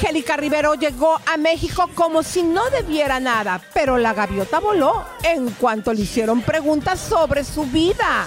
[0.00, 5.50] Angélica Rivero llegó a México como si no debiera nada, pero la gaviota voló en
[5.50, 8.26] cuanto le hicieron preguntas sobre su vida.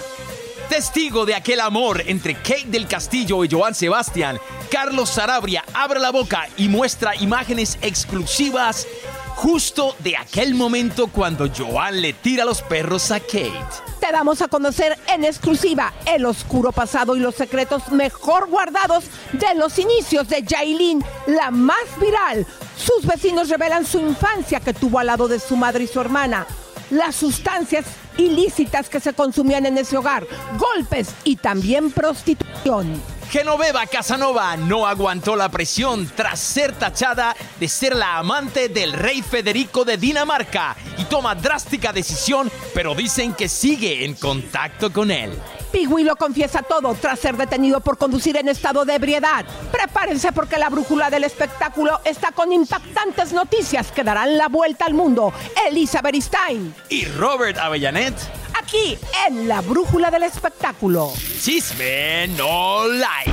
[0.68, 4.38] Testigo de aquel amor entre Kate del Castillo y Joan Sebastián,
[4.70, 8.86] Carlos Sarabria abre la boca y muestra imágenes exclusivas
[9.34, 13.52] justo de aquel momento cuando Joan le tira los perros a Kate.
[14.00, 19.54] Te damos a conocer en exclusiva el oscuro pasado y los secretos mejor guardados de
[19.56, 22.46] los inicios de Jailin, la más viral.
[22.76, 26.46] Sus vecinos revelan su infancia que tuvo al lado de su madre y su hermana.
[26.90, 27.86] Las sustancias
[28.18, 30.26] ilícitas que se consumían en ese hogar,
[30.58, 33.13] golpes y también prostitución.
[33.34, 39.22] Genoveva Casanova no aguantó la presión tras ser tachada de ser la amante del rey
[39.22, 45.32] Federico de Dinamarca y toma drástica decisión, pero dicen que sigue en contacto con él.
[45.74, 49.44] Pigui lo confiesa todo tras ser detenido por conducir en estado de ebriedad.
[49.72, 54.94] Prepárense porque la brújula del espectáculo está con impactantes noticias que darán la vuelta al
[54.94, 55.32] mundo.
[55.68, 56.72] Elizabeth Stein.
[56.90, 58.14] Y Robert Avellanet.
[58.56, 61.12] Aquí en la brújula del espectáculo.
[61.42, 63.32] Chisme no like.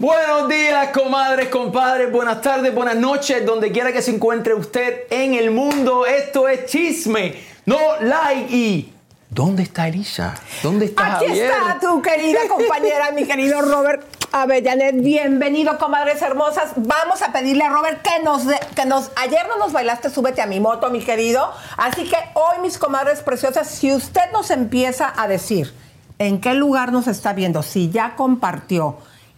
[0.00, 5.34] Buenos días, comadres, compadres, buenas tardes, buenas noches, donde quiera que se encuentre usted en
[5.34, 6.06] el mundo.
[6.06, 7.34] Esto es Chisme,
[7.66, 8.94] no like y...
[9.28, 10.34] ¿Dónde está Elisa?
[10.62, 11.50] ¿Dónde está Aquí Javier?
[11.52, 14.02] está tu querida compañera, mi querido Robert
[14.32, 15.02] Avellanet.
[15.02, 16.70] Bienvenido, comadres hermosas.
[16.76, 19.10] Vamos a pedirle a Robert que nos, de- que nos.
[19.16, 21.52] Ayer no nos bailaste, súbete a mi moto, mi querido.
[21.76, 25.74] Así que hoy, mis comadres preciosas, si usted nos empieza a decir
[26.18, 28.96] en qué lugar nos está viendo, si ya compartió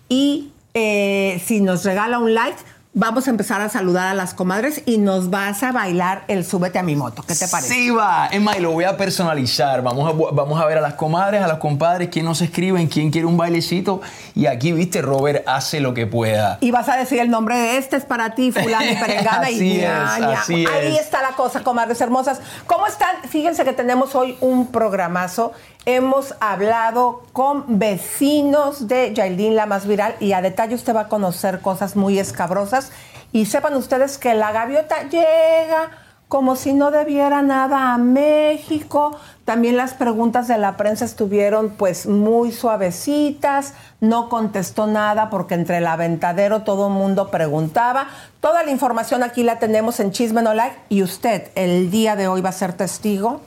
[0.08, 2.58] y eh, si nos regala un like.
[2.94, 6.78] Vamos a empezar a saludar a las comadres y nos vas a bailar el súbete
[6.78, 7.22] a mi moto.
[7.26, 7.72] ¿Qué te parece?
[7.72, 8.28] Sí, va.
[8.38, 9.80] Más, y lo voy a personalizar.
[9.80, 13.10] Vamos a, vamos a ver a las comadres, a los compadres, quién nos escriben, quién
[13.10, 14.02] quiere un bailecito.
[14.34, 16.58] Y aquí, viste, Robert hace lo que pueda.
[16.60, 19.54] Y vas a decir el nombre de este es para ti, fulano y perengana y
[19.54, 21.00] Así es, así Ahí es.
[21.00, 22.42] está la cosa, comadres hermosas.
[22.66, 23.16] ¿Cómo están?
[23.26, 25.54] Fíjense que tenemos hoy un programazo.
[25.84, 31.08] Hemos hablado con vecinos de Yailin, la más viral, y a detalle usted va a
[31.08, 32.92] conocer cosas muy escabrosas.
[33.32, 35.90] Y sepan ustedes que la gaviota llega
[36.28, 39.18] como si no debiera nada a México.
[39.44, 45.78] También las preguntas de la prensa estuvieron pues muy suavecitas, no contestó nada porque entre
[45.78, 48.06] el aventadero todo el mundo preguntaba.
[48.40, 50.52] Toda la información aquí la tenemos en Chisme No
[50.88, 53.40] y usted el día de hoy va a ser testigo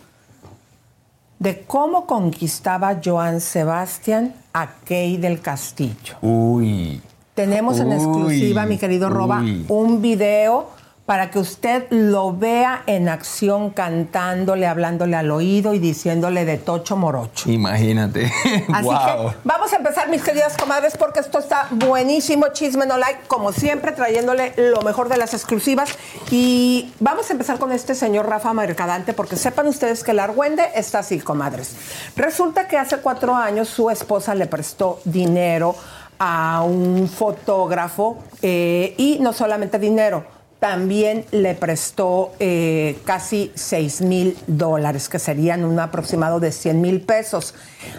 [1.39, 6.15] de cómo conquistaba Joan Sebastián a Key del Castillo.
[6.21, 7.01] Uy.
[7.33, 9.65] Tenemos en Uy, exclusiva, mi querido Roba, uy.
[9.67, 10.69] un video
[11.05, 16.97] para que usted lo vea en acción cantándole, hablándole al oído y diciéndole de tocho
[16.97, 17.51] morocho.
[17.51, 18.25] Imagínate.
[18.73, 19.29] Así wow.
[19.29, 22.47] que vamos a empezar, mis queridas comadres, porque esto está buenísimo.
[22.53, 25.95] Chisme no like, como siempre, trayéndole lo mejor de las exclusivas.
[26.31, 30.63] Y vamos a empezar con este señor Rafa Mercadante, porque sepan ustedes que el argüende
[30.73, 31.75] está así, comadres.
[32.15, 35.75] Resulta que hace cuatro años su esposa le prestó dinero
[36.17, 40.34] a un fotógrafo eh, y no solamente dinero,
[40.65, 47.01] también le prestó eh, casi 6 mil dólares, que serían un aproximado de 100 mil
[47.01, 47.53] pesos.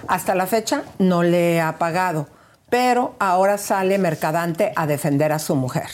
[0.08, 2.28] Hasta la fecha no le ha pagado,
[2.68, 5.86] pero ahora sale Mercadante a defender a su mujer.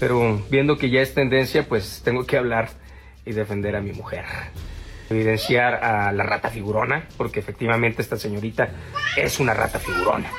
[0.00, 2.70] Pero viendo que ya es tendencia, pues tengo que hablar
[3.26, 4.24] y defender a mi mujer.
[5.10, 8.70] Evidenciar a la rata figurona, porque efectivamente esta señorita
[9.18, 10.30] es una rata figurona.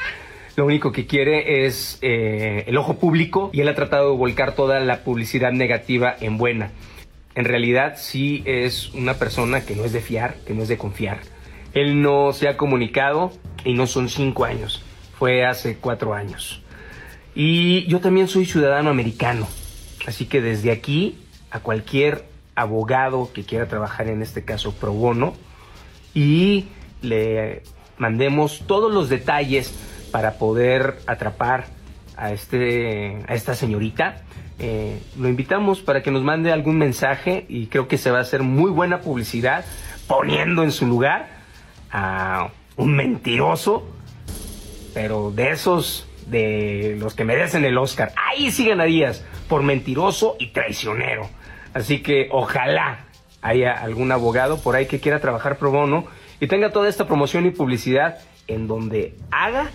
[0.58, 4.56] Lo único que quiere es eh, el ojo público y él ha tratado de volcar
[4.56, 6.72] toda la publicidad negativa en buena.
[7.36, 10.80] en realidad sí es una persona que no es de fiar, que no es de
[10.80, 11.20] confiar.
[11.76, 13.32] Él no se ha comunicado
[13.66, 14.82] y no son cinco años,
[15.20, 16.64] fue hace cuatro años.
[17.36, 19.48] Y yo también soy ciudadano americano,
[20.08, 21.20] así que desde aquí
[21.52, 22.26] a cualquier
[22.56, 25.36] abogado que quiera trabajar en este caso pro bono
[26.16, 26.66] y
[27.04, 27.62] le
[28.00, 29.72] mandemos todos los detalles
[30.12, 31.66] para poder atrapar
[32.16, 34.22] a, este, a esta señorita.
[34.60, 38.22] Eh, lo invitamos para que nos mande algún mensaje y creo que se va a
[38.22, 39.66] hacer muy buena publicidad
[40.08, 41.28] poniendo en su lugar
[41.92, 43.88] a un mentiroso,
[44.94, 48.12] pero de esos de los que merecen el Oscar.
[48.16, 51.30] Ahí sí ganarías por mentiroso y traicionero.
[51.74, 53.06] Así que ojalá
[53.42, 56.06] haya algún abogado por ahí que quiera trabajar pro bono
[56.40, 58.18] y tenga toda esta promoción y publicidad
[58.48, 59.70] en donde haga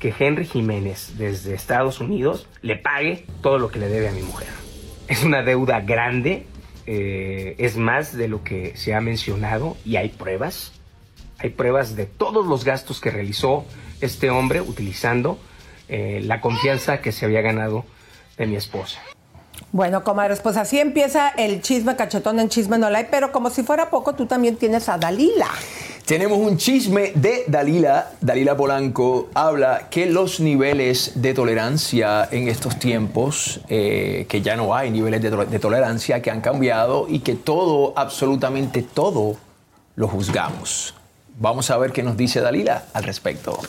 [0.00, 4.22] que Henry Jiménez desde Estados Unidos le pague todo lo que le debe a mi
[4.22, 4.48] mujer.
[5.06, 6.46] Es una deuda grande,
[6.86, 10.72] eh, es más de lo que se ha mencionado y hay pruebas.
[11.38, 13.64] Hay pruebas de todos los gastos que realizó
[14.00, 15.38] este hombre utilizando
[15.88, 17.84] eh, la confianza que se había ganado
[18.36, 19.00] de mi esposa.
[19.72, 23.62] Bueno, comadres, pues así empieza el chisme cachetón en Chisme No Like, pero como si
[23.62, 25.48] fuera poco, tú también tienes a Dalila.
[26.04, 28.10] Tenemos un chisme de Dalila.
[28.20, 34.74] Dalila Polanco habla que los niveles de tolerancia en estos tiempos, eh, que ya no
[34.74, 39.36] hay niveles de, de tolerancia, que han cambiado y que todo, absolutamente todo,
[39.94, 40.94] lo juzgamos.
[41.38, 43.60] Vamos a ver qué nos dice Dalila al respecto.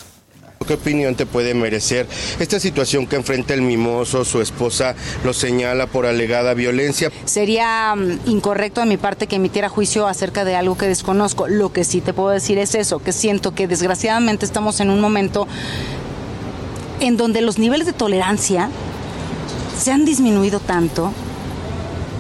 [0.68, 2.08] ¿Qué opinión te puede merecer
[2.40, 4.24] esta situación que enfrenta el mimoso?
[4.24, 7.12] Su esposa lo señala por alegada violencia.
[7.25, 11.48] Sería mm, incorrecto de mi parte que emitiera juicio acerca de algo que desconozco.
[11.48, 15.02] Lo que sí te puedo decir es eso, que siento que desgraciadamente estamos en un
[15.02, 15.48] momento
[17.00, 18.69] en donde los niveles de tolerancia
[19.80, 21.12] se han disminuido tanto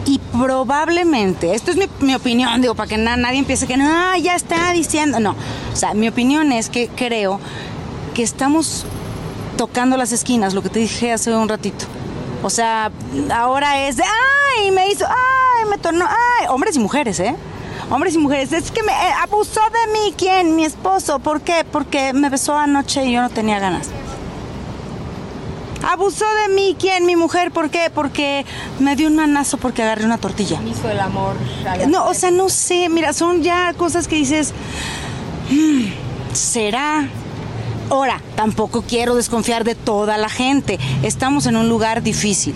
[0.07, 4.71] y probablemente, esto es mi, opinión, digo, para que nadie empiece que no, ya está
[4.73, 5.35] diciendo, no,
[5.71, 7.39] o sea, mi opinión es que creo
[8.13, 8.85] que estamos
[9.57, 11.85] tocando las esquinas, lo que te dije hace un ratito.
[12.43, 12.91] O sea,
[13.33, 17.35] ahora es de, ay, me hizo, ay, me tornó, ay, hombres y mujeres, ¿eh?
[17.89, 20.55] Hombres y mujeres, es que me eh, abusó de mí, ¿quién?
[20.55, 21.65] Mi esposo, ¿por qué?
[21.69, 23.89] Porque me besó anoche y yo no tenía ganas.
[25.87, 27.05] Abusó de mí, ¿quién?
[27.05, 27.91] Mi mujer, ¿por qué?
[27.93, 28.45] Porque
[28.79, 30.59] me dio un manazo porque agarré una tortilla.
[30.61, 31.35] Me hizo el amor.
[31.87, 34.53] No, o sea, no sé, mira, son ya cosas que dices,
[35.49, 37.09] mm, ¿será?
[37.91, 40.79] Ahora, tampoco quiero desconfiar de toda la gente.
[41.03, 42.55] Estamos en un lugar difícil.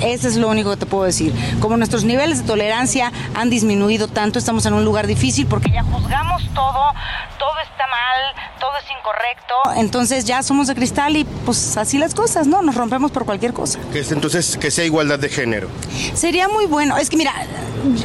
[0.00, 1.32] Eso es lo único que te puedo decir.
[1.60, 5.82] Como nuestros niveles de tolerancia han disminuido tanto, estamos en un lugar difícil porque ya
[5.82, 6.92] juzgamos todo,
[7.38, 9.80] todo está mal, todo es incorrecto.
[9.80, 12.62] Entonces ya somos de cristal y pues así las cosas, ¿no?
[12.62, 13.78] Nos rompemos por cualquier cosa.
[13.92, 15.68] Entonces que sea igualdad de género.
[16.14, 16.96] Sería muy bueno.
[16.96, 17.32] Es que mira,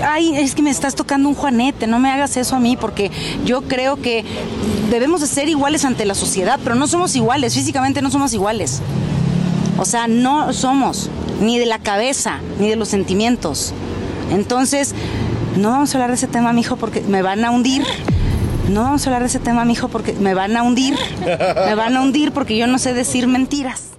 [0.04, 3.12] ay, es que me estás tocando un juanete, no me hagas eso a mí porque
[3.46, 4.24] yo creo que
[4.90, 8.82] debemos de ser iguales ante la sociedad, pero no somos iguales, físicamente no somos iguales.
[9.78, 11.10] O sea, no somos
[11.40, 13.74] ni de la cabeza, ni de los sentimientos.
[14.32, 14.94] Entonces,
[15.58, 17.84] no vamos a hablar de ese tema, mijo, porque me van a hundir.
[18.70, 20.96] No vamos a hablar de ese tema, mijo, porque me van a hundir.
[21.26, 23.90] Me van a hundir porque yo no sé decir mentiras.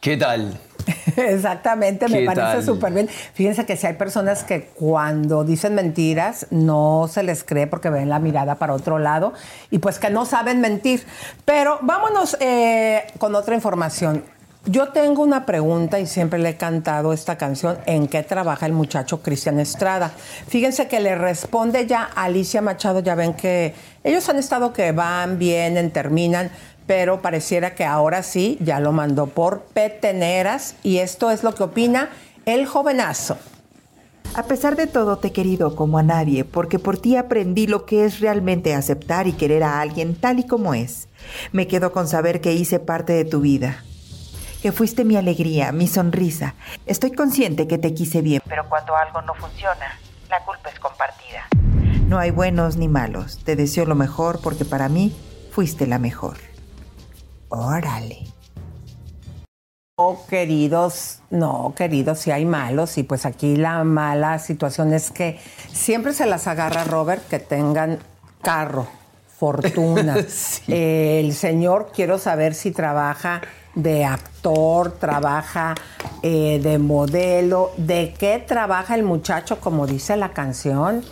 [0.00, 0.58] ¿Qué tal?
[1.16, 3.08] Exactamente, me parece súper bien.
[3.08, 8.08] Fíjense que si hay personas que cuando dicen mentiras no se les cree porque ven
[8.08, 9.32] la mirada para otro lado
[9.70, 11.04] y pues que no saben mentir.
[11.44, 14.24] Pero vámonos eh, con otra información.
[14.66, 18.72] Yo tengo una pregunta y siempre le he cantado esta canción, ¿en qué trabaja el
[18.72, 20.12] muchacho Cristian Estrada?
[20.48, 23.74] Fíjense que le responde ya Alicia Machado, ya ven que
[24.04, 26.50] ellos han estado que van, vienen, terminan,
[26.86, 31.62] pero pareciera que ahora sí ya lo mandó por peteneras y esto es lo que
[31.62, 32.10] opina
[32.44, 33.38] el jovenazo.
[34.34, 37.86] A pesar de todo te he querido como a nadie, porque por ti aprendí lo
[37.86, 41.08] que es realmente aceptar y querer a alguien tal y como es.
[41.52, 43.84] Me quedo con saber que hice parte de tu vida
[44.62, 46.54] que fuiste mi alegría, mi sonrisa.
[46.86, 49.98] Estoy consciente que te quise bien, pero cuando algo no funciona,
[50.28, 51.46] la culpa es compartida.
[52.06, 53.38] No hay buenos ni malos.
[53.44, 55.14] Te deseo lo mejor porque para mí
[55.52, 56.38] fuiste la mejor.
[57.48, 58.24] Órale.
[60.00, 65.40] Oh, queridos, no, queridos, si hay malos y pues aquí la mala situación es que
[65.72, 67.98] siempre se las agarra Robert que tengan
[68.40, 68.86] carro,
[69.26, 70.16] fortuna.
[70.68, 73.40] el señor, quiero saber si trabaja
[73.78, 75.74] de actor, trabaja
[76.22, 77.70] eh, de modelo.
[77.76, 81.04] ¿De qué trabaja el muchacho, como dice la canción?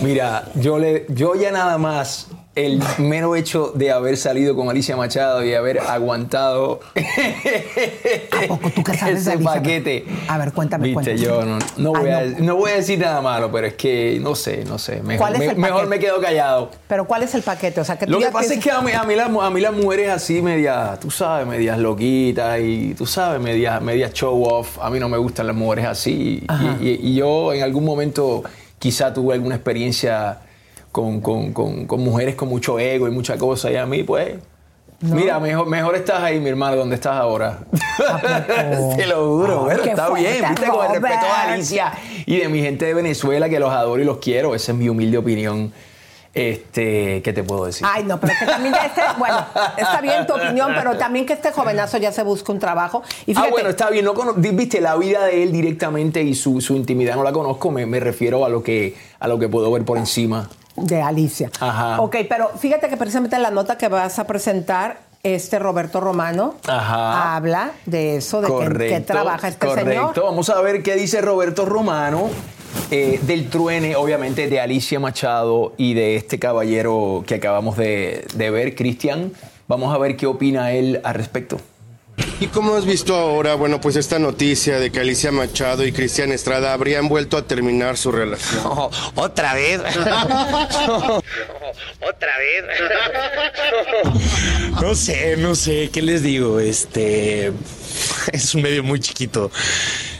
[0.00, 2.28] Mira, yo, le, yo ya nada más
[2.66, 8.82] el mero hecho de haber salido con Alicia Machado y haber aguantado ¿A poco tú
[8.84, 10.04] qué sabes ese paquete.
[10.28, 11.18] A ver, cuéntame, Viste, cuéntame.
[11.18, 14.18] yo no, no voy Ay, a, no voy a decir nada malo, pero es que
[14.20, 15.00] no sé, no sé.
[15.02, 16.70] Mejor, ¿Cuál es me, mejor me quedo callado.
[16.88, 17.80] Pero ¿cuál es el paquete?
[17.80, 19.60] O sea, que Lo que pasa es que a mí, a mí, las, a mí
[19.60, 24.78] las mujeres así medias, tú sabes, medias loquitas y tú sabes, medias, medias show off,
[24.80, 26.44] a mí no me gustan las mujeres así.
[26.80, 28.42] Y, y- y yo en algún momento
[28.78, 30.38] quizá tuve alguna experiencia
[30.98, 34.34] con, con- con- con mujeres con mucho ego y mucha cosa y a mí pues...
[35.00, 37.60] Mira, mejor, mejor estás ahí, mi hermano, donde estás ahora.
[38.96, 41.50] Te lo juro, Ay, bueno, está bien, viste, con el respeto a Robert.
[41.52, 41.92] Alicia
[42.26, 44.56] y de mi gente de Venezuela, que los adoro y los quiero.
[44.56, 45.72] Esa es mi humilde opinión.
[46.34, 47.86] Este, ¿qué te puedo decir?
[47.88, 49.38] Ay, no, pero que también ya esté, bueno,
[49.76, 53.02] está bien tu opinión, pero también que este jovenazo ya se busque un trabajo.
[53.26, 54.04] Y ah, fíjate, bueno, está bien.
[54.04, 57.70] No viste la vida de él directamente y su, su intimidad no la conozco.
[57.70, 60.48] Me, me refiero a lo que a lo que puedo ver por encima.
[60.82, 61.50] De Alicia.
[61.60, 62.00] Ajá.
[62.00, 67.34] Ok, pero fíjate que precisamente la nota que vas a presentar, este Roberto Romano, Ajá.
[67.34, 68.94] habla de eso, de que- correcto.
[68.94, 69.90] que, trabaja este correcto.
[69.90, 70.22] señor.
[70.22, 72.30] Vamos a ver qué dice Roberto Romano
[72.90, 78.50] eh, del truene, obviamente, de Alicia Machado y de este caballero que acabamos de, de
[78.50, 79.32] ver, Cristian.
[79.66, 81.58] Vamos a ver qué opina él al respecto.
[82.40, 86.32] ¿Y cómo has visto ahora, bueno, pues esta noticia de que Alicia Machado y Cristian
[86.32, 88.62] Estrada habrían vuelto a terminar su relación?
[88.64, 89.80] Oh, otra vez.
[92.00, 92.64] otra vez.
[94.80, 96.60] no sé, no sé, ¿qué les digo?
[96.60, 97.52] Este
[98.32, 99.50] es un medio muy chiquito.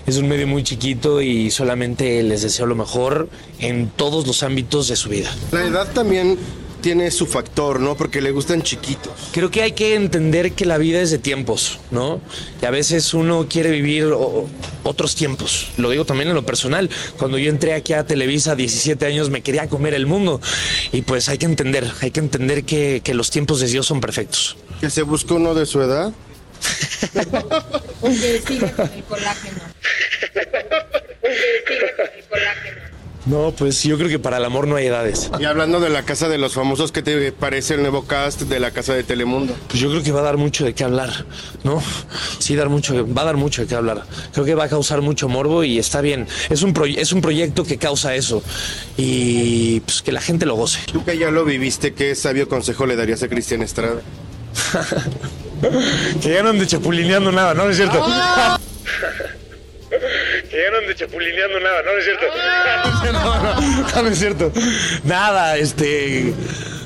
[0.06, 3.28] Es un medio muy chiquito y solamente les deseo lo mejor
[3.58, 5.30] en todos los ámbitos de su vida.
[5.52, 6.38] La edad también
[6.80, 7.96] tiene su factor, ¿no?
[7.96, 9.12] Porque le gustan chiquitos.
[9.32, 12.20] Creo que hay que entender que la vida es de tiempos, ¿no?
[12.62, 14.46] Y a veces uno quiere vivir o-
[14.84, 15.68] otros tiempos.
[15.76, 16.88] Lo digo también en lo personal.
[17.18, 20.40] Cuando yo entré aquí a Televisa a 17 años me quería comer el mundo.
[20.92, 24.00] Y pues hay que entender, hay que entender que, que los tiempos de Dios son
[24.00, 24.56] perfectos.
[24.80, 26.12] ¿Que se busca uno de su edad?
[33.28, 35.30] No, pues yo creo que para el amor no hay edades.
[35.38, 38.58] Y hablando de la Casa de los Famosos, ¿qué te parece el nuevo cast de
[38.58, 39.54] la Casa de Telemundo?
[39.68, 41.26] Pues yo creo que va a dar mucho de qué hablar,
[41.62, 41.82] ¿no?
[42.38, 44.04] Sí, dar mucho, va a dar mucho de qué hablar.
[44.32, 46.26] Creo que va a causar mucho morbo y está bien.
[46.48, 48.42] Es un, es un proyecto que causa eso
[48.96, 50.80] y pues que la gente lo goce.
[50.90, 54.00] Tú que ya lo viviste, ¿qué sabio consejo le darías a Cristian Estrada?
[56.22, 57.64] Que ya no ande chapulineando nada, ¿no?
[57.64, 58.00] ¿No es cierto?
[60.50, 61.92] que ya no ande chapulineando nada, ¿no?
[61.92, 62.26] ¿No es cierto?
[63.12, 63.60] no, no,
[63.94, 64.52] no, no es cierto.
[65.04, 66.32] Nada, este...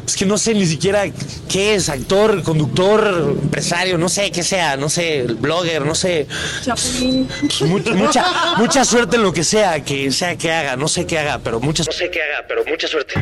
[0.07, 1.04] Es que no sé ni siquiera
[1.49, 6.26] qué es, actor, conductor, empresario, no sé qué sea, no sé, blogger, no sé.
[6.64, 11.07] Pues mu- mucha, mucha suerte en lo que sea, que sea que haga, no sé
[11.07, 13.14] qué haga, pero mucha No sé qué haga, pero mucha suerte.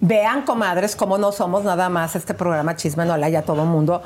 [0.00, 4.02] Vean, comadres, cómo no somos nada más este programa Chisme no ya todo mundo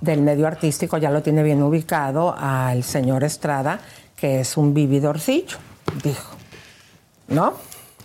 [0.00, 3.80] del medio artístico ya lo tiene bien ubicado al señor Estrada,
[4.16, 5.58] que es un vividorcillo,
[6.02, 6.36] dijo.
[7.28, 7.54] ¿No?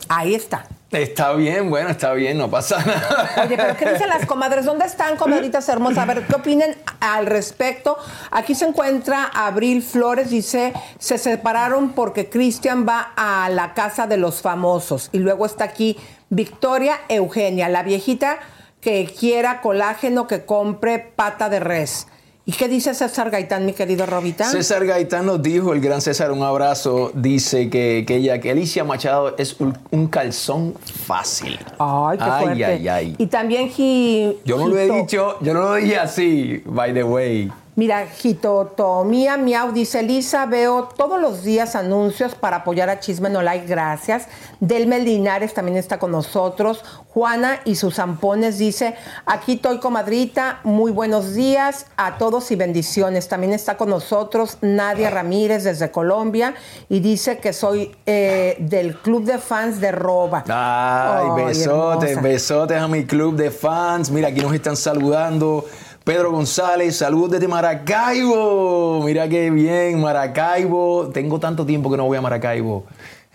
[0.08, 0.68] Ahí está.
[0.92, 3.44] Está bien, bueno, está bien, no pasa nada.
[3.44, 4.66] Oye, pero ¿qué dicen las comadres?
[4.66, 5.98] ¿Dónde están, comadritas hermosas?
[5.98, 7.98] A ver, ¿qué opinan al respecto?
[8.32, 14.18] Aquí se encuentra Abril Flores, dice, se separaron porque Cristian va a la casa de
[14.18, 15.10] los famosos.
[15.12, 15.98] Y luego está aquí
[16.30, 18.38] Victoria Eugenia, la viejita
[18.80, 22.08] que quiera colágeno, que compre pata de res.
[22.48, 24.46] ¿Y qué dice César Gaitán, mi querido Robita?
[24.46, 28.84] César Gaitán nos dijo, el gran César, un abrazo, dice que, que ella, que Alicia
[28.84, 30.76] Machado es un, un calzón
[31.08, 31.58] fácil.
[31.80, 32.66] Ay, qué fuerte.
[32.66, 33.16] ay, ay.
[33.18, 37.04] Y también Gi- Yo no lo he dicho, yo no lo dije así, by the
[37.04, 37.52] way.
[37.78, 43.42] Mira, Jitotomía Miau dice, Lisa, veo todos los días anuncios para apoyar a Chisme No
[43.42, 44.30] Like, gracias.
[44.62, 46.86] Delmel Linares también está con nosotros.
[47.10, 53.28] Juana y sus zampones dice, aquí estoy comadrita, muy buenos días a todos y bendiciones.
[53.28, 56.56] También está con nosotros Nadia Ramírez desde Colombia
[56.88, 60.46] y dice que soy eh, del club de fans de Roba.
[60.48, 62.28] Ay, besotes, hermosa.
[62.28, 64.12] besotes a mi club de fans.
[64.12, 65.66] Mira, aquí nos están saludando.
[66.06, 69.02] Pedro González, saludos desde Maracaibo.
[69.04, 71.10] Mira qué bien, Maracaibo.
[71.12, 72.86] Tengo tanto tiempo que no voy a Maracaibo.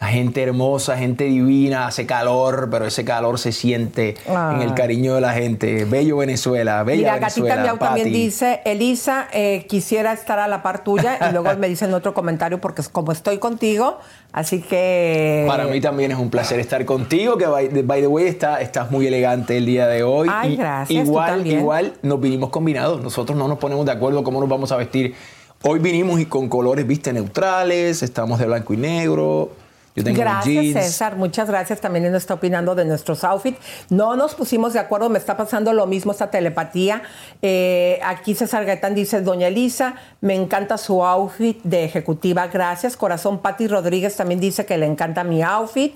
[0.01, 4.75] La gente hermosa, gente divina, hace calor, pero ese calor se siente en el Ay.
[4.75, 5.85] cariño de la gente.
[5.85, 7.57] Bello Venezuela, bella Mira, Venezuela.
[7.57, 11.69] Gatita Miau también dice, Elisa, eh, quisiera estar a la par tuya y luego me
[11.69, 13.99] dicen otro comentario porque como estoy contigo,
[14.33, 15.45] así que...
[15.47, 18.91] Para mí también es un placer estar contigo, que by, by the way está, estás
[18.91, 20.29] muy elegante el día de hoy.
[20.33, 24.41] Ay, Y gracias, Igual, igual nos vinimos combinados, nosotros no nos ponemos de acuerdo cómo
[24.41, 25.15] nos vamos a vestir.
[25.63, 29.51] Hoy vinimos y con colores, viste, neutrales, estamos de blanco y negro.
[29.97, 30.85] Yo tengo gracias, jeans.
[30.85, 31.17] César.
[31.17, 31.81] Muchas gracias.
[31.81, 33.59] También él está opinando de nuestros outfits.
[33.89, 35.09] No nos pusimos de acuerdo.
[35.09, 37.03] Me está pasando lo mismo esta telepatía.
[37.43, 42.47] Eh, aquí César Gaetán dice, Doña Elisa, me encanta su outfit de ejecutiva.
[42.47, 42.97] Gracias.
[42.97, 45.95] Corazón Patti Rodríguez también dice que le encanta mi outfit.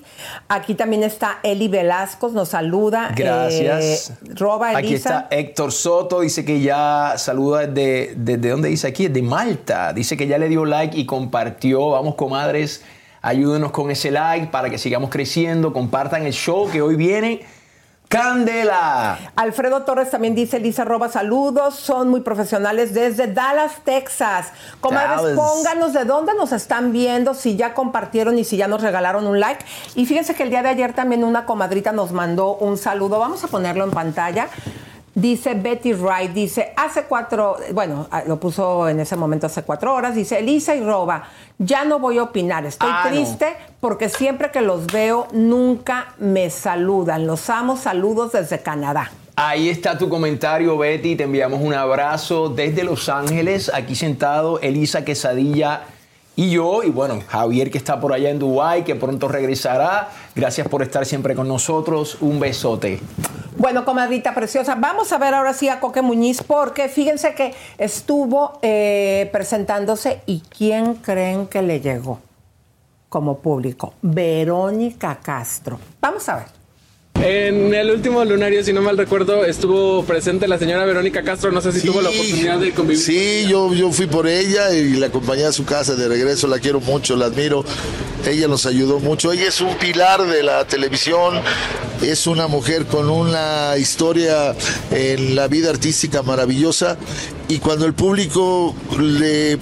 [0.49, 2.29] Aquí también está Eli Velasco.
[2.29, 3.13] Nos saluda.
[3.15, 4.11] Gracias.
[4.11, 4.79] Eh, roba Elisa.
[4.79, 9.93] Aquí está Héctor Soto, dice que ya saluda desde, desde dónde dice aquí, de Malta.
[9.93, 11.91] Dice que ya le dio like y compartió.
[11.91, 12.83] Vamos, comadres,
[13.25, 15.73] ayúdenos con ese like para que sigamos creciendo.
[15.73, 17.45] Compartan el show que hoy viene.
[18.07, 19.19] Candela.
[19.35, 24.53] Alfredo Torres también dice, Lisa Roba, saludos, son muy profesionales desde Dallas, Texas.
[24.81, 29.27] Comadres, pónganos de dónde nos están viendo, si ya compartieron y si ya nos regalaron
[29.27, 29.65] un like.
[29.97, 33.43] Y fíjense que el día de ayer también una comadrita nos mandó un saludo, vamos
[33.43, 34.49] a ponerlo en pantalla.
[35.15, 39.95] Dice Betty Wright, dice, hace cuatro, bueno, ah, lo puso en ese momento hace cuatro
[39.95, 41.29] horas, dice, Elisa y Roba,
[41.59, 43.11] ya no voy a opinar, estoy Ah, no.
[43.11, 47.29] triste porque siempre que los veo nunca me saludan.
[47.29, 49.13] Los amo, saludos desde Canadá.
[49.37, 51.15] Ahí está tu comentario, Betty.
[51.17, 53.71] Te enviamos un abrazo desde Los Ángeles.
[53.73, 55.83] Aquí sentado Elisa Quesadilla
[56.37, 56.83] y yo.
[56.83, 60.09] Y bueno, Javier que está por allá en Dubái, que pronto regresará.
[60.37, 62.19] Gracias por estar siempre con nosotros.
[62.21, 63.01] Un besote.
[63.65, 68.59] Bueno, comadrita preciosa, vamos a ver ahora sí a Coque Muñiz, porque fíjense que estuvo
[68.61, 72.21] eh, presentándose y ¿quién creen que le llegó
[73.09, 73.95] como público?
[74.03, 75.79] Verónica Castro.
[75.99, 76.64] Vamos a ver.
[77.21, 81.53] En el último lunario, si no mal recuerdo, estuvo presente la señora Verónica Castro.
[81.53, 83.03] No sé si tuvo la oportunidad de convivir.
[83.03, 86.49] Sí, yo, yo fui por ella y la acompañé a su casa de regreso.
[86.49, 87.65] La quiero mucho, la admiro.
[88.27, 89.33] Ella nos ayudó mucho.
[89.33, 91.41] Ella es un pilar de la televisión.
[92.03, 94.55] Es una mujer con una historia
[94.91, 96.99] en la vida artística maravillosa.
[97.49, 99.59] Y cuando el público le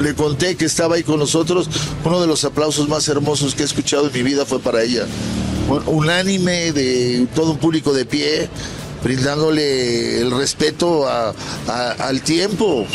[0.00, 1.68] le conté que estaba ahí con nosotros,
[2.04, 5.04] uno de los aplausos más hermosos que he escuchado en mi vida fue para ella.
[5.68, 8.48] Un- Unánime de todo un público de pie,
[9.04, 11.34] brindándole el respeto a-
[11.68, 12.86] a- al tiempo.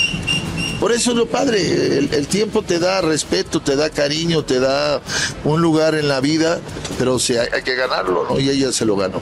[0.79, 4.59] Por eso es lo padre, el, el tiempo te da respeto, te da cariño, te
[4.59, 5.01] da
[5.45, 6.59] un lugar en la vida,
[6.99, 8.39] pero sí, hay, hay que ganarlo, ¿no?
[8.39, 9.19] Y ella se lo ganó.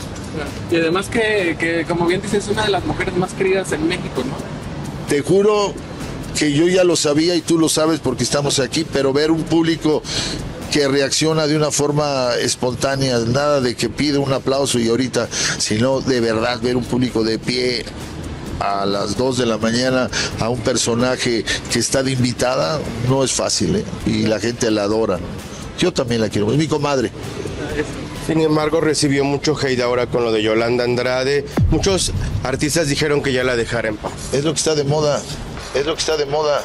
[0.72, 3.88] Y además que, que, como bien dices, es una de las mujeres más queridas en
[3.88, 4.54] México, ¿no?
[5.08, 5.74] te juro
[6.38, 9.44] que yo ya lo sabía y tú lo sabes porque estamos aquí, pero ver un
[9.44, 10.02] público
[10.72, 15.28] que reacciona de una forma espontánea, nada de que pide un aplauso y ahorita,
[15.60, 17.86] sino de verdad ver un público de pie
[18.60, 23.32] a las 2 de la mañana a un personaje que está de invitada, no es
[23.32, 23.84] fácil, ¿eh?
[24.06, 25.20] y la gente la adora.
[25.78, 27.12] Yo también la quiero, es mi comadre.
[28.26, 31.46] Sin embargo, recibió mucho hate ahora con lo de Yolanda Andrade.
[31.72, 34.14] Muchos artistas dijeron que ya la dejara en paz.
[34.32, 35.22] Es lo que está de moda,
[35.74, 36.62] es lo que está de moda.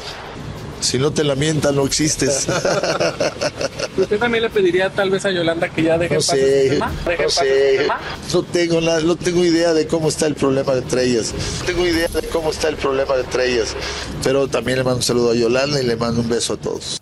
[0.81, 2.47] Si no te lamentan, no existes.
[3.97, 6.61] ¿Usted también le pediría tal vez a Yolanda que ya deje No en paz este
[6.63, 6.91] sé, tema?
[7.05, 7.77] ¿Deje en no este sé.
[7.79, 7.99] tema?
[8.33, 11.33] No tengo, nada- no tengo idea de cómo está el problema entre ellas.
[11.59, 13.75] No tengo idea de cómo está el problema entre ellas.
[14.23, 17.01] Pero también le mando un saludo a Yolanda y le mando un beso a todos.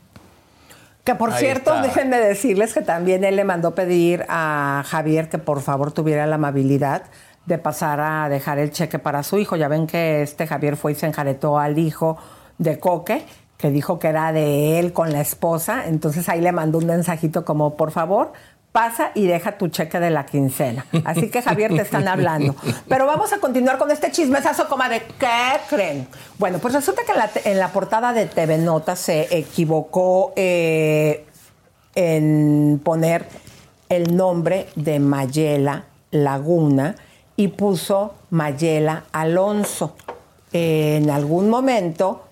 [1.03, 1.81] Que por Ahí cierto, está.
[1.83, 6.35] déjenme decirles que también él le mandó pedir a Javier que por favor tuviera la
[6.35, 7.03] amabilidad
[7.47, 9.55] de pasar a dejar el cheque para su hijo.
[9.55, 12.17] Ya ven que este Javier fue y se enjaretó al hijo
[12.57, 13.25] de Coque,
[13.57, 15.87] que dijo que era de él con la esposa.
[15.87, 18.33] Entonces ahí le mandó un mensajito como, por favor,
[18.73, 20.85] pasa y deja tu cheque de la quincena.
[21.05, 22.53] Así que Javier te están hablando.
[22.89, 26.05] Pero vamos a continuar con este chismesazo, coma de ¿qué creen?
[26.37, 31.25] Bueno, pues resulta que en la, portada de TV Notas se equivocó eh,
[31.95, 33.25] en poner
[33.87, 36.95] el nombre de Mayela Laguna
[37.37, 39.95] y puso Mayela Alonso.
[40.51, 42.25] En algún momento,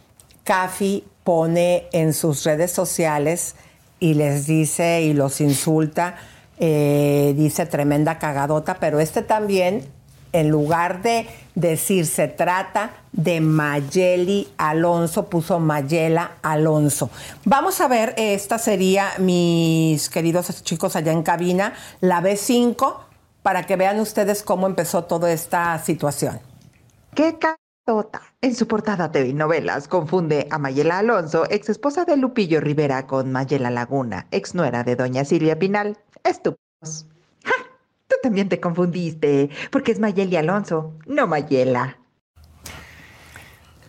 [0.43, 3.55] Cafi pone en sus redes sociales
[3.99, 6.15] y les dice y los insulta,
[6.59, 9.85] eh, dice tremenda cagadota, pero este también,
[10.33, 17.09] en lugar de decir se trata de Mayeli Alonso, puso Mayela Alonso.
[17.45, 22.95] Vamos a ver, esta sería, mis queridos chicos allá en cabina, la B5,
[23.45, 26.39] para que vean ustedes cómo empezó toda esta situación.
[27.13, 28.23] ¡Qué catota!
[28.41, 33.31] En su portada TV Novelas confunde a Mayela Alonso, ex esposa de Lupillo Rivera, con
[33.31, 35.95] Mayela Laguna, ex nuera de Doña Silvia Pinal.
[36.23, 37.05] Estúpidos.
[37.43, 37.53] ¡Ja!
[38.08, 41.99] Tú también te confundiste, porque es Mayeli Alonso, no Mayela.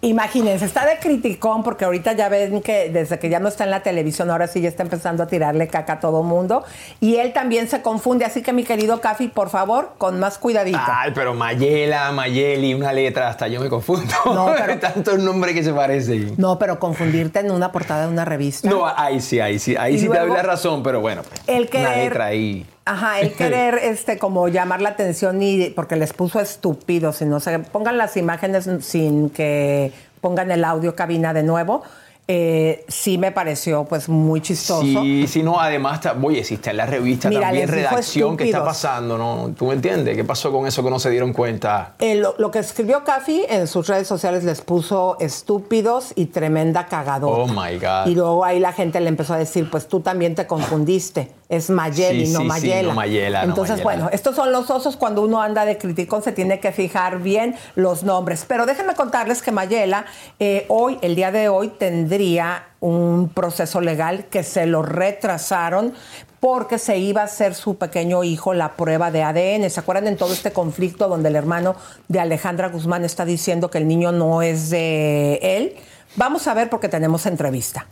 [0.07, 3.73] Imagínense, está de criticón porque ahorita ya ven que desde que ya no está en
[3.73, 6.63] la televisión, ahora sí ya está empezando a tirarle caca a todo mundo.
[7.01, 10.79] Y él también se confunde, así que mi querido Cafi, por favor, con más cuidadito.
[10.87, 14.15] Ay, pero Mayela, Mayeli, una letra, hasta yo me confundo.
[14.27, 16.35] No, pero tantos nombres que se parecen.
[16.37, 18.71] No, pero confundirte en una portada de una revista.
[18.71, 21.69] No, ahí sí, ahí sí, ahí sí te doy la razón, pero bueno, pues, el
[21.69, 22.65] querer, una letra ahí.
[22.87, 27.41] Ajá, el querer este como llamar la atención y porque les puso estúpido, si no
[27.41, 31.83] se pongan las imágenes sin que pongan el audio cabina de nuevo
[32.29, 34.83] eh, sí me pareció pues muy chistoso.
[34.83, 39.17] Sí, sí, no, además, oye, si está en la revista también redacción, ¿qué está pasando?
[39.17, 39.53] ¿no?
[39.57, 40.17] ¿Tú me entiendes?
[40.17, 41.95] ¿Qué pasó con eso que no se dieron cuenta?
[42.01, 47.45] Eh, lo, que escribió Cafi en sus redes sociales les puso estúpidos y tremenda cagadora.
[47.45, 48.11] Oh, my God.
[48.11, 51.31] Y luego ahí la gente le empezó a decir, pues tú también te confundiste.
[51.49, 52.89] Es Mayeli, no, Mayela.
[52.89, 53.45] no Mayela.
[53.45, 54.97] Entonces, no bueno, estos son los osos.
[54.97, 58.45] Cuando uno anda de criticón se tiene que fijar bien los nombres.
[58.49, 60.07] Pero déjenme contarles que Mayela
[60.41, 65.95] eh, hoy, el día de hoy, tendría un proceso legal que se lo retrasaron
[66.41, 69.71] porque se iba a hacer su pequeño hijo la prueba de ADN.
[69.71, 71.77] ¿Se acuerdan en todo este conflicto donde el hermano
[72.09, 75.77] de Alejandra Guzmán está diciendo que el niño no es de él?
[76.17, 77.87] Vamos a ver porque tenemos entrevista.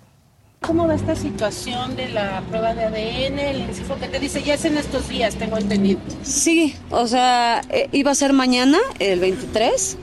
[0.67, 3.39] ¿Cómo va esta situación de la prueba de ADN?
[3.39, 6.01] El INCIFO que te dice ya es en estos días, tengo entendido.
[6.23, 9.99] Sí, o sea, eh, iba a ser mañana, el 23,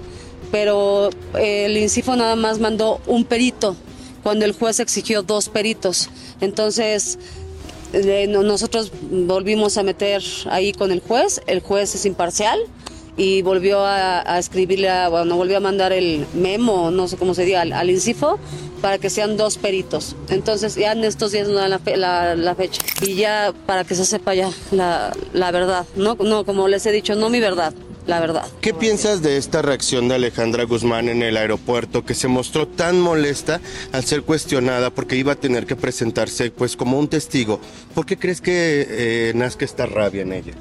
[0.51, 3.75] pero el INCIFO nada más mandó un perito
[4.21, 6.09] cuando el juez exigió dos peritos.
[6.41, 7.17] Entonces,
[8.29, 12.59] nosotros volvimos a meter ahí con el juez, el juez es imparcial
[13.17, 17.61] y volvió a, escribirle, bueno, volvió a mandar el memo, no sé cómo se diga,
[17.61, 18.39] al, INCIFO
[18.81, 20.15] para que sean dos peritos.
[20.29, 21.69] Entonces ya en estos días nos dan
[21.99, 26.45] la, la, fecha y ya para que se sepa ya la, la verdad, no, no,
[26.45, 27.73] como les he dicho, no mi verdad,
[28.07, 28.45] la verdad.
[28.61, 32.99] ¿Qué piensas de esta reacción de Alejandra Guzmán en el aeropuerto que se mostró tan
[32.99, 37.59] molesta al ser cuestionada porque iba a tener que presentarse pues como un testigo?
[37.93, 40.53] ¿Por qué crees que eh, nazca esta rabia en ella?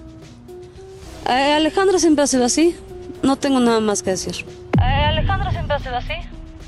[1.31, 2.77] Eh, Alejandra siempre ha sido así.
[3.23, 4.45] No tengo nada más que decir.
[4.83, 6.15] Eh, Alejandra siempre ha sido así.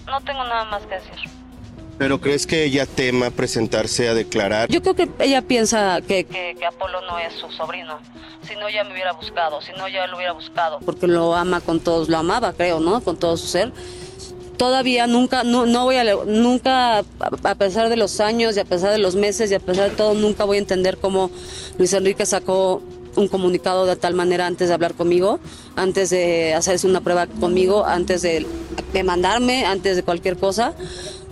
[0.07, 1.31] No tengo nada más que decir.
[1.98, 4.68] ¿Pero crees que ella tema presentarse a declarar?
[4.68, 7.98] Yo creo que ella piensa que, que, Apolo no es su sobrino.
[8.46, 9.61] Si no, ya me hubiera buscado.
[9.62, 10.79] Si no, ya lo hubiera buscado.
[10.81, 13.01] Porque lo ama con todos, lo amaba, creo, ¿no?
[13.01, 13.72] Con todo su ser.
[14.57, 18.92] Todavía nunca, no, no voy a, nunca, a pesar de los años y a pesar
[18.92, 21.33] de los meses y a pesar de todo, nunca voy a entender cómo
[21.79, 22.81] Luis Enrique sacó
[23.16, 25.38] un comunicado de tal manera antes de hablar conmigo,
[25.77, 28.46] antes de hacerse una prueba conmigo, antes de,
[28.92, 30.75] de mandarme, antes de cualquier cosa.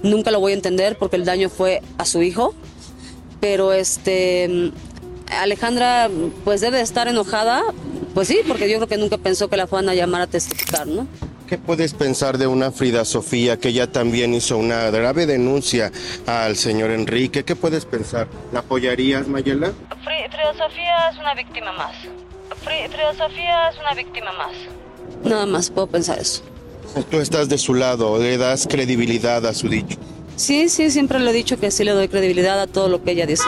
[0.03, 2.55] Nunca lo voy a entender porque el daño fue a su hijo,
[3.40, 4.73] pero este
[5.38, 6.11] Alejandra
[6.45, 7.62] pues debe estar enojada,
[8.14, 10.87] pues sí, porque yo creo que nunca pensó que la fueran a llamar a testificar,
[10.87, 11.07] ¿no?
[11.51, 15.91] ¿Qué puedes pensar de una Frida Sofía que ya también hizo una grave denuncia
[16.25, 17.45] al señor Enrique?
[17.45, 18.29] ¿Qué puedes pensar?
[18.53, 19.73] ¿La apoyarías, Mayela?
[20.05, 21.93] Frida Sofía es una víctima más.
[22.63, 24.53] Frida Sofía es una víctima más.
[25.25, 26.43] Nada más puedo pensar eso.
[27.11, 29.99] Tú estás de su lado, le das credibilidad a su dicho.
[30.40, 33.11] Sí, sí, siempre le he dicho que sí le doy credibilidad a todo lo que
[33.11, 33.44] ella dice.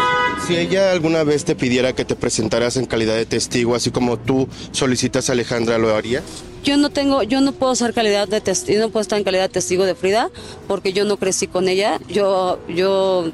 [0.47, 4.19] Si ella alguna vez te pidiera que te presentaras en calidad de testigo, así como
[4.19, 6.23] tú solicitas a Alejandra, ¿lo harías?
[6.63, 9.45] Yo no tengo, yo no puedo ser calidad de testigo, no puedo estar en calidad
[9.45, 10.31] de testigo de Frida,
[10.69, 11.99] porque yo no crecí con ella.
[12.09, 13.33] Yo, yo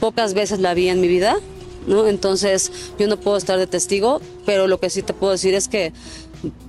[0.00, 1.36] pocas veces la vi en mi vida,
[1.86, 2.08] ¿no?
[2.08, 5.68] Entonces, yo no puedo estar de testigo, pero lo que sí te puedo decir es
[5.68, 5.92] que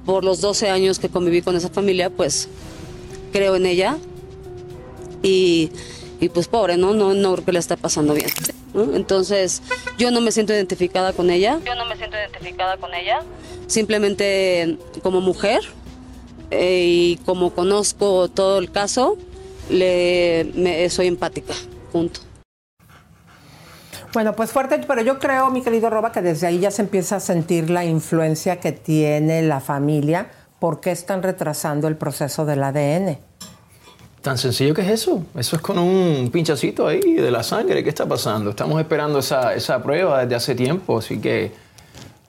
[0.05, 2.47] por los 12 años que conviví con esa familia, pues
[3.31, 3.97] creo en ella
[5.23, 5.71] y,
[6.29, 6.93] pues pobre, ¿no?
[6.93, 8.29] No, no creo que le está pasando bien.
[8.93, 9.61] Entonces,
[9.97, 11.59] yo no me siento identificada con ella.
[11.65, 13.21] Yo no me siento identificada con ella.
[13.67, 15.61] Simplemente como mujer
[16.51, 19.17] eh, y como conozco todo el caso,
[19.69, 21.53] le, soy empática.
[21.91, 22.21] Punto.
[24.13, 27.17] Bueno, pues fuerte, pero yo creo, mi querido Roba, que desde ahí ya se empieza
[27.17, 32.63] a sentir la influencia que tiene la familia ¿por qué están retrasando el proceso del
[32.63, 33.19] ADN?
[34.21, 35.23] Tan sencillo que es eso.
[35.37, 37.83] Eso es con un pinchacito ahí de la sangre.
[37.83, 38.49] ¿Qué está pasando?
[38.49, 41.51] Estamos esperando esa, esa prueba desde hace tiempo, así que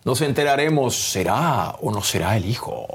[0.05, 2.87] nos enteraremos, ¿será o no será el hijo?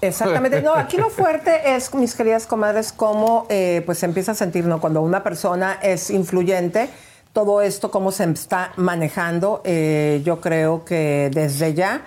[0.00, 0.62] Exactamente.
[0.62, 4.64] No, aquí lo fuerte es, mis queridas comadres, cómo eh, pues se empieza a sentir,
[4.64, 4.80] ¿no?
[4.80, 6.88] Cuando una persona es influyente,
[7.32, 12.02] todo esto, cómo se está manejando, eh, yo creo que desde ya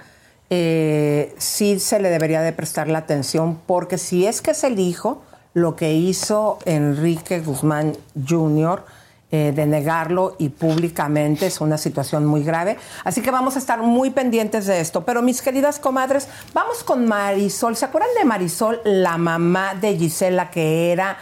[0.50, 4.80] eh, sí se le debería de prestar la atención porque si es que es el
[4.80, 5.22] hijo,
[5.54, 8.84] lo que hizo Enrique Guzmán Jr.,
[9.32, 12.78] eh, de negarlo y públicamente es una situación muy grave.
[13.04, 15.06] Así que vamos a estar muy pendientes de esto.
[15.06, 17.76] Pero mis queridas comadres, vamos con Marisol.
[17.76, 21.20] ¿Se acuerdan de Marisol, la mamá de Gisela, que era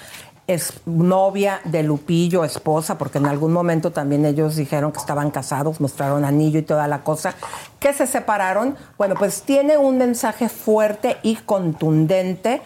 [0.47, 5.81] es novia de Lupillo, esposa, porque en algún momento también ellos dijeron que estaban casados,
[5.81, 7.35] mostraron anillo y toda la cosa,
[7.79, 8.77] que se separaron.
[8.97, 12.61] Bueno, pues tiene un mensaje fuerte y contundente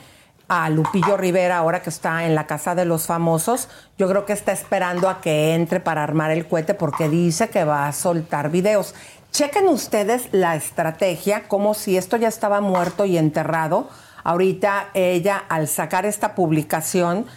[0.54, 3.70] a Lupillo Rivera, ahora que está en la casa de los famosos.
[3.98, 7.64] Yo creo que está esperando a que entre para armar el cohete porque dice que
[7.64, 8.94] va a soltar videos.
[9.32, 13.88] Chequen ustedes la estrategia, como si esto ya estaba muerto y enterrado.
[14.26, 17.28] Ahorita ella, al sacar esta publicación,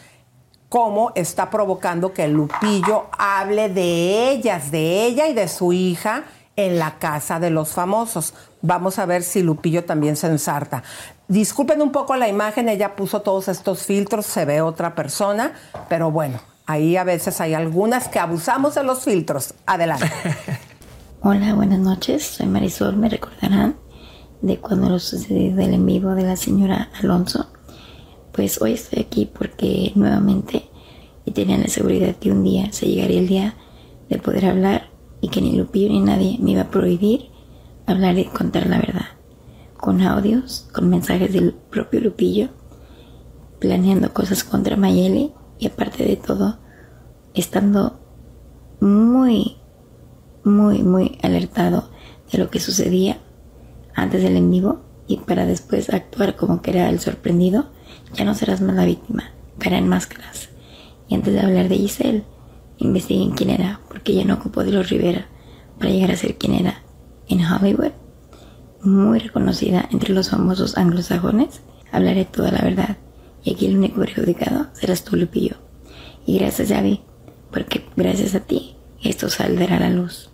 [0.68, 6.24] cómo está provocando que Lupillo hable de ellas, de ella y de su hija
[6.56, 8.34] en la casa de los famosos.
[8.60, 10.82] Vamos a ver si Lupillo también se ensarta.
[11.28, 15.54] Disculpen un poco la imagen, ella puso todos estos filtros, se ve otra persona,
[15.88, 19.54] pero bueno, ahí a veces hay algunas que abusamos de los filtros.
[19.64, 20.10] Adelante.
[21.22, 23.76] Hola, buenas noches, soy Marisol, me recordarán
[24.42, 27.46] de cuando lo sucedió del en vivo de la señora Alonso.
[28.32, 30.68] Pues hoy estoy aquí porque nuevamente
[31.24, 33.54] y tenía la seguridad que un día se llegaría el día
[34.10, 34.90] de poder hablar
[35.22, 37.30] y que ni Lupillo ni nadie me iba a prohibir
[37.86, 39.06] hablar y contar la verdad.
[39.84, 42.48] Con audios, con mensajes del propio Lupillo,
[43.58, 46.56] planeando cosas contra Mayeli y aparte de todo,
[47.34, 48.00] estando
[48.80, 49.58] muy,
[50.42, 51.90] muy, muy alertado
[52.32, 53.18] de lo que sucedía
[53.94, 57.66] antes del en vivo y para después actuar como que era el sorprendido
[58.14, 60.48] ya no serás más la víctima, cara en máscaras.
[61.08, 62.24] Y antes de hablar de Giselle,
[62.78, 65.26] investiguen quién era, porque ella no ocupó de los Rivera
[65.78, 66.82] para llegar a ser quien era
[67.28, 67.92] en Hollywood.
[68.84, 72.98] Muy reconocida entre los famosos anglosajones, hablaré toda la verdad.
[73.42, 75.56] Y aquí el único perjudicado serás tú, Lupillo.
[76.26, 77.02] Y gracias, Javi,
[77.50, 80.28] porque gracias a ti esto saldrá a la luz.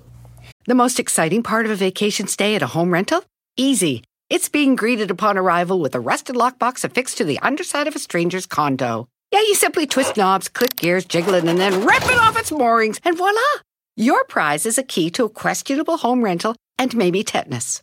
[0.67, 3.23] The most exciting part of a vacation stay at a home rental?
[3.57, 4.03] Easy.
[4.29, 8.01] It's being greeted upon arrival with a rusted lockbox affixed to the underside of a
[8.01, 9.09] stranger's condo.
[9.33, 12.51] Yeah, you simply twist knobs, click gears, jiggle it, and then rip it off its
[12.51, 13.41] moorings, and voila!
[13.97, 17.83] Your prize is a key to a questionable home rental and maybe tetanus.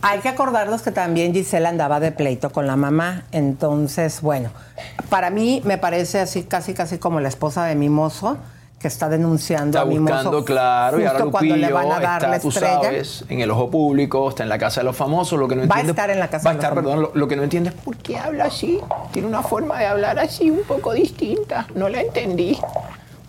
[0.00, 3.24] Hay que acordarnos que también Gisela andaba de pleito con la mamá.
[3.32, 4.50] Entonces, bueno,
[5.10, 8.36] para mí me parece así casi casi como la esposa de Mimoso
[8.78, 10.14] que está denunciando Está a Mimoso.
[10.14, 13.50] buscando, claro, y ahora cuando le van a dar está, la tú sabes, en el
[13.50, 16.10] ojo público, está en la casa de los famosos, lo que no Va a estar
[16.10, 17.74] en la casa Va a de los estar, perdón, lo, lo que no entiende es
[17.74, 18.78] por qué habla así.
[19.10, 21.66] Tiene una forma de hablar así un poco distinta.
[21.74, 22.56] No la entendí.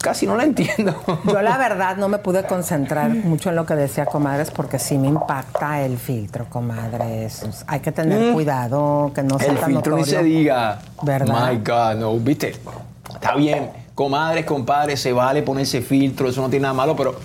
[0.01, 0.95] Casi no la entiendo.
[1.25, 4.97] Yo la verdad no me pude concentrar mucho en lo que decía comadres porque sí
[4.97, 7.43] me impacta el filtro, comadres.
[7.67, 8.33] Hay que tener Mm.
[8.33, 10.19] cuidado, que no sea el tan filtro ni notorio.
[10.19, 10.79] se diga.
[11.01, 11.51] ¿Verdad?
[11.51, 12.55] My God, no, viste.
[13.13, 17.15] Está bien, comadres, compadres, se vale ponerse filtro, eso no tiene nada malo, pero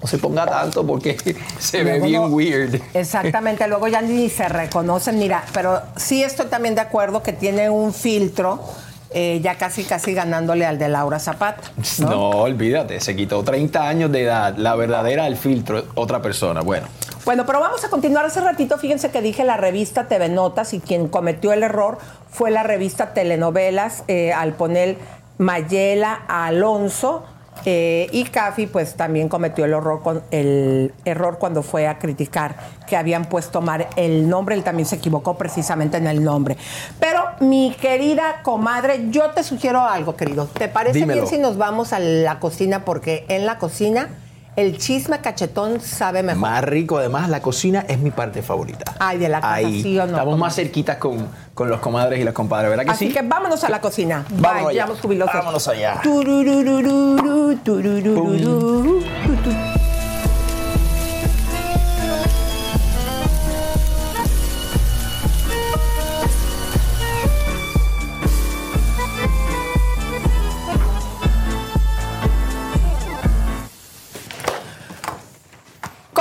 [0.00, 1.16] no se ponga tanto porque
[1.58, 2.80] se ve bien no- weird.
[2.94, 5.18] Exactamente, luego ya ni se reconocen.
[5.18, 8.60] Mira, pero sí estoy también de acuerdo que tiene un filtro
[9.18, 11.62] eh, ya casi casi ganándole al de Laura Zapata.
[12.00, 12.10] ¿no?
[12.10, 14.54] No, olvídate, se quitó 30 años de edad.
[14.58, 16.60] La verdadera el filtro, otra persona.
[16.60, 16.86] Bueno,
[17.24, 18.26] Bueno, pero vamos a continuar.
[18.26, 21.96] Hace ratito, fíjense que dije la revista TV Notas y quien cometió el error
[22.30, 24.98] fue la revista Telenovelas eh, al poner
[25.38, 27.24] Mayela Alonso.
[27.64, 32.56] Eh, y Cafi pues también cometió el error, con, el error cuando fue a criticar
[32.86, 36.56] que habían puesto mal el nombre, él también se equivocó precisamente en el nombre.
[37.00, 40.46] Pero mi querida comadre, yo te sugiero algo, querido.
[40.46, 41.22] ¿Te parece Dímelo.
[41.22, 42.84] bien si nos vamos a la cocina?
[42.84, 44.08] Porque en la cocina
[44.56, 46.40] el chisme cachetón sabe mejor.
[46.40, 46.98] más rico.
[46.98, 48.94] Además, la cocina es mi parte favorita.
[48.98, 50.12] Ay, de la casa, Ahí ¿sí o no?
[50.12, 53.12] estamos más cerquitas con, con los comadres y las compadres, ¿verdad que Así sí?
[53.12, 54.24] que vámonos a la cocina.
[54.30, 54.86] Vamos allá.
[54.86, 55.00] Vayamos.
[55.32, 56.00] Vámonos allá.
[56.02, 57.54] Tururururu,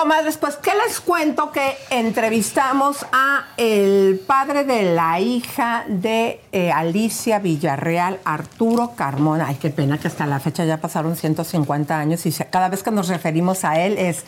[0.06, 1.52] Comadres, pues, ¿qué les cuento?
[1.52, 9.48] Que entrevistamos a el padre de la hija de eh, Alicia Villarreal, Arturo Carmona.
[9.48, 12.84] Ay, qué pena que hasta la fecha ya pasaron 150 años y se- cada vez
[12.84, 14.26] que nos referimos a él es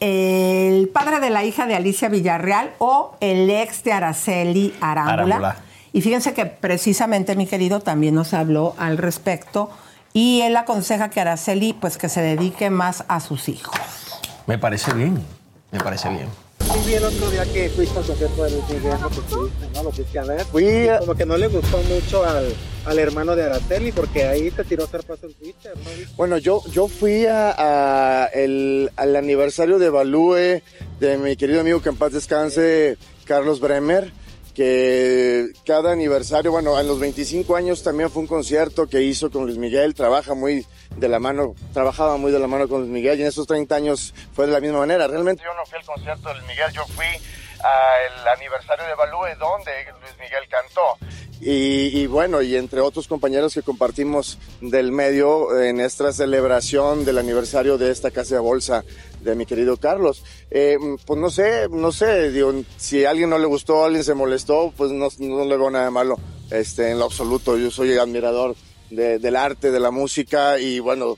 [0.00, 5.36] el padre de la hija de Alicia Villarreal o el ex de Araceli Arámbula.
[5.36, 5.56] Arámbula.
[5.92, 9.70] Y fíjense que precisamente mi querido también nos habló al respecto
[10.12, 13.76] y él aconseja que Araceli pues que se dedique más a sus hijos.
[14.50, 15.16] Me parece bien,
[15.70, 16.26] me parece bien.
[16.58, 19.66] Sí, vi el otro día que fuiste al concierto de Luis Miguel, lo que fuiste,
[19.72, 19.82] ¿no?
[19.84, 20.44] Lo fuiste a ver.
[20.46, 22.52] Fui, como que no le gustó mucho al,
[22.84, 25.90] al hermano de Araceli, porque ahí te tiró zarpazo en Twitter, ¿no?
[26.16, 30.62] Bueno, yo, yo fui a, a el, al aniversario de Balúe
[30.98, 34.12] de mi querido amigo que en paz descanse, Carlos Bremer,
[34.52, 39.46] que cada aniversario, bueno, en los 25 años también fue un concierto que hizo con
[39.46, 43.18] Luis Miguel, trabaja muy de la mano, trabajaba muy de la mano con Luis Miguel
[43.18, 45.06] y en esos 30 años fue de la misma manera.
[45.06, 49.36] Realmente yo no fui al concierto de Luis Miguel, yo fui al aniversario de Balúe
[49.38, 50.98] donde Luis Miguel cantó.
[51.42, 57.16] Y, y bueno, y entre otros compañeros que compartimos del medio en esta celebración del
[57.16, 58.84] aniversario de esta casa de bolsa
[59.22, 60.22] de mi querido Carlos.
[60.50, 60.76] Eh,
[61.06, 64.72] pues no sé, no sé, digo, si a alguien no le gustó, alguien se molestó,
[64.76, 66.18] pues no, no le veo nada malo
[66.50, 67.56] este, en lo absoluto.
[67.56, 68.54] Yo soy admirador
[68.90, 71.16] de- del arte, de la música y bueno,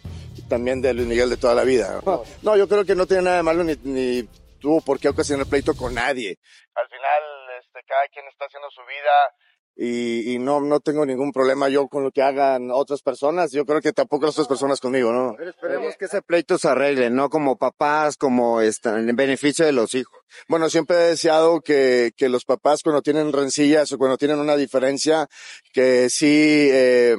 [0.49, 2.01] también de Luis Miguel de toda la vida.
[2.05, 4.29] No, no, yo creo que no tiene nada de malo ni, ni
[4.61, 6.39] tuvo por qué ocasionar pleito con nadie.
[6.75, 7.23] Al final,
[7.61, 9.11] este, cada quien está haciendo su vida
[9.75, 13.53] y, y no, no tengo ningún problema yo con lo que hagan otras personas.
[13.53, 15.35] Yo creo que tampoco las otras personas conmigo, ¿no?
[15.43, 19.95] Esperemos que ese pleito se arregle, no como papás, como esta, en beneficio de los
[19.95, 20.19] hijos.
[20.49, 24.57] Bueno, siempre he deseado que, que los papás cuando tienen rencillas o cuando tienen una
[24.57, 25.27] diferencia,
[25.73, 27.17] que sí eh,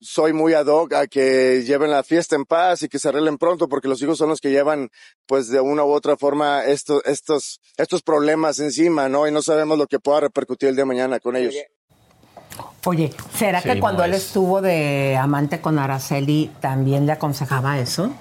[0.00, 3.38] soy muy ad hoc a que lleven la fiesta en paz y que se arreglen
[3.38, 4.90] pronto, porque los hijos son los que llevan,
[5.26, 9.26] pues de una u otra forma, estos, estos, estos problemas encima, ¿no?
[9.26, 11.54] Y no sabemos lo que pueda repercutir el día de mañana con ellos.
[12.84, 14.26] Oye, ¿será Sí, que cuando no él es.
[14.26, 18.12] estuvo de amante con Araceli también le aconsejaba eso?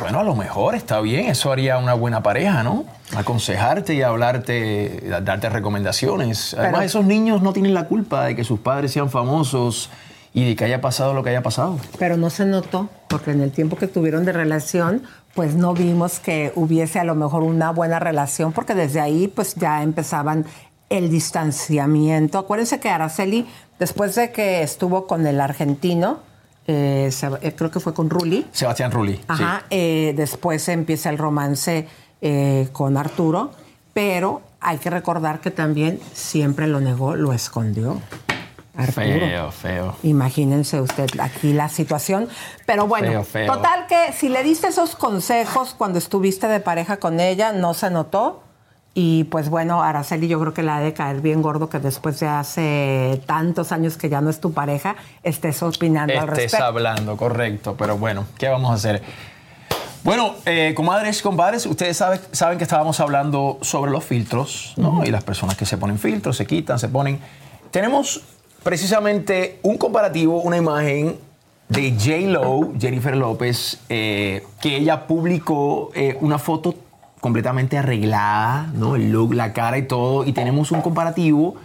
[0.00, 2.84] Bueno, a lo mejor está bien, eso haría una buena pareja, ¿no?
[3.16, 6.54] Aconsejarte y hablarte, darte recomendaciones.
[6.54, 9.90] Además, Pero- esos niños no tienen la culpa de que sus padres sean famosos
[10.34, 11.78] y de que haya pasado lo que haya pasado.
[11.98, 15.02] Pero no se notó, porque en el tiempo que tuvieron de relación,
[15.34, 19.54] pues no vimos que hubiese a lo mejor una buena relación, porque desde ahí pues
[19.54, 20.46] ya empezaban
[20.88, 22.38] el distanciamiento.
[22.38, 23.46] Acuérdense que Araceli,
[23.78, 26.20] después de que estuvo con el argentino,
[26.66, 29.14] eh, eh, creo que fue con Rulli, Sebastián Rulli.
[29.14, 29.22] sí.
[29.28, 31.88] Ajá, eh, después empieza el romance
[32.20, 33.50] eh, con Arturo,
[33.92, 38.00] pero hay que recordar que también siempre lo negó, lo escondió.
[38.76, 38.94] Arturo.
[38.94, 39.96] Feo, feo.
[40.02, 42.28] Imagínense usted aquí la situación.
[42.66, 43.52] Pero bueno, Feo, feo.
[43.52, 47.90] total que si le diste esos consejos cuando estuviste de pareja con ella, no se
[47.90, 48.42] notó.
[48.94, 52.20] Y pues bueno, Araceli yo creo que le ha de caer bien gordo que después
[52.20, 56.64] de hace tantos años que ya no es tu pareja, estés opinando al Estés respecto.
[56.66, 57.74] hablando, correcto.
[57.78, 59.02] Pero bueno, ¿qué vamos a hacer?
[60.04, 65.04] Bueno, eh, comadres y compadres, ustedes sabe- saben que estábamos hablando sobre los filtros, ¿no?
[65.04, 67.20] Y las personas que se ponen filtros, se quitan, se ponen.
[67.70, 68.20] Tenemos
[68.62, 71.16] precisamente un comparativo, una imagen
[71.68, 76.74] de J-Lo, Jennifer López, eh, que ella publicó eh, una foto
[77.20, 78.96] completamente arreglada, ¿no?
[78.96, 81.56] El look, la cara y todo, y tenemos un comparativo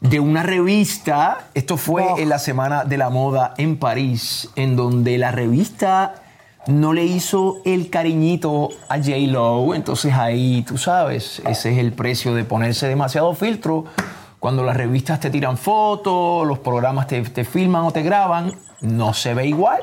[0.00, 5.18] de una revista, esto fue en la Semana de la Moda en París, en donde
[5.18, 6.14] la revista
[6.66, 12.34] no le hizo el cariñito a J-Lo, entonces ahí tú sabes, ese es el precio
[12.34, 13.84] de ponerse demasiado filtro.
[14.40, 19.34] Cuando las revistas te tiran fotos, los programas te, filman o te graban, no se
[19.34, 19.82] ve igual.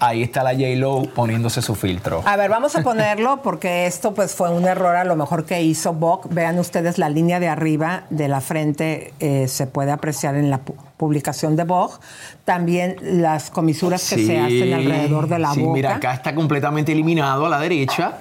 [0.00, 2.22] Ahí está la J-Lo poniéndose su filtro.
[2.24, 5.62] A ver, vamos a ponerlo porque esto pues fue un error a lo mejor que
[5.62, 6.28] hizo Vogue.
[6.30, 10.64] Vean ustedes la línea de arriba de la frente eh, se puede apreciar en la
[10.64, 11.94] pu- publicación de Vogue.
[12.44, 15.72] También las comisuras que se hacen alrededor de la sí, boca.
[15.74, 18.18] Mira, acá está completamente eliminado a la derecha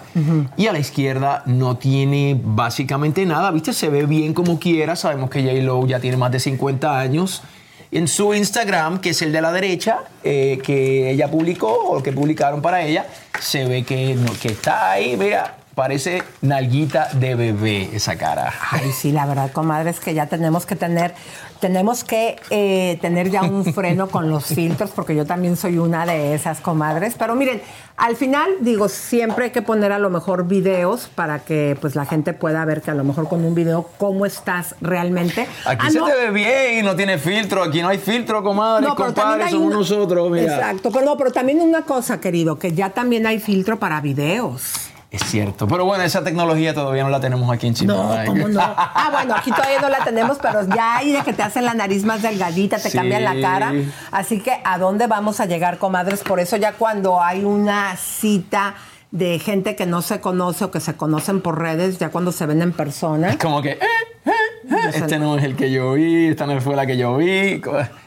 [0.57, 3.51] y a la izquierda no tiene básicamente nada.
[3.51, 3.73] ¿Viste?
[3.73, 4.95] Se ve bien como quiera.
[4.95, 7.43] Sabemos que J-Lo ya tiene más de 50 años.
[7.91, 12.11] En su Instagram, que es el de la derecha, eh, que ella publicó o que
[12.11, 13.05] publicaron para ella,
[13.39, 18.51] se ve que, que está ahí, mira, parece nalguita de bebé esa cara.
[18.71, 21.13] Ay, sí, la verdad, comadre, es que ya tenemos que tener,
[21.59, 26.03] tenemos que eh, tener ya un freno con los filtros, porque yo también soy una
[26.07, 27.13] de esas comadres.
[27.15, 27.61] Pero miren,
[27.95, 32.05] al final, digo, siempre hay que poner a lo mejor videos para que pues la
[32.07, 35.47] gente pueda ver que a lo mejor con un video cómo estás realmente.
[35.63, 37.61] Aquí Ah, se no, te ve bien y no tiene filtro.
[37.61, 40.31] Aquí no hay filtro, comadre, no, compadre, somos una- nosotros.
[40.31, 40.55] Mira.
[40.55, 44.86] Exacto, pero no, pero también una cosa, querido, que ya también hay filtro para videos.
[45.09, 45.67] Es cierto.
[45.69, 47.93] Pero bueno, esa tecnología todavía no la tenemos aquí en Chile.
[47.93, 48.59] No, ¿cómo no?
[48.77, 51.73] Ah, bueno, aquí todavía no la tenemos, pero ya hay de que te hacen la
[51.73, 52.97] nariz más delgadita, te Sí.
[52.97, 53.73] cambian la cara.
[54.11, 56.23] Así que, ¿a dónde vamos a llegar, comadres?
[56.23, 58.75] Por eso ya cuando hay una cita
[59.11, 62.45] de gente que no se conoce o que se conocen por redes, ya cuando se
[62.45, 63.29] ven en persona.
[63.29, 63.79] Es como que, eh,
[64.25, 64.31] eh,
[64.69, 67.61] eh, este no es el que yo vi, esta no fue la que yo vi.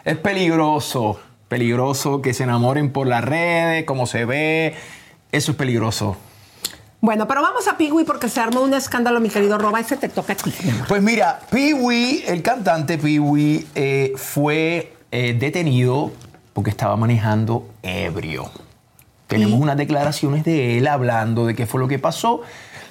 [0.04, 4.74] Es peligroso, peligroso que se enamoren por las redes, cómo se ve.
[5.32, 6.18] Eso es peligroso.
[7.02, 9.80] Bueno, pero vamos a Pigui porque se armó un escándalo, mi querido Roba.
[9.80, 10.52] Ese te toca a ti.
[10.86, 16.12] Pues mira, Pee-wee, el cantante Pee-wee, eh, fue eh, detenido
[16.52, 18.50] porque estaba manejando ebrio.
[19.28, 22.42] Tenemos unas declaraciones de él hablando de qué fue lo que pasó,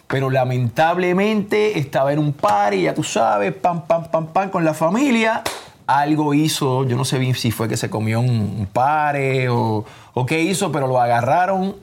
[0.07, 4.74] pero lamentablemente estaba en un party, ya tú sabes, pam, pam, pam, pam, con la
[4.74, 5.43] familia.
[5.86, 9.86] Algo hizo, yo no sé bien si fue que se comió un, un pare o,
[10.14, 11.76] o qué hizo, pero lo agarraron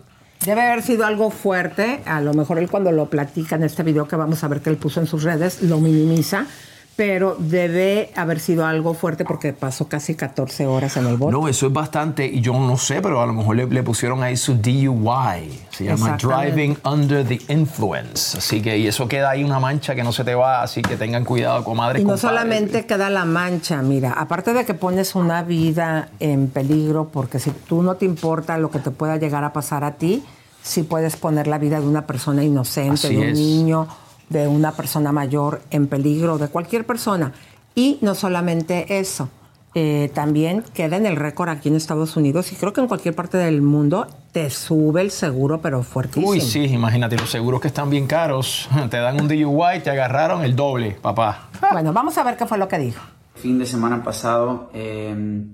[0.44, 2.02] Debe haber sido algo fuerte.
[2.06, 4.70] A lo mejor él cuando lo platica en este video que vamos a ver que
[4.70, 6.46] él puso en sus redes, lo minimiza.
[6.96, 11.32] Pero debe haber sido algo fuerte porque pasó casi 14 horas en el bote.
[11.32, 14.22] No, eso es bastante, y yo no sé, pero a lo mejor le, le pusieron
[14.22, 15.60] ahí su DUI.
[15.70, 16.16] Se llama.
[16.16, 18.38] Driving Under the Influence.
[18.38, 20.96] Así que, y eso queda ahí una mancha que no se te va, así que
[20.96, 22.00] tengan cuidado, comadres.
[22.00, 27.10] Y no solamente queda la mancha, mira, aparte de que pones una vida en peligro,
[27.12, 30.24] porque si tú no te importa lo que te pueda llegar a pasar a ti,
[30.62, 33.38] sí puedes poner la vida de una persona inocente, Así de un es.
[33.38, 33.86] niño,
[34.28, 37.32] de una persona mayor en peligro, de cualquier persona.
[37.74, 39.28] Y no solamente eso,
[39.74, 43.14] eh, también queda en el récord aquí en Estados Unidos y creo que en cualquier
[43.14, 46.28] parte del mundo te sube el seguro, pero fuertísimo.
[46.30, 48.68] Uy, sí, imagínate, los seguros que están bien caros.
[48.90, 51.48] Te dan un DUI, te agarraron el doble, papá.
[51.72, 53.02] Bueno, vamos a ver qué fue lo que dijo.
[53.34, 55.44] fin de semana pasado eh,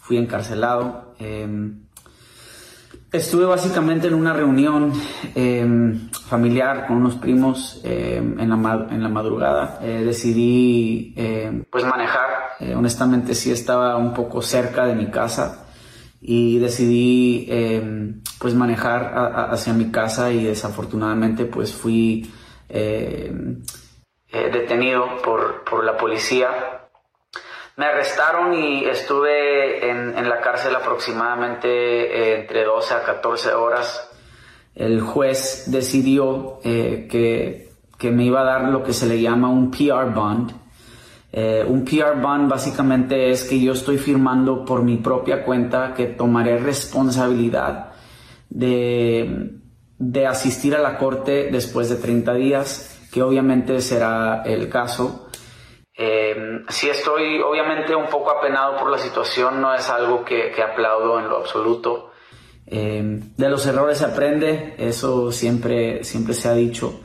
[0.00, 1.14] fui encarcelado.
[1.18, 1.72] eh,
[3.12, 4.92] estuve básicamente en una reunión
[5.34, 5.66] eh,
[6.26, 9.78] familiar con unos primos eh, en, la en la madrugada.
[9.82, 11.14] Eh, decidí
[11.70, 12.30] pues manejar.
[12.74, 15.66] Honestamente sí estaba un poco cerca de mi casa
[16.20, 17.48] y decidí
[18.38, 22.30] pues manejar hacia mi casa y desafortunadamente pues fui
[24.30, 26.81] detenido por, por la policía
[27.76, 34.08] me arrestaron y estuve en, en la cárcel aproximadamente eh, entre 12 a 14 horas.
[34.74, 39.48] El juez decidió eh, que, que me iba a dar lo que se le llama
[39.48, 40.52] un PR bond.
[41.32, 46.06] Eh, un PR bond básicamente es que yo estoy firmando por mi propia cuenta que
[46.06, 47.92] tomaré responsabilidad
[48.50, 49.50] de,
[49.98, 55.28] de asistir a la corte después de 30 días, que obviamente será el caso.
[55.94, 61.18] Eh, sí estoy obviamente un poco apenado por la situación, no es algo que, aplaudo
[61.18, 62.10] en lo absoluto.
[62.66, 67.00] Eh, de los errores se aprende, eso siempre, siempre se ha dicho.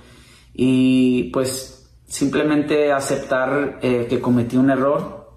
[0.53, 5.31] Y pues simplemente aceptar eh, que cometí un error,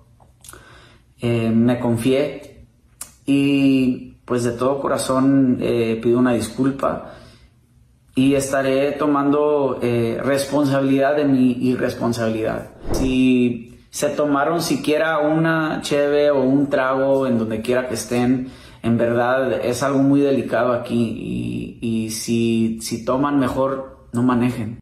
[1.20, 2.66] eh, me confié
[3.26, 7.16] y pues de todo corazón pido una disculpa
[8.14, 12.79] y estaré tomando responsabilidad de mi irresponsabilidad.
[13.00, 18.50] Si se tomaron siquiera una cheve o un trago en donde quiera que estén,
[18.82, 24.78] en verdad es algo muy delicado aquí y, y si, si toman mejor no manejen.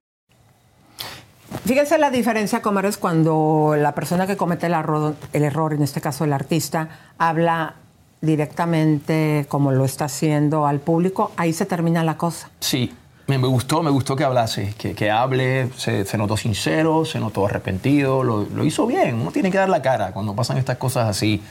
[1.64, 6.01] Fíjense la diferencia, comadres, cuando la persona que comete el error, el error, en este
[6.01, 6.89] caso el artista,
[7.19, 7.77] habla
[8.21, 12.51] directamente como lo está haciendo al público, ahí se termina la cosa.
[12.61, 12.93] Sí,
[13.37, 17.45] me, gustó, me gustó que hablase, que, que hable, se, se notó sincero, se notó
[17.47, 19.16] arrepentido, lo, lo hizo bien.
[19.20, 21.43] Uno tiene que dar la cara cuando pasan estas cosas así.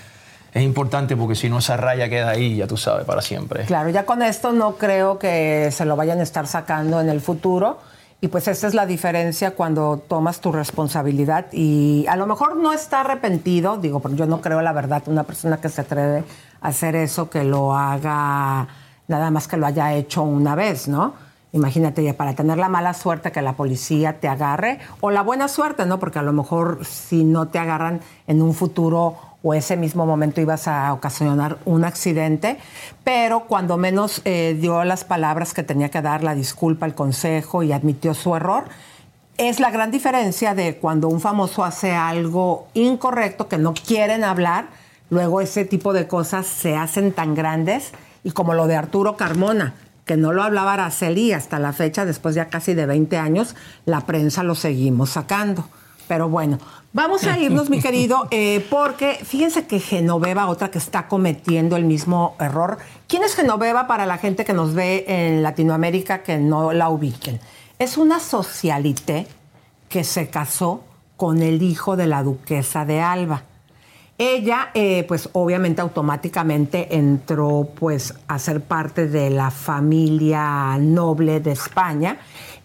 [0.53, 3.65] Es importante porque si no esa raya queda ahí, ya tú sabes, para siempre.
[3.65, 7.21] Claro, ya con esto no creo que se lo vayan a estar sacando en el
[7.21, 7.77] futuro.
[8.19, 12.73] Y pues esa es la diferencia cuando tomas tu responsabilidad y a lo mejor no
[12.73, 16.23] está arrepentido, digo, porque yo no creo la verdad, una persona que se atreve
[16.59, 18.67] a hacer eso, que lo haga
[19.07, 21.26] nada más que lo haya hecho una vez, ¿no?
[21.57, 25.47] Imagínate, ya para tener la mala suerte que la policía te agarre, o la buena
[25.47, 25.97] suerte, ¿no?
[25.99, 30.39] Porque a lo mejor si no te agarran en un futuro o ese mismo momento
[30.39, 32.59] ibas a ocasionar un accidente,
[33.03, 37.63] pero cuando menos eh, dio las palabras que tenía que dar, la disculpa, el consejo
[37.63, 38.65] y admitió su error,
[39.37, 44.67] es la gran diferencia de cuando un famoso hace algo incorrecto que no quieren hablar,
[45.09, 47.93] luego ese tipo de cosas se hacen tan grandes
[48.23, 49.73] y como lo de Arturo Carmona,
[50.07, 53.55] que no lo hablaba Araceli y hasta la fecha, después ya casi de 20 años,
[53.85, 55.67] la prensa lo seguimos sacando.
[56.07, 56.57] Pero bueno,
[56.93, 61.83] vamos a irnos, mi querido, eh, porque fíjense que Genoveva, otra que está cometiendo el
[61.83, 62.77] mismo error.
[63.07, 67.39] ¿Quién es Genoveva para la gente que nos ve en Latinoamérica que no la ubiquen?
[67.77, 69.27] Es una socialité
[69.89, 70.83] que se casó
[71.17, 73.43] con el hijo de la duquesa de Alba.
[74.19, 81.51] Ella, eh, pues obviamente automáticamente entró pues a ser parte de la familia noble de
[81.51, 82.17] España.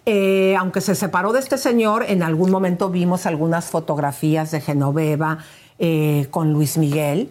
[0.06, 5.38] Eh, aunque se separó de este señor, en algún momento vimos algunas fotografías de Genoveva
[5.78, 7.28] eh, con Luis Miguel.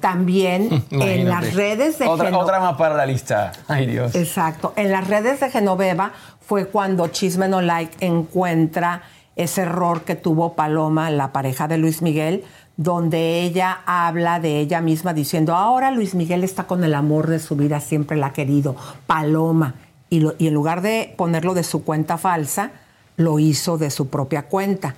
[0.00, 3.52] también en las redes de otra, Geno- otra más para la lista.
[3.68, 4.14] Ay, Dios.
[4.14, 4.72] Exacto.
[4.76, 9.02] En las redes de Genoveva fue cuando Chisme No Like encuentra
[9.36, 12.44] ese error que tuvo Paloma, la pareja de Luis Miguel,
[12.76, 17.38] donde ella habla de ella misma diciendo, ahora Luis Miguel está con el amor de
[17.38, 18.74] su vida, siempre la ha querido,
[19.06, 19.74] Paloma.
[20.10, 22.70] Y, lo- y en lugar de ponerlo de su cuenta falsa,
[23.16, 24.94] lo hizo de su propia cuenta.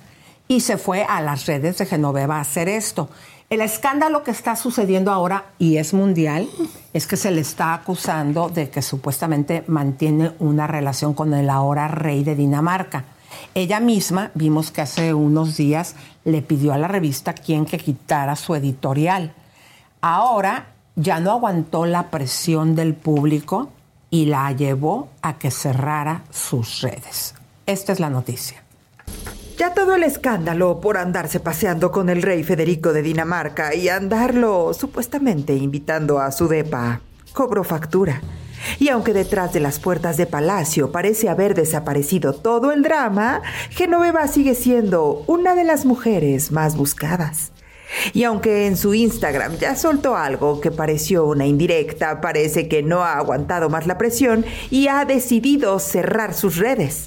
[0.47, 3.09] Y se fue a las redes de Genoveva a hacer esto.
[3.49, 6.49] El escándalo que está sucediendo ahora, y es mundial,
[6.93, 11.87] es que se le está acusando de que supuestamente mantiene una relación con el ahora
[11.87, 13.05] rey de Dinamarca.
[13.57, 15.95] Ella misma, vimos que hace unos días
[16.25, 19.33] le pidió a la revista quien que quitara su editorial.
[19.99, 23.71] Ahora ya no aguantó la presión del público
[24.11, 27.33] y la llevó a que cerrara sus redes.
[27.65, 28.61] Esta es la noticia.
[29.57, 34.71] Ya todo el escándalo por andarse paseando con el rey Federico de Dinamarca y andarlo
[34.75, 37.01] supuestamente invitando a su depa
[37.33, 38.21] cobró factura.
[38.79, 44.27] Y aunque detrás de las puertas de palacio parece haber desaparecido todo el drama, Genoveva
[44.27, 47.51] sigue siendo una de las mujeres más buscadas.
[48.13, 53.03] Y aunque en su Instagram ya soltó algo que pareció una indirecta, parece que no
[53.03, 57.05] ha aguantado más la presión y ha decidido cerrar sus redes.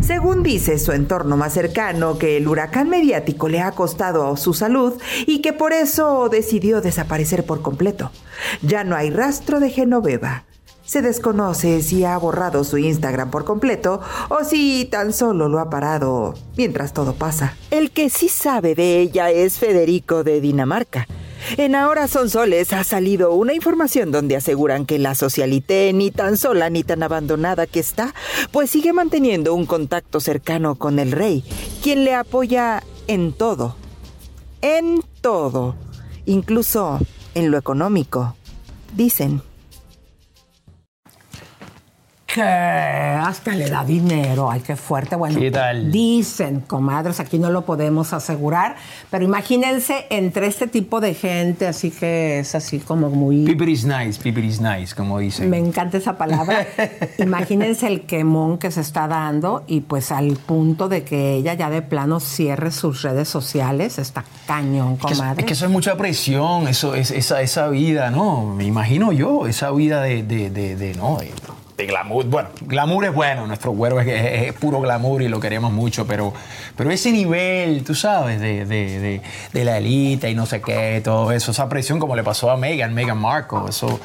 [0.00, 5.00] Según dice su entorno más cercano, que el huracán mediático le ha costado su salud
[5.26, 8.10] y que por eso decidió desaparecer por completo.
[8.62, 10.44] Ya no hay rastro de Genoveva.
[10.84, 15.70] Se desconoce si ha borrado su Instagram por completo o si tan solo lo ha
[15.70, 17.56] parado mientras todo pasa.
[17.70, 21.06] El que sí sabe de ella es Federico de Dinamarca.
[21.56, 26.36] En Ahora Son Soles ha salido una información donde aseguran que la socialité ni tan
[26.36, 28.14] sola ni tan abandonada que está,
[28.52, 31.44] pues sigue manteniendo un contacto cercano con el rey,
[31.82, 33.76] quien le apoya en todo.
[34.60, 35.74] En todo.
[36.26, 37.00] Incluso
[37.34, 38.36] en lo económico.
[38.94, 39.42] Dicen.
[42.32, 45.16] Que hasta le da dinero, ay, qué fuerte.
[45.16, 45.92] Bueno, ¿Qué tal?
[45.92, 48.76] dicen, comadres, aquí no lo podemos asegurar,
[49.10, 53.44] pero imagínense entre este tipo de gente, así que es así como muy...
[53.44, 55.50] People is nice, people is nice, como dicen.
[55.50, 56.66] Me encanta esa palabra.
[57.18, 61.68] Imagínense el quemón que se está dando y pues al punto de que ella ya
[61.68, 65.40] de plano cierre sus redes sociales, está cañón, Es que, comadre.
[65.42, 68.54] es que eso es mucha presión, eso es esa, esa vida, ¿no?
[68.54, 71.30] Me imagino yo, esa vida de, de, de, de, no, de,
[71.82, 72.24] de glamour.
[72.26, 76.06] Bueno, glamour es bueno, nuestro cuerpo es, es- es puro glamour y lo queremos mucho,
[76.06, 76.32] pero,
[76.76, 79.20] pero ese nivel, tú sabes, de, de, de,
[79.52, 82.56] de la élite y no sé qué, todo eso, esa presión como le pasó a
[82.56, 84.00] Meghan, Meghan Markle, eso,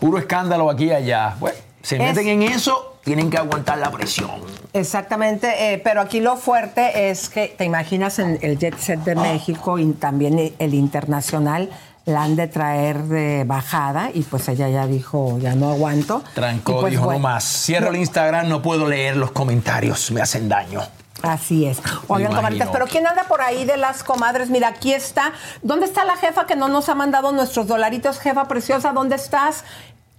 [0.00, 1.34] puro escándalo aquí y allá.
[1.40, 4.30] Bueno, se Es- meten en eso, tienen que aguantar la presión.
[4.72, 9.14] Exactamente, eh, pero aquí lo fuerte es que te imaginas en el jet set de
[9.14, 11.70] México y también el internacional
[12.06, 16.22] la han de traer de bajada y pues ella ya dijo, ya no aguanto.
[16.34, 17.44] Trancó, pues, dijo bueno, no más.
[17.44, 20.82] Cierro el Instagram, no puedo leer los comentarios, me hacen daño.
[21.22, 21.80] Así es.
[22.08, 24.50] Oigan, comadritas, pero ¿quién anda por ahí de las comadres?
[24.50, 25.32] Mira, aquí está.
[25.62, 28.18] ¿Dónde está la jefa que no nos ha mandado nuestros dolaritos?
[28.18, 29.64] Jefa preciosa, ¿dónde estás?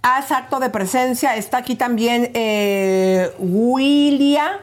[0.02, 1.36] Haz acto de presencia.
[1.36, 4.60] Está aquí también eh, Willia.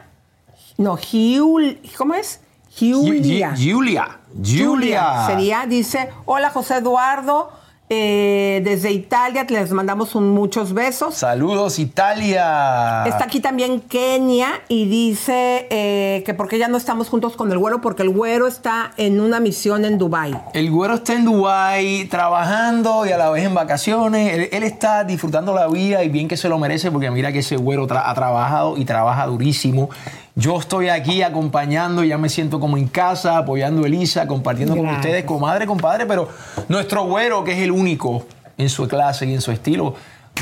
[0.76, 2.40] No, Giul, ¿cómo es?
[2.76, 3.52] Giulia.
[3.54, 4.18] Gi- Giulia.
[4.40, 5.26] Giulia.
[5.26, 7.50] Sería, dice, hola José Eduardo,
[7.90, 11.14] eh, desde Italia, les mandamos un- muchos besos.
[11.14, 13.04] Saludos, Italia.
[13.06, 17.58] Está aquí también Kenia y dice eh, que porque ya no estamos juntos con el
[17.58, 20.34] güero, porque el güero está en una misión en Dubai.
[20.54, 24.32] El güero está en Dubái trabajando y a la vez en vacaciones.
[24.34, 27.40] Él, él está disfrutando la vida y bien que se lo merece porque mira que
[27.40, 29.90] ese güero tra- ha trabajado y trabaja durísimo.
[30.36, 34.88] Yo estoy aquí acompañando, ya me siento como en casa, apoyando a Elisa, compartiendo con
[34.88, 36.28] ustedes, comadre, compadre, pero
[36.68, 38.26] nuestro güero, que es el único
[38.58, 39.94] en su clase y en su estilo,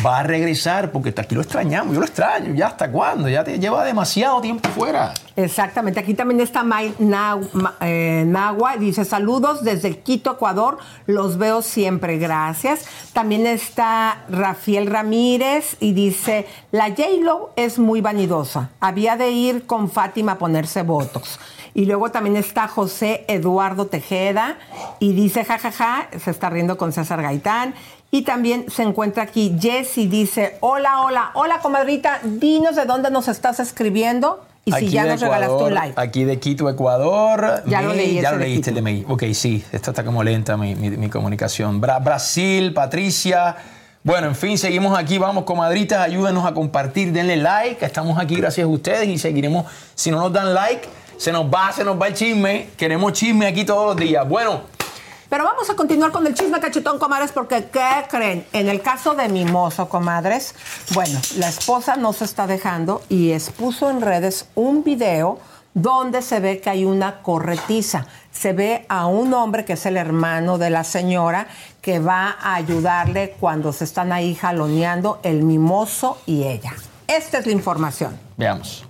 [0.04, 3.58] va a regresar porque aquí lo extrañamos, yo lo extraño, ya hasta cuándo, ya te
[3.58, 5.14] lleva demasiado tiempo fuera.
[5.36, 6.94] Exactamente, aquí también está May
[7.80, 12.86] eh, Nahua, dice saludos desde Quito, Ecuador, los veo siempre, gracias.
[13.12, 19.90] También está Rafael Ramírez y dice, la J-Lo es muy vanidosa, había de ir con
[19.90, 21.38] Fátima a ponerse votos.
[21.74, 24.58] Y luego también está José Eduardo Tejeda
[24.98, 27.74] y dice, jajaja, se está riendo con César Gaitán.
[28.14, 33.26] Y también se encuentra aquí Jessy, dice, hola, hola, hola comadrita, dinos de dónde nos
[33.26, 35.94] estás escribiendo y si ya nos regalaste un like.
[35.98, 37.62] Aquí de Quito, Ecuador.
[37.66, 39.06] Ya lo leí, Ya lo leíste el de May.
[39.08, 41.80] Ok, sí, esto está como lenta mi, mi- mi comunicación.
[41.80, 43.56] Bra- Brasil, Patricia.
[44.04, 45.16] Bueno, en fin, seguimos aquí.
[45.16, 47.82] Vamos, comadritas, ayúdenos a compartir, denle like.
[47.82, 49.64] Estamos aquí gracias a ustedes y seguiremos.
[49.94, 50.86] Si no nos dan like,
[51.16, 52.68] se nos va, se nos va el chisme.
[52.76, 54.28] Queremos chisme aquí todos los días.
[54.28, 54.62] Bueno,
[55.32, 58.44] Pero vamos a continuar con el chisme cachetón, comadres, porque ¿qué creen?
[58.52, 60.54] En el caso de Mimoso, comadres,
[60.92, 65.38] bueno, la esposa no se está dejando y expuso en redes un video
[65.72, 68.04] donde se ve que hay una corretiza.
[68.30, 71.46] Se ve a un hombre que es el hermano de la señora
[71.80, 76.74] que va a ayudarle cuando se están ahí jaloneando el mimoso y ella.
[77.06, 78.20] Esta es la información.
[78.36, 78.84] veamos.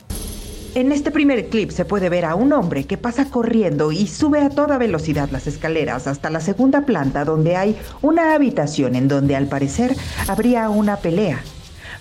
[0.75, 4.41] En este primer clip se puede ver a un hombre que pasa corriendo y sube
[4.41, 9.37] a toda velocidad las escaleras hasta la segunda planta donde hay una habitación en donde
[9.37, 9.95] al parecer
[10.29, 11.43] habría una pelea.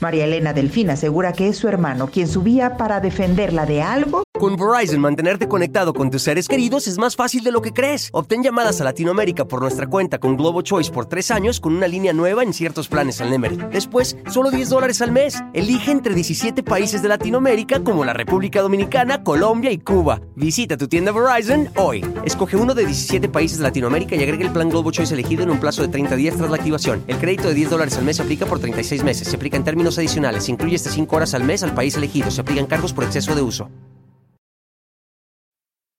[0.01, 4.55] María Elena Delfín asegura que es su hermano quien subía para defenderla de algo Con
[4.55, 8.09] Verizon, mantenerte conectado con tus seres queridos es más fácil de lo que crees.
[8.11, 11.87] Obtén llamadas a Latinoamérica por nuestra cuenta con Globo Choice por tres años con una
[11.87, 13.57] línea nueva en ciertos planes al Nemery.
[13.71, 15.43] Después, solo 10 dólares al mes.
[15.53, 20.21] Elige entre 17 países de Latinoamérica como la República Dominicana, Colombia y Cuba.
[20.35, 22.03] Visita tu tienda Verizon hoy.
[22.25, 25.51] Escoge uno de 17 países de Latinoamérica y agrega el plan Globo Choice elegido en
[25.51, 27.03] un plazo de 30 días tras la activación.
[27.05, 29.27] El crédito de 10 dólares al mes se aplica por 36 meses.
[29.27, 30.49] Se aplica en términos adicionales.
[30.49, 32.31] Incluye hasta 5 horas al mes al país elegido.
[32.31, 33.69] Se aplican cargos por exceso de uso.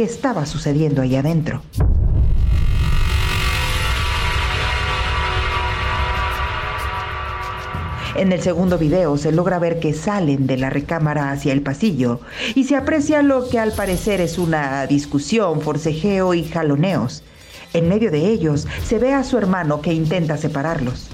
[0.00, 1.60] Que estaba sucediendo ahí adentro.
[8.14, 12.20] En el segundo video se logra ver que salen de la recámara hacia el pasillo
[12.54, 17.22] y se aprecia lo que al parecer es una discusión, forcejeo y jaloneos.
[17.74, 21.10] En medio de ellos se ve a su hermano que intenta separarlos.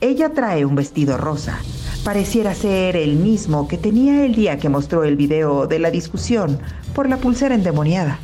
[0.00, 1.58] Ella trae un vestido rosa.
[2.04, 6.58] Pareciera ser el mismo que tenía el día que mostró el video de la discusión
[6.94, 8.18] por la pulsera endemoniada.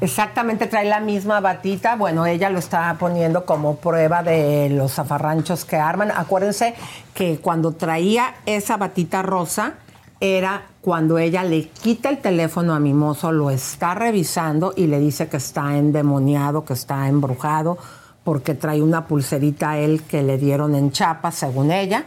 [0.00, 1.94] Exactamente, trae la misma batita.
[1.94, 6.10] Bueno, ella lo está poniendo como prueba de los zafarranchos que arman.
[6.10, 6.74] Acuérdense
[7.14, 9.74] que cuando traía esa batita rosa
[10.22, 15.26] era cuando ella le quita el teléfono a Mimoso, lo está revisando y le dice
[15.26, 17.76] que está endemoniado, que está embrujado,
[18.22, 22.04] porque trae una pulserita a él que le dieron en chapa, según ella.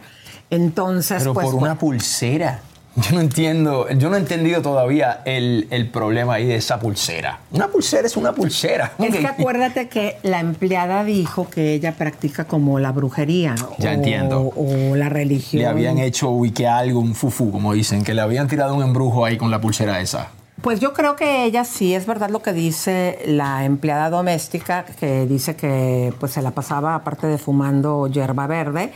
[0.48, 1.46] Entonces, Pero pues.
[1.46, 2.62] por una pulsera.
[2.96, 7.40] Yo no entiendo, yo no he entendido todavía el, el problema ahí de esa pulsera.
[7.52, 8.92] Una pulsera es una pulsera.
[8.98, 13.54] Es que acuérdate que la empleada dijo que ella practica como la brujería.
[13.78, 14.40] Ya o- entiendo.
[14.56, 15.60] O la religión.
[15.62, 18.82] Le habían hecho uy, que algo, un fufu, como dicen, que le habían tirado un
[18.82, 20.28] embrujo ahí con la pulsera esa.
[20.62, 25.26] Pues yo creo que ella sí, es verdad lo que dice la empleada doméstica, que
[25.26, 28.90] dice que pues se la pasaba, aparte de fumando hierba verde,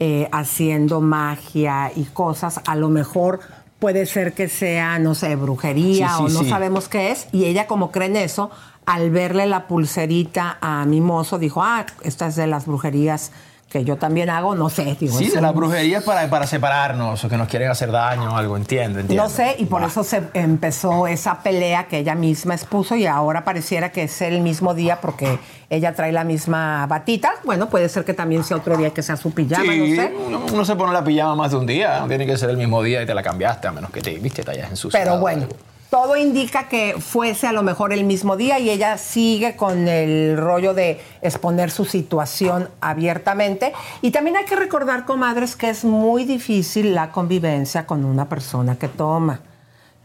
[0.00, 2.60] eh, haciendo magia y cosas.
[2.66, 3.40] A lo mejor
[3.78, 6.48] puede ser que sea, no sé, brujería Sí, sí, o no sí.
[6.48, 7.28] sabemos qué es.
[7.32, 8.50] Y ella como cree en eso,
[8.86, 13.32] al verle la pulserita a Mimoso, dijo, ah, esta es de las brujerías
[13.74, 14.96] que yo también hago, no sé.
[15.00, 18.36] Digo, Sí, de la brujería para, para separarnos o que nos quieren hacer daño o
[18.36, 19.20] algo, entiendo, entiendo.
[19.24, 23.42] No sé, y por eso se empezó esa pelea que ella misma expuso y ahora
[23.42, 27.32] pareciera que es el mismo día porque ella trae la misma batita.
[27.42, 30.14] Bueno, puede ser que también sea otro día que sea su pijama, Sí, no sé.
[30.24, 32.56] uno, uno se pone la pijama más de un día, no tiene que ser el
[32.56, 35.04] mismo día y te la cambiaste, a menos que te, viste, te hayas ensuciado.
[35.04, 35.48] Pero bueno,
[35.94, 40.36] todo indica que fuese a lo mejor el mismo día y ella sigue con el
[40.36, 43.72] rollo de exponer su situación abiertamente.
[44.02, 48.76] Y también hay que recordar, comadres, que es muy difícil la convivencia con una persona
[48.76, 49.38] que toma.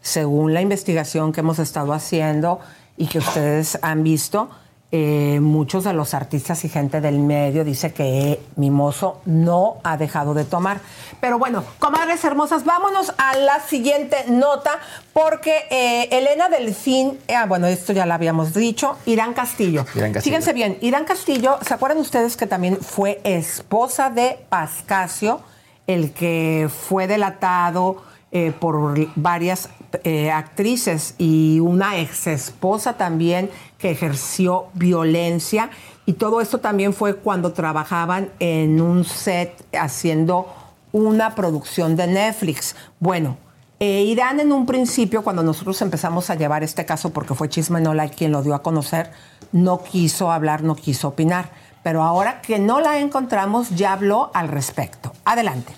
[0.02, 2.60] según la investigación que hemos estado haciendo
[2.96, 4.52] y que ustedes han visto,
[4.92, 10.34] eh, muchos de los artistas y gente del medio dice que Mimoso no ha dejado
[10.34, 10.82] de tomar.
[11.22, 14.80] Pero bueno, comadres hermosas, vámonos a la siguiente nota,
[15.14, 19.86] porque eh, Elena Delfín, ah, bueno, esto ya lo habíamos dicho, Irán Castillo.
[19.94, 20.36] Irán Castillo.
[20.36, 25.42] Fíjense bien, Irán Castillo, ¿se acuerdan ustedes que también fue esposa de Pascasio,
[25.86, 29.70] el que fue delatado eh, por varias
[30.04, 35.70] eh, actrices y una ex esposa también que ejerció violencia?
[36.06, 40.48] Y todo esto también fue cuando trabajaban en un set haciendo
[40.92, 42.76] una producción de Netflix.
[43.00, 43.38] Bueno,
[43.80, 47.80] eh, Irán en un principio, cuando nosotros empezamos a llevar este caso, porque fue Chisme
[47.80, 49.12] No Like quien lo dio a conocer,
[49.52, 51.50] no quiso hablar, no quiso opinar.
[51.82, 55.14] Pero ahora que no la encontramos, ya habló al respecto.
[55.24, 55.74] Adelante.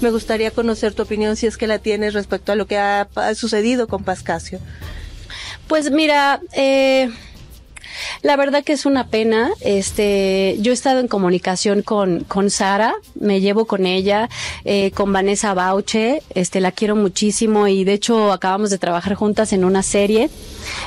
[0.00, 3.08] Me gustaría conocer tu opinión, si es que la tienes, respecto a lo que ha,
[3.34, 4.58] sucedido con Pascasio.
[5.68, 7.10] Pues mira, eh,
[8.22, 9.50] la verdad que es una pena.
[9.60, 14.28] Este, yo he estado en comunicación con, con Sara, me llevo con ella,
[14.64, 19.52] eh, con Vanessa Bauche, este, la quiero muchísimo y de hecho acabamos de trabajar juntas
[19.52, 20.30] en una serie.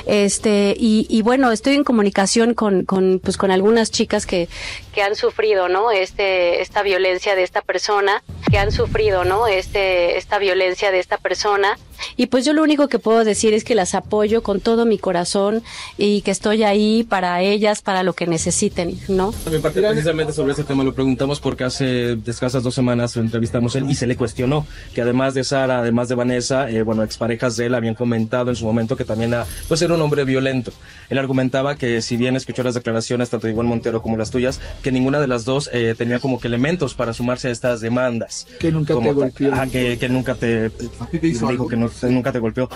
[0.06, 4.48] Este, y, y bueno, estoy en comunicación con, con, pues con algunas chicas que,
[4.92, 5.90] que han sufrido, ¿no?
[5.90, 9.46] Este, esta violencia de esta persona, que han sufrido, ¿no?
[9.46, 11.76] Este, esta violencia de esta persona.
[12.16, 14.98] Y pues yo lo único que puedo decir es que las apoyo con todo mi
[14.98, 15.62] corazón
[15.96, 19.34] y que estoy ahí para ellas, para lo que necesiten, ¿no?
[19.50, 23.74] Mi parte precisamente sobre ese tema lo preguntamos porque hace escasas dos semanas lo entrevistamos
[23.74, 24.64] él y se le cuestionó
[24.94, 28.56] que además de Sara, además de Vanessa, eh, bueno, exparejas de él habían comentado en
[28.56, 30.70] su momento que también era, pues era un hombre violento.
[31.10, 34.60] Él argumentaba que si bien escuchó las declaraciones tanto de Iván Montero como las tuyas,
[34.82, 38.46] que ninguna de las dos eh, tenía como que elementos para sumarse a estas demandas.
[38.60, 39.50] Que nunca Como- te golpeó.
[39.54, 40.70] Ah, que, que nunca te,
[41.22, 42.68] dijo que no- nunca te golpeó.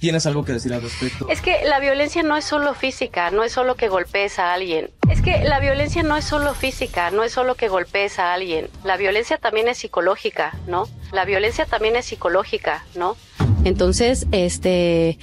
[0.00, 1.28] ¿Tienes algo que decir al respecto?
[1.28, 4.90] Es que la violencia no es solo física, no es solo que golpees a alguien.
[5.10, 8.68] Es que la violencia no es solo física, no es solo que golpees a alguien.
[8.82, 10.88] La violencia también es psicológica, ¿no?
[11.12, 13.16] La violencia también es psicológica, ¿no?
[13.64, 15.18] Entonces, este,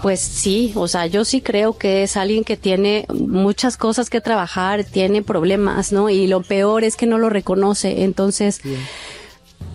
[0.00, 4.20] pues sí, o sea, yo sí creo que es alguien que tiene muchas cosas que
[4.20, 6.08] trabajar, tiene problemas, ¿no?
[6.08, 8.02] Y lo peor es que no lo reconoce.
[8.02, 8.62] Entonces,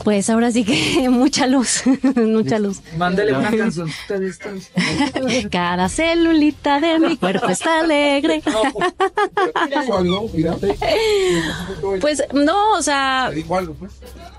[0.07, 1.83] pues ahora sí que mucha luz,
[2.15, 2.79] mucha luz.
[2.95, 3.91] Mándale una canción.
[5.51, 8.41] Cada celulita de mi cuerpo está alegre.
[11.99, 13.31] Pues no, o sea,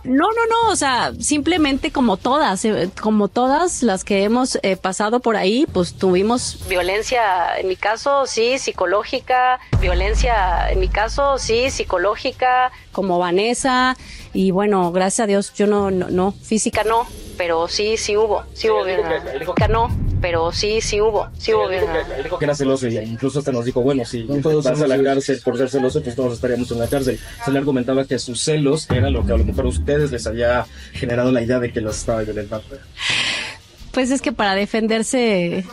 [0.04, 4.78] no, no, no, o sea, simplemente como todas, eh, como todas las que hemos eh,
[4.78, 11.36] pasado por ahí, pues tuvimos violencia, en mi caso sí, psicológica, violencia, en mi caso
[11.36, 13.98] sí, psicológica, como Vanessa,
[14.38, 18.44] y bueno, gracias a Dios, yo no, no, no, física no, pero sí, sí hubo,
[18.54, 19.88] sí hubo violencia, física no,
[20.20, 22.06] pero sí, sí hubo, sí hubo violencia.
[22.16, 24.86] Él dijo que era celoso y incluso hasta nos dijo, bueno, si todos vas a
[24.86, 27.18] la cárcel por ser celoso, pues todos estaríamos en la cárcel.
[27.44, 30.24] Se le argumentaba que sus celos era lo que a lo mejor a ustedes les
[30.28, 32.64] había generado la idea de que los estaba violentando.
[33.90, 35.64] Pues es que para defenderse,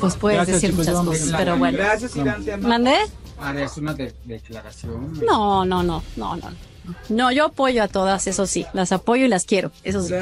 [0.00, 1.76] pues puedes Gracias, decir chicos, muchas cosas, pero bueno.
[1.76, 2.16] Gracias.
[2.62, 2.96] ¿Mandé?
[3.38, 5.20] Harás una de- declaración.
[5.22, 6.75] No, no, no, no, no.
[7.08, 10.14] No, yo apoyo a todas, eso sí, las apoyo y las quiero, eso sí.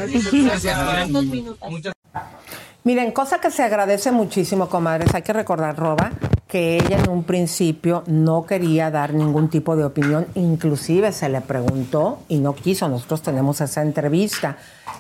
[2.85, 6.13] Miren, cosa que se agradece muchísimo, comadres, hay que recordar, Roba,
[6.47, 11.41] que ella en un principio no quería dar ningún tipo de opinión, inclusive se le
[11.41, 14.59] preguntó y no quiso, nosotros tenemos esa entrevista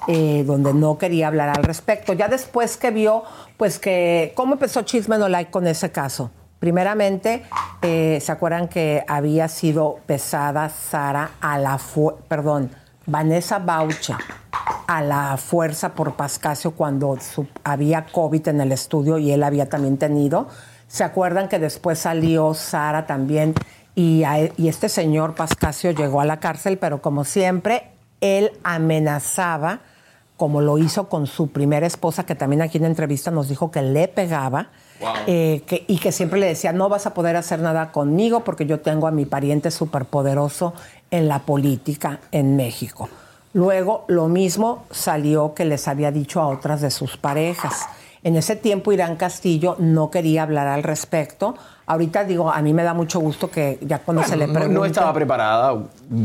[0.09, 2.15] eh, donde no quería hablar al respecto.
[2.15, 3.23] Ya después que vio,
[3.59, 6.31] pues que, ¿cómo empezó Chisme No Like con ese caso?
[6.69, 7.43] Primeramente,
[7.83, 11.79] eh, ¿se acuerdan que había sido pesada Sara a la
[12.27, 12.71] perdón,
[13.05, 14.17] Vanessa Baucha
[14.87, 17.19] a la fuerza por Pascasio cuando
[17.65, 20.49] había COVID en el estudio y él había también tenido?
[20.89, 23.53] ¿Se acuerdan que después salió Sara también
[23.95, 27.91] y, a- y este señor Pascasio llegó a la cárcel, pero como siempre,
[28.23, 29.81] él amenazaba
[30.39, 33.71] como lo hizo con su primera esposa, que también aquí en la entrevista nos dijo
[33.71, 34.69] que le pegaba,
[35.27, 38.81] eh, y que siempre le decía, no vas a poder hacer nada conmigo porque yo
[38.81, 40.75] tengo a mi pariente superpoderoso
[41.11, 43.09] en la política en México.
[43.53, 47.87] Luego, lo mismo salió que les había dicho a otras de sus parejas.
[48.25, 51.55] En ese tiempo, Irán Castillo no quería hablar al respecto.
[51.87, 54.59] Ahorita digo, a mí me da mucho gusto que ya cuando se le No- no,
[54.61, 54.87] pregunta...
[54.87, 55.75] estaba preparada.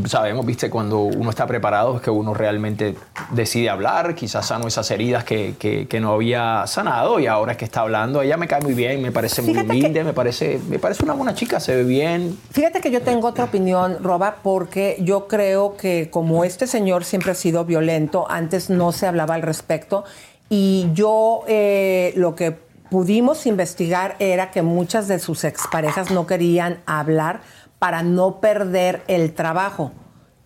[0.06, 2.94] Sabemos, viste, cuando uno está preparado es que uno realmente
[3.32, 4.14] decide hablar.
[4.14, 7.80] Quizás sanó esas heridas que, que- que no había sanado y ahora es que está
[7.82, 8.22] hablando.
[8.22, 11.34] Ella me cae muy bien, me parece muy humilde, me, parece, me parece una buena
[11.34, 12.38] chica, se ve bien.
[12.52, 17.32] Fíjate que yo tengo otra opinión, Roba, porque yo creo que como este señor siempre
[17.32, 20.04] ha sido violento, antes no se hablaba al respecto
[20.48, 26.78] y yo eh, lo que pudimos investigar era que muchas de sus exparejas no querían
[26.86, 27.40] hablar
[27.78, 29.92] para no perder el trabajo.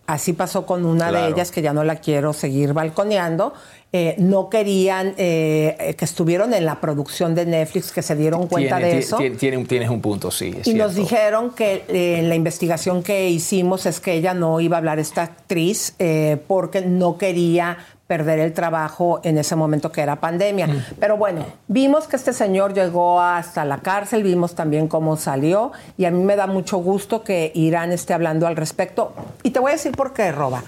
[0.07, 3.53] Así pasó con una de ellas, que ya no la quiero seguir balconeando.
[3.91, 8.77] Eh, no querían eh, que estuvieron en la producción de Netflix, que se dieron cuenta
[8.77, 9.17] Tiene- de eso.
[9.17, 10.53] ti- tiene- tienes un punto, sí.
[10.59, 14.59] es Y nos dijeron que eh, en la investigación que hicimos es que ella no
[14.59, 17.77] iba a hablar esta actriz eh, porque no quería
[18.07, 20.67] perder el trabajo en ese momento que era pandemia.
[20.67, 20.83] Mm.
[20.99, 26.05] Pero bueno, vimos que este señor llegó hasta la cárcel, vimos también cómo salió y
[26.05, 29.13] a mí me da mucho gusto que Irán esté hablando al respecto.
[29.41, 30.63] Y te voy a decir por qué, Roba.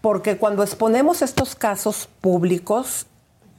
[0.00, 3.06] Porque cuando exponemos estos casos públicos,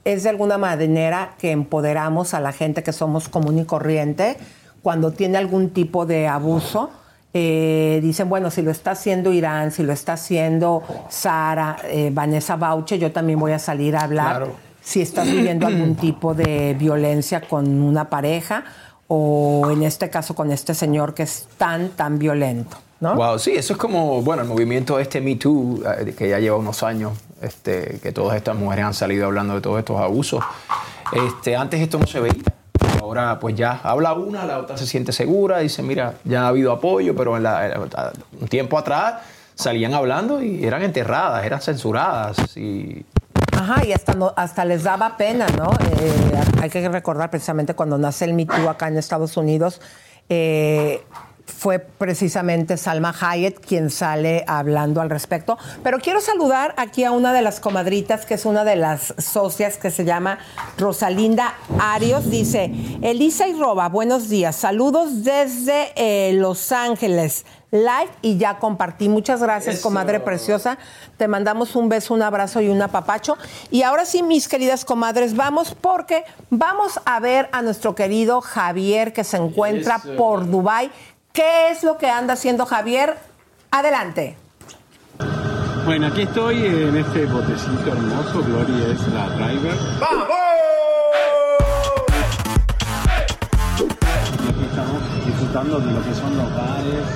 [0.04, 4.38] es de alguna manera que empoderamos a la gente que somos común y corriente
[4.82, 6.90] cuando tiene algún tipo de abuso.
[7.32, 12.56] Eh, dicen, bueno, si lo está haciendo Irán, si lo está haciendo Sara, eh, Vanessa
[12.56, 14.36] Bauche, yo también voy a salir a hablar.
[14.36, 14.56] Claro.
[14.82, 18.64] Si estás viviendo algún tipo de violencia con una pareja
[19.06, 22.76] o en este caso con este señor que es tan, tan violento.
[23.00, 23.14] ¿no?
[23.14, 26.56] Wow, sí, eso es como, bueno, el movimiento este Me Too, eh, que ya lleva
[26.56, 30.44] unos años, este, que todas estas mujeres han salido hablando de todos estos abusos.
[31.12, 32.42] Este, antes esto no se veía.
[33.00, 36.70] Ahora, pues ya habla una, la otra se siente segura, dice, mira, ya ha habido
[36.70, 39.22] apoyo, pero un tiempo atrás
[39.54, 42.56] salían hablando y eran enterradas, eran censuradas.
[42.56, 43.04] Y
[43.52, 45.70] Ajá, y hasta, les daba pena, ¿no?
[45.98, 49.80] Eh, hay que recordar precisamente cuando nace el Me Too acá en Estados Unidos,
[50.28, 51.02] eh,
[51.60, 55.58] fue precisamente Salma Hayek quien sale hablando al respecto.
[55.82, 59.76] Pero quiero saludar aquí a una de las comadritas, que es una de las socias,
[59.76, 60.38] que se llama
[60.78, 62.30] Rosalinda Arios.
[62.30, 64.56] Dice, Elisa y Roba, buenos días.
[64.56, 67.44] Saludos desde eh, Los Ángeles.
[67.72, 69.08] Live y ya compartí.
[69.10, 70.78] Muchas gracias, comadre preciosa.
[71.18, 73.36] Te mandamos un beso, un abrazo y un apapacho.
[73.70, 79.12] Y ahora sí, mis queridas comadres, vamos porque vamos a ver a nuestro querido Javier
[79.12, 80.16] que se encuentra Eso.
[80.16, 80.90] por Dubai.
[81.32, 83.16] ¿Qué es lo que anda haciendo Javier?
[83.70, 84.36] Adelante.
[85.84, 88.42] Bueno, aquí estoy en este botecito hermoso.
[88.42, 89.76] Gloria es la driver.
[94.42, 97.06] Y aquí estamos disfrutando de lo que son los bares.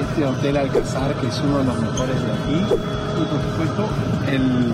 [0.00, 2.54] Este hotel Alcazar, que es uno de los mejores de aquí.
[2.54, 3.88] Y por supuesto,
[4.26, 4.72] el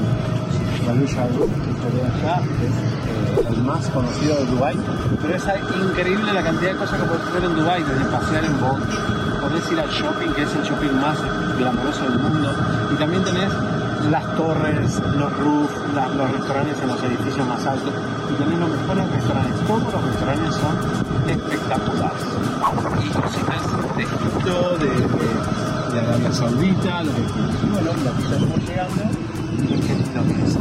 [0.86, 3.09] Galusha que está de allá, es
[3.48, 4.76] el más conocido de Dubai.
[5.22, 5.44] Pero es
[5.90, 8.82] increíble la cantidad de cosas que puedes ver en Dubai, desde pasear en bote,
[9.40, 11.18] podés ir al shopping, que es el shopping más
[11.58, 12.48] glamoroso del mundo,
[12.92, 13.50] y también tenés
[14.10, 17.92] las torres, los roofs, la- los restaurantes en los edificios más altos,
[18.30, 19.60] y tenés los mejores restaurantes.
[19.66, 20.74] Todos los restaurantes son
[21.30, 22.24] espectaculares.
[23.04, 23.62] Y cocinas
[23.96, 24.94] de Egipto, de, de,
[25.92, 27.22] de Arabia Saudita, lo que
[27.70, 29.02] bueno, la pizza estamos llegando,
[29.62, 30.56] y qué lindo que es.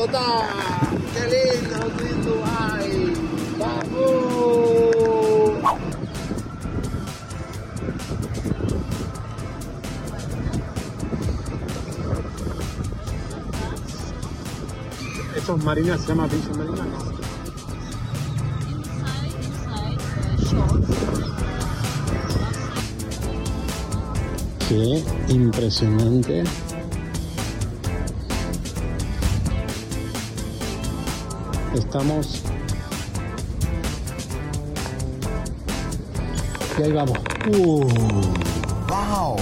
[0.00, 0.12] ¡Vamos!
[0.12, 0.46] ¡Total!
[1.12, 1.76] ¡Qué lindo!
[1.86, 3.12] ¡Estoy en Dubái!
[3.58, 4.00] ¡Vamos!
[15.36, 16.88] Estos marinas se llaman Villa Marinas.
[24.68, 26.44] Qué impresionante.
[31.74, 32.42] Estamos.
[36.78, 37.18] Y ahí vamos.
[37.48, 37.84] Uh.
[38.88, 39.36] ¡Wow!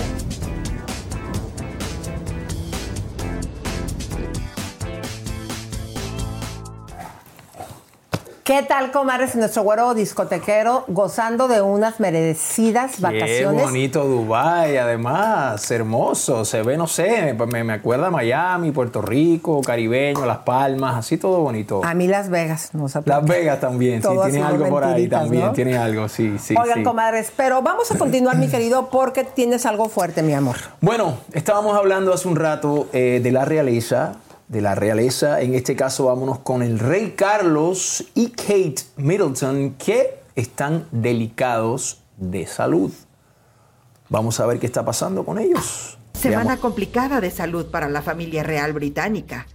[8.49, 9.37] ¿Qué tal, comadres?
[9.37, 13.63] Nuestro güero discotequero gozando de unas merecidas Qué vacaciones.
[13.63, 16.47] bonito Dubái, además, hermoso.
[16.47, 21.41] Se ve, no sé, me, me acuerda Miami, Puerto Rico, caribeño, Las Palmas, así todo
[21.41, 21.83] bonito.
[21.85, 23.33] A mí Las Vegas, no sé Las qué.
[23.33, 25.53] Vegas también, sí, tiene algo por ahí también, ¿no?
[25.53, 26.55] tiene algo, sí, sí.
[26.59, 26.85] Oigan, sí.
[26.85, 30.57] comadres, pero vamos a continuar, mi querido, porque tienes algo fuerte, mi amor.
[30.81, 34.15] Bueno, estábamos hablando hace un rato eh, de la realeza,
[34.49, 35.41] de la realeza.
[35.41, 42.47] En este caso, vámonos con el rey Carlos y Kate Middleton, que están delicados de
[42.47, 42.93] salud.
[44.09, 45.99] Vamos a ver qué está pasando con ellos.
[46.15, 46.61] Semana Veamos.
[46.61, 49.47] complicada de salud para la familia real británica.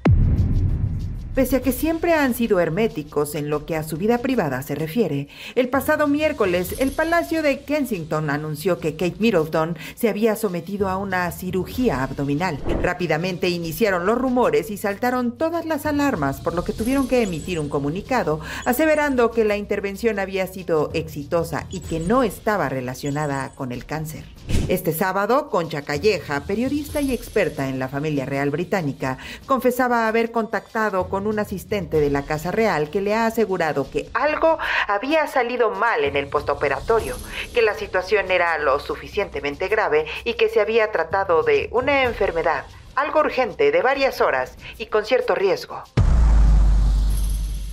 [1.36, 4.76] Pese a que siempre han sido herméticos en lo que a su vida privada se
[4.76, 10.90] refiere, el pasado miércoles el Palacio de Kensington anunció que Kate Middleton se había sometido
[10.90, 12.60] a una cirugía abdominal.
[12.84, 17.60] Rápidamente iniciaron los rumores y saltaron todas las alarmas, por lo que tuvieron que emitir
[17.60, 23.72] un comunicado aseverando que la intervención había sido exitosa y que no estaba relacionada con
[23.72, 24.33] el cáncer.
[24.68, 31.10] Este sábado, Concha Calleja, periodista y experta en la familia real británica, confesaba haber contactado
[31.10, 35.70] con un asistente de la Casa Real que le ha asegurado que algo había salido
[35.72, 37.16] mal en el postoperatorio,
[37.54, 42.66] que la situación era lo suficientemente grave y que se había tratado de una enfermedad,
[42.96, 45.84] algo urgente de varias horas y con cierto riesgo.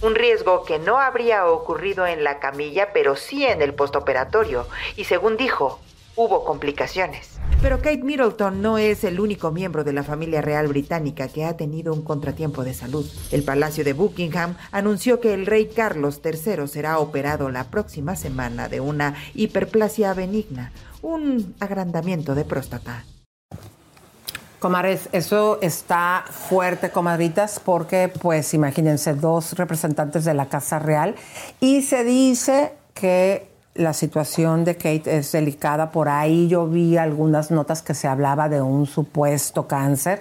[0.03, 4.67] Un riesgo que no habría ocurrido en la camilla, pero sí en el postoperatorio,
[4.97, 5.79] y según dijo,
[6.17, 7.41] hubo complicaciones.
[7.63, 11.59] Pero Kate Middleton no es el único miembro de la familia real británica que ha
[11.59, 13.07] tenido un contratiempo de salud.
[13.31, 18.69] El Palacio de Buckingham anunció que el rey Carlos III será operado la próxima semana
[18.69, 23.05] de una hiperplasia benigna, un agrandamiento de próstata.
[24.59, 31.15] Comares, eso está fuerte, comadritas, porque pues imagínense dos representantes de la Casa Real
[31.61, 33.50] y se dice que
[33.81, 35.91] la situación de Kate es delicada.
[35.91, 40.21] Por ahí yo vi algunas notas que se hablaba de un supuesto cáncer.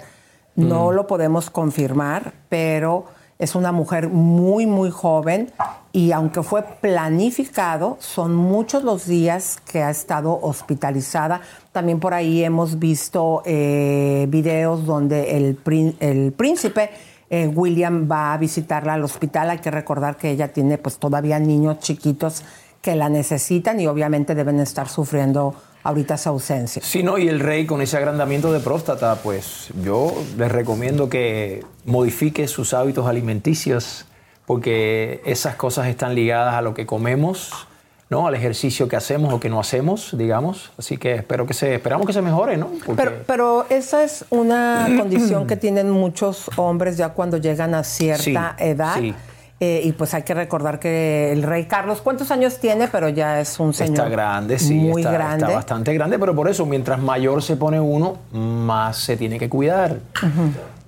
[0.55, 0.95] No Mm.
[0.95, 3.05] lo podemos confirmar, pero
[3.38, 5.51] es una mujer muy, muy joven
[5.93, 11.41] y aunque fue planificado, son muchos los días que ha estado hospitalizada.
[11.72, 15.57] También por ahí hemos visto eh, videos donde el,
[15.99, 16.89] el príncipe
[17.30, 19.49] eh, William va a visitarla al hospital.
[19.51, 22.43] Hay que recordar que ella tiene pues todavía niños chiquitos
[22.82, 25.53] que la necesitan y obviamente deben estar sufriendo
[25.84, 26.82] ahorita su ausencia.
[26.84, 31.63] Sí, no, y el rey con ese agrandamiento de próstata, pues yo les recomiendo que
[31.86, 34.05] modifique sus hábitos alimenticios
[34.45, 37.67] porque esas cosas están ligadas a lo que comemos,
[38.09, 38.27] ¿no?
[38.27, 40.71] Al ejercicio que hacemos o que no hacemos, digamos.
[40.77, 42.69] Así que espero que se, esperamos que se mejore, ¿no?
[42.86, 47.84] Porque- Pero, pero esa es una condición que tienen muchos hombres ya cuando llegan a
[47.84, 48.95] cierta Sí, edad.
[48.99, 49.13] sí.
[49.62, 52.88] Eh, y pues hay que recordar que el rey Carlos, ¿cuántos años tiene?
[52.88, 53.95] Pero ya es un señor.
[53.95, 55.45] Está grande, sí, Muy está, grande.
[55.45, 59.49] está bastante grande, pero por eso, mientras mayor se pone uno, más se tiene que
[59.49, 59.97] cuidar.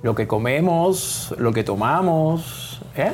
[0.02, 3.12] Lo que comemos, lo que tomamos, ¿eh?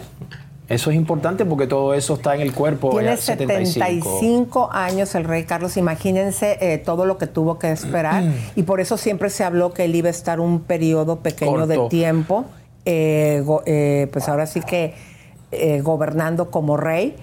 [0.69, 2.91] Eso es importante porque todo eso está en el cuerpo.
[2.91, 3.73] Tiene ya 75.
[3.73, 5.77] 75 años el rey Carlos.
[5.77, 8.23] Imagínense eh, todo lo que tuvo que esperar.
[8.55, 11.87] y por eso siempre se habló que él iba a estar un periodo pequeño de
[11.89, 12.45] tiempo,
[12.85, 14.93] eh, eh, pues ahora sí que
[15.51, 17.15] eh, gobernando como rey.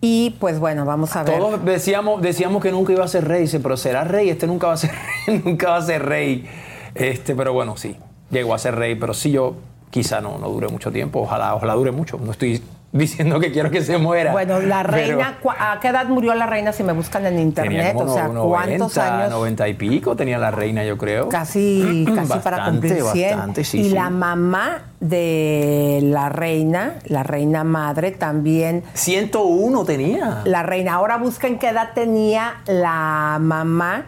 [0.00, 1.38] Y pues bueno, vamos a ver.
[1.38, 4.66] Todos decíamos, decíamos que nunca iba a ser rey, dice, pero será rey, este nunca
[4.66, 4.90] va a ser
[5.26, 6.46] rey, nunca va a ser rey.
[6.94, 7.96] Este, pero bueno, sí,
[8.30, 9.54] llegó a ser rey, pero sí yo
[9.90, 12.18] quizá no, no dure mucho tiempo, ojalá, ojalá dure mucho.
[12.18, 12.62] No estoy
[12.94, 14.30] diciendo que quiero que se muera.
[14.30, 17.90] Bueno, la reina, ¿cu- ¿a qué edad murió la reina si me buscan en tenía
[17.90, 17.94] internet?
[17.94, 19.30] como O sea, ¿cuántos 90, años?
[19.32, 21.28] 90 y pico tenía la reina, yo creo.
[21.28, 23.30] Casi, casi para cumplir 100.
[23.30, 23.90] bastante, sí, y sí.
[23.90, 28.84] la mamá de la reina, la reina madre, también.
[28.94, 30.42] 101 tenía.
[30.44, 30.94] La reina.
[30.94, 34.06] Ahora busquen qué edad tenía la mamá,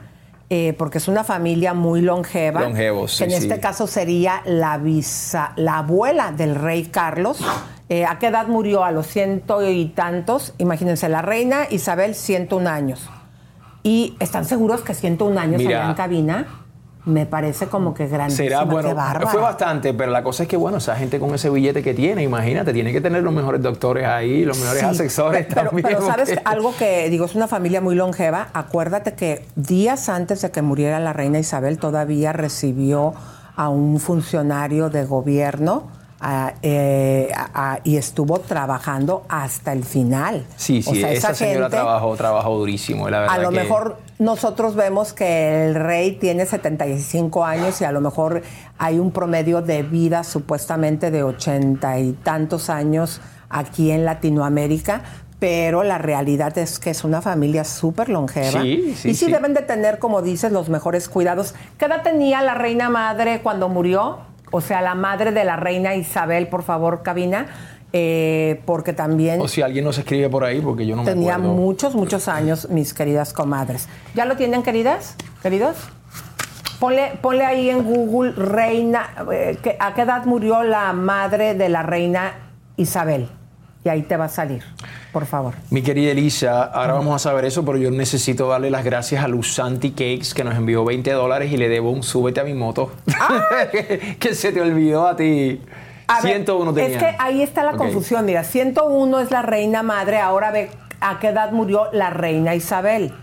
[0.49, 2.61] eh, porque es una familia muy longeva.
[2.61, 3.61] Longevos, que en sí, este sí.
[3.61, 7.39] caso sería la, bisa- la abuela del rey Carlos.
[7.89, 8.85] Eh, ¿A qué edad murió?
[8.85, 10.55] A los ciento y tantos.
[10.59, 13.09] Imagínense, la reina Isabel, 101 años.
[13.83, 15.81] ¿Y están seguros que 101 años Mira.
[15.83, 16.47] allá en cabina?
[17.05, 19.31] Me parece como que grandísima, Será, bueno, qué bárbara.
[19.31, 22.25] fue bastante, pero la cosa es que, bueno, esa gente con ese billete que tiene,
[22.25, 25.87] imagínate, tiene que tener los mejores doctores ahí, los mejores Sí, asesores pero, también.
[25.87, 28.49] pero sabes algo que digo, es una familia muy longeva.
[28.55, 33.15] Acuérdate que días antes de que muriera la reina Isabel todavía recibió
[33.55, 35.85] a un funcionario de gobierno
[36.21, 40.45] a- eh, a- y estuvo trabajando hasta el final.
[40.57, 43.35] Sí, O sí, sea, esa, señora gente- trabajó, trabajó durísimo, la verdad.
[43.35, 48.01] a lo que- mejor nosotros vemos que el rey tiene 75 años y a lo
[48.01, 48.43] mejor
[48.79, 55.03] hay un promedio de vida supuestamente de 80 y tantos años aquí en Latinoamérica,
[55.39, 58.63] pero la realidad es que es una familia súper longeva.
[58.63, 59.31] Sí, sí, y sí, sí.
[59.31, 61.55] deben de tener, como dices, los mejores cuidados.
[61.79, 64.19] ¿Qué edad tenía la reina madre cuando murió?
[64.51, 67.47] O sea, la madre de la reina Isabel, por favor, cabina,
[67.93, 69.41] eh, porque también...
[69.41, 72.69] O si alguien nos escribe por ahí, porque yo no me Tenía muchos, muchos años,
[72.71, 73.89] mis queridas comadres.
[74.15, 75.17] ¿Ya lo tienen, queridas?
[75.43, 75.77] ¿Queridos?
[76.79, 81.83] Ponle, ponle ahí en Google, reina, eh, ¿a qué edad murió la madre de la
[81.83, 82.35] reina
[82.77, 83.29] Isabel?
[83.87, 84.65] Y ahí te va a salir,
[85.13, 85.55] por favor.
[85.71, 89.29] Mi querida Elisa, ahora vamos a saber eso, pero yo necesito darle las gracias a
[89.29, 92.91] Lusanti Cakes que nos envió 20 dólares y le debo un súbete a mi moto.
[93.71, 95.61] que, que se te olvidó a ti.
[96.09, 96.97] A ver, 101 tenía.
[96.97, 98.25] Es que ahí está la confusión.
[98.25, 100.69] Mira, 101 es la reina madre, ahora ve
[101.01, 103.15] a qué edad murió la reina Isabel.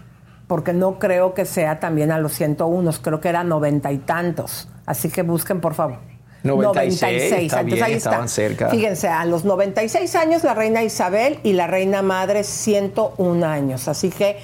[0.47, 4.69] Porque no creo que sea también a los 101, creo que eran noventa y tantos.
[4.85, 6.12] Así que busquen, por favor.
[6.43, 8.09] 96, está Entonces bien, ahí está.
[8.09, 8.69] estaban cerca.
[8.69, 13.87] Fíjense, a los 96 años la reina Isabel y la reina madre 101 años.
[13.87, 14.37] Así que,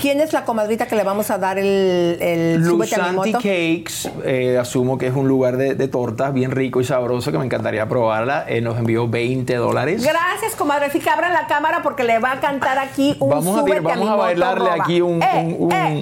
[0.00, 3.32] ¿quién es la comadrita que le vamos a dar el, el súbete a mi Lusanti
[3.32, 3.38] moto?
[3.38, 7.38] Cakes, eh, asumo que es un lugar de, de tortas bien rico y sabroso que
[7.38, 8.44] me encantaría probarla.
[8.48, 10.04] Eh, nos envió 20 dólares.
[10.04, 10.86] Gracias, comadre.
[10.86, 13.82] Así que abran la cámara porque le va a cantar aquí un Vamos a, ver,
[13.82, 14.84] vamos a bailarle roba.
[14.84, 15.20] aquí un...
[15.22, 16.00] Eh, un- un- eh,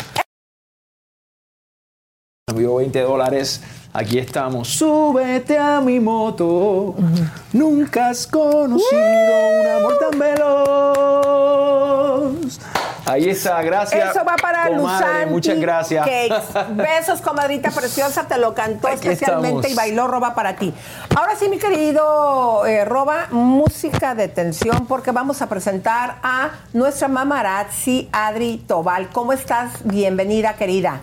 [2.49, 3.63] Nos envió 20 dólares.
[3.93, 4.69] Aquí estamos.
[4.69, 6.95] Súbete a mi moto.
[7.53, 9.01] Nunca has conocido
[9.61, 11.49] un amor tan veloz.
[13.07, 14.11] Ahí está, gracias.
[14.11, 16.07] Eso va para comadre, Lusanti Muchas gracias.
[16.07, 16.75] Cakes.
[16.77, 18.25] Besos, comadrita preciosa.
[18.29, 19.73] Te lo cantó Aquí especialmente estamos.
[19.73, 20.75] y bailó Roba para ti.
[21.17, 27.09] Ahora sí, mi querido eh, Roba, música de tensión porque vamos a presentar a nuestra
[27.09, 29.09] mamarazzi Adri Tobal.
[29.09, 29.73] ¿Cómo estás?
[29.85, 31.01] Bienvenida, querida.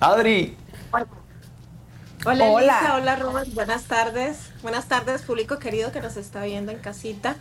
[0.00, 0.56] Adri.
[2.28, 2.78] Hola, Hola.
[2.78, 4.38] Elisa, hola Robert, buenas tardes.
[4.60, 7.36] Buenas tardes, público querido que nos está viendo en casita.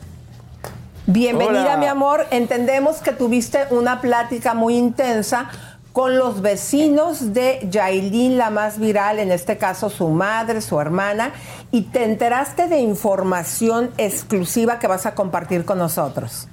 [1.08, 1.78] Bienvenida, Hola.
[1.78, 2.28] mi amor.
[2.30, 5.50] Entendemos que tuviste una plática muy intensa
[5.92, 11.32] con los vecinos de Yailin, la más viral, en este caso su madre, su hermana,
[11.72, 16.48] y te enteraste de información exclusiva que vas a compartir con nosotros.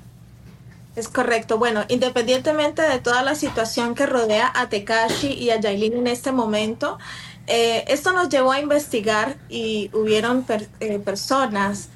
[0.97, 1.59] Es correcto.
[1.59, 6.33] Bueno, independientemente de toda la situación que rodea a Tekashi y a Yailin en este
[6.33, 6.99] momento,
[7.47, 11.89] eh, esto nos llevó a investigar y hubieron per- eh, personas,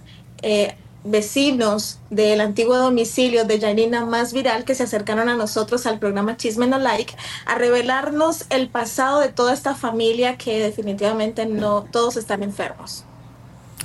[0.43, 0.75] eh,
[1.05, 6.37] vecinos del antiguo domicilio de Yailin más viral que se acercaron a nosotros al programa
[6.37, 7.15] Chisme No Like
[7.47, 13.05] a revelarnos el pasado de toda esta familia que definitivamente no todos están enfermos.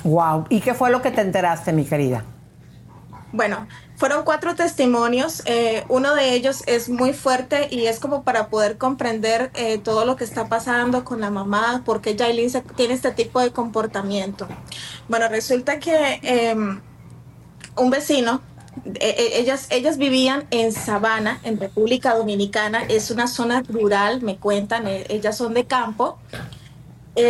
[0.03, 0.45] Wow.
[0.49, 2.25] ¿Y qué fue lo que te enteraste, mi querida?
[3.33, 3.67] Bueno,
[4.01, 5.43] fueron cuatro testimonios.
[5.45, 10.05] eh, uno de ellos es muy fuerte y es como para poder comprender eh, todo
[10.05, 14.47] lo que está pasando con la mamá, por qué Jailin tiene este tipo de comportamiento.
[15.07, 16.81] Bueno, resulta que em,
[17.75, 18.41] un vecino,
[18.85, 24.37] eh, eh, ellas, ellas vivían en Sabana, en República Dominicana, es una zona rural, me
[24.37, 26.17] cuentan, eh, ellas son de campo.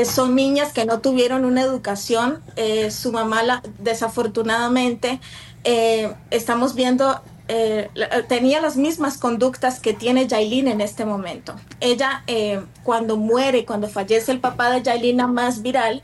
[0.06, 2.44] Son niñas que no tuvieron una educación.
[2.92, 5.20] su mamá, desafortunadamente,
[5.64, 7.90] eh, estamos viendo, eh,
[8.28, 11.56] tenía las mismas conductas que tiene Yailin en este momento.
[11.80, 16.02] Ella, eh, cuando muere, cuando fallece el papá de Yailin, la más viral,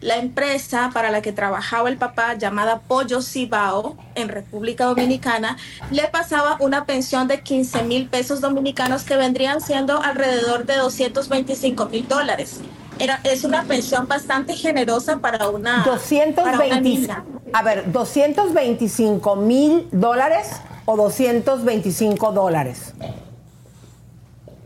[0.00, 5.58] la empresa para la que trabajaba el papá, llamada Pollo Cibao, en República Dominicana,
[5.90, 11.86] le pasaba una pensión de 15 mil pesos dominicanos que vendrían siendo alrededor de 225
[11.86, 12.60] mil dólares.
[13.00, 17.24] Era, es una pensión bastante generosa para una, para una 220, niña.
[17.52, 22.92] a ver, 225 mil dólares o 225 dólares.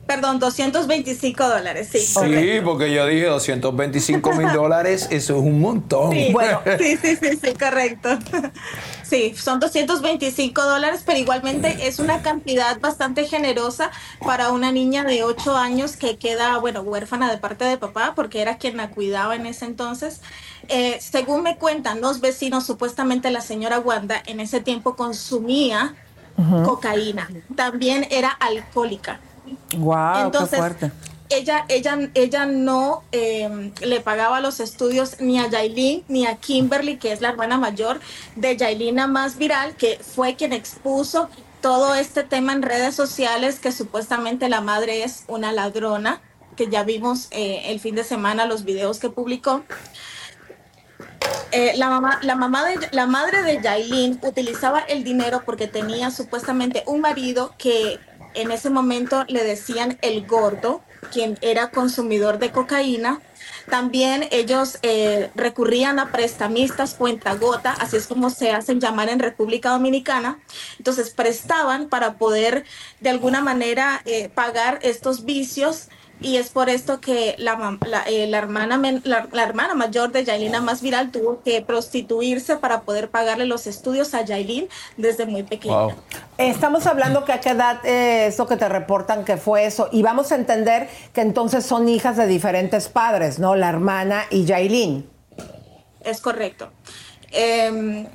[0.07, 1.99] Perdón, 225 dólares, sí.
[1.99, 6.13] Sí, porque yo dije 225 mil dólares, eso es un montón.
[6.13, 8.11] Sí, bueno, sí, sí, sí, sí, correcto.
[9.03, 13.91] Sí, son 225 dólares, pero igualmente es una cantidad bastante generosa
[14.21, 18.43] para una niña de 8 años que queda, bueno, huérfana de parte de papá, porque
[18.43, 20.21] era quien la cuidaba en ese entonces.
[20.69, 25.95] Eh, según me cuentan los vecinos, supuestamente la señora Wanda en ese tiempo consumía
[26.65, 29.21] cocaína, también era alcohólica.
[29.77, 30.93] Wow, Entonces, qué fuerte.
[31.31, 36.97] ella, ella, ella no eh, le pagaba los estudios ni a Yailin ni a Kimberly,
[36.97, 38.01] que es la hermana mayor
[38.37, 41.29] de Yailina más viral, que fue quien expuso
[41.61, 46.21] todo este tema en redes sociales, que supuestamente la madre es una ladrona,
[46.57, 49.65] que ya vimos eh, el fin de semana los videos que publicó.
[51.53, 56.11] Eh, la, mamá, la, mamá de, la madre de Yailin utilizaba el dinero porque tenía
[56.11, 57.99] supuestamente un marido que
[58.35, 60.83] en ese momento le decían el gordo,
[61.13, 63.21] quien era consumidor de cocaína.
[63.71, 69.71] También ellos eh, recurrían a prestamistas cuentagota, así es como se hacen llamar en República
[69.71, 70.39] Dominicana.
[70.79, 72.65] Entonces prestaban para poder
[73.01, 75.89] de alguna manera eh, pagar estos vicios
[76.21, 80.13] y es por esto que la, la, eh, la hermana, men- la, la hermana mayor
[80.13, 85.27] de Yailina más viral tuvo que prostituirse para poder pagarle los estudios a Yailin desde
[85.27, 85.97] muy pequeña.
[86.39, 89.89] Estamos hablando que a qué edad eh, es lo que te reportan que fue eso.
[89.93, 93.55] Y vamos a entender que entonces son hijas de diferentes padres, ¿no?
[93.57, 95.09] La hermana y Yailin.
[96.05, 96.71] Es correcto.
[97.33, 98.07] Eh,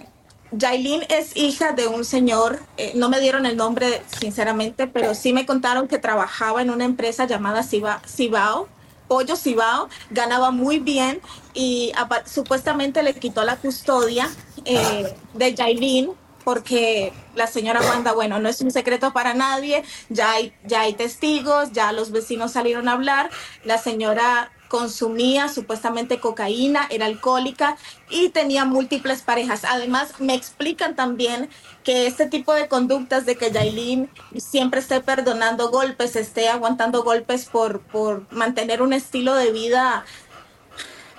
[0.52, 5.32] Yailin es hija de un señor, eh, no me dieron el nombre sinceramente, pero sí
[5.34, 8.68] me contaron que trabajaba en una empresa llamada Ciba- Cibao,
[9.08, 11.22] Pollo Cibao, ganaba muy bien
[11.54, 11.92] y
[12.26, 14.30] supuestamente le quitó la custodia
[14.66, 16.12] eh, de Yailin
[16.44, 20.94] porque la señora Wanda, bueno, no es un secreto para nadie, ya hay, ya hay
[20.94, 23.30] testigos, ya los vecinos salieron a hablar,
[23.66, 27.76] la señora consumía supuestamente cocaína, era alcohólica
[28.10, 29.66] y tenía múltiples parejas.
[29.66, 31.50] Además, me explican también
[31.84, 37.46] que este tipo de conductas de que Yailin siempre esté perdonando golpes, esté aguantando golpes
[37.46, 40.06] por, por mantener un estilo de vida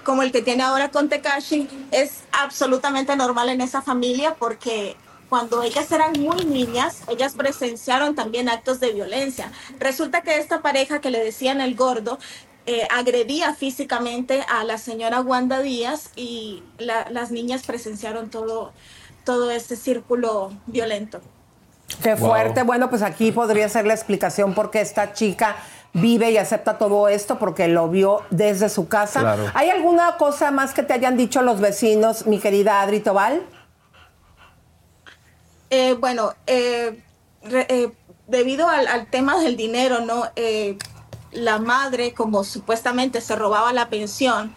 [0.04, 4.96] como el que tiene ahora con Tekashi, es absolutamente normal en esa familia porque
[5.28, 9.52] cuando ellas eran muy niñas, ellas presenciaron también actos de violencia.
[9.78, 12.18] Resulta que esta pareja que le decían el gordo
[12.66, 18.72] eh, agredía físicamente a la señora Wanda Díaz y la- las niñas presenciaron todo,
[19.24, 21.20] todo este círculo violento.
[22.02, 22.28] Qué Wow.
[22.28, 22.62] fuerte.
[22.62, 25.56] Bueno, pues aquí podría ser la explicación por qué esta chica
[25.92, 29.20] vive y acepta todo esto porque lo vio desde su casa.
[29.20, 29.50] Claro.
[29.54, 33.42] ¿Hay alguna cosa más que te hayan dicho los vecinos, mi querida Adri Tobal?
[35.70, 37.02] Eh, bueno, eh,
[37.42, 37.92] re- eh,
[38.28, 40.24] debido al, al tema del dinero, ¿no?
[41.32, 44.54] La madre, como supuestamente se robaba la pensión,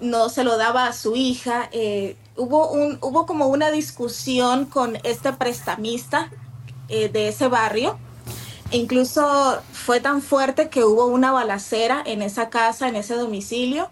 [0.00, 1.68] no se lo daba a su hija.
[1.72, 6.30] eh, hubo, un, hubo como una discusión con este prestamista
[6.88, 7.98] eh, de ese barrio.
[8.70, 13.90] E Incluso fue tan fuerte que hubo una balacera en esa casa, en ese domicilio,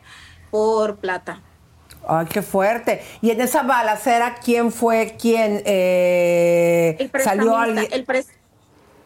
[0.50, 1.40] por plata.
[2.08, 3.02] Ay, qué fuerte.
[3.20, 7.88] Y en esa balacera, ¿quién fue quien eh, El salió prestamista, alguien?
[7.92, 8.26] el, pres-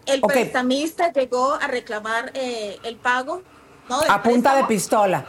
[0.07, 0.33] el Ok.
[0.33, 3.43] prestamista llegó a reclamar eh, el pago,
[3.89, 4.01] ¿no?
[4.09, 5.27] A punta de pistola.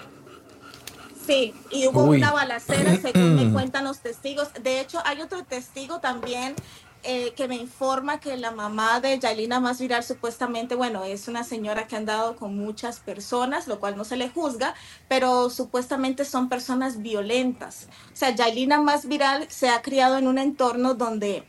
[1.26, 2.18] Sí, y hubo Uy.
[2.18, 4.49] una balacera, según me cuentan los testigos.
[4.62, 6.56] De hecho, hay otro testigo también
[7.04, 11.44] eh, que me informa que la mamá de Yailina Más Viral supuestamente, bueno, es una
[11.44, 14.74] señora que ha andado con muchas personas, lo cual no se le juzga,
[15.08, 17.88] pero supuestamente son personas violentas.
[18.14, 21.44] O sea, Yailina Más Viral se ha criado en un entorno donde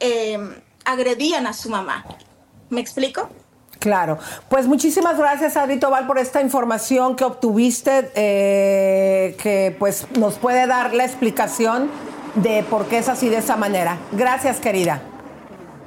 [0.00, 0.38] eh,
[0.84, 2.04] agredían a su mamá.
[2.70, 3.28] ¿Me explico?
[3.78, 4.18] Claro.
[4.48, 10.66] Pues muchísimas gracias, Adri Tobal, por esta información que obtuviste, eh, que pues nos puede
[10.66, 11.90] dar la explicación
[12.34, 13.96] de por qué es así de esa manera.
[14.12, 15.02] Gracias, querida.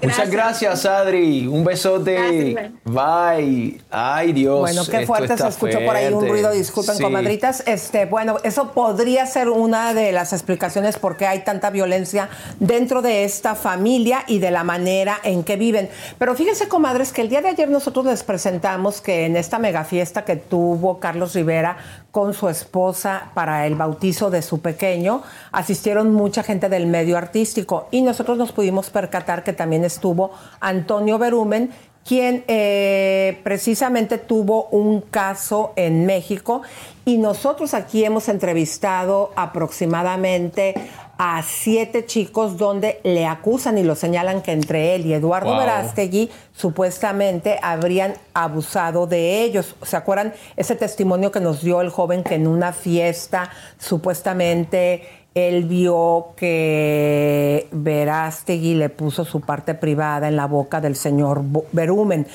[0.03, 1.47] Muchas gracias, Adri.
[1.47, 2.71] Un besote.
[2.83, 3.81] Bye.
[3.89, 4.59] Ay, Dios.
[4.59, 7.03] Bueno, qué esto fuerte se escuchó por ahí un ruido, disculpen, Sí.
[7.03, 7.63] comadritas.
[7.65, 13.01] Este, bueno, eso podría ser una de las explicaciones por qué hay tanta violencia dentro
[13.01, 15.89] de esta familia y de la manera en que viven.
[16.17, 19.83] Pero fíjense, comadres, que el día de ayer nosotros les presentamos que en esta mega
[19.83, 21.77] fiesta que tuvo Carlos Rivera
[22.13, 27.87] con su esposa para el bautizo de su pequeño, asistieron mucha gente del medio artístico.
[27.89, 30.29] Y nosotros nos pudimos percatar que también estuvo
[30.59, 31.71] Antonio Berumen,
[32.07, 36.61] quien eh, precisamente tuvo un caso en México.
[37.03, 40.75] Y nosotros aquí hemos entrevistado aproximadamente
[41.17, 45.59] a siete chicos donde le acusan y lo señalan que entre él y Eduardo Wow.
[45.59, 49.75] Verástegui supuestamente habrían abusado de ellos.
[49.83, 55.03] ¿Se acuerdan ese testimonio que nos dio el joven que en una fiesta supuestamente
[55.35, 61.41] él vio que Verástegui le puso su parte privada en la boca del señor
[61.71, 62.27] Berumen?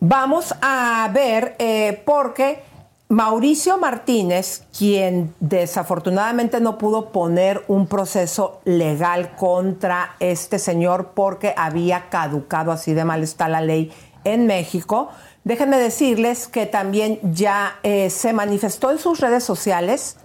[0.00, 2.69] Vamos a ver, eh, porque
[3.10, 12.08] Mauricio Martínez, quien desafortunadamente no pudo poner un proceso legal contra este señor porque había
[12.08, 13.92] caducado, así de mal está la ley
[14.22, 15.08] en México,
[15.42, 20.18] déjenme decirles que también ya eh, se manifestó en sus redes sociales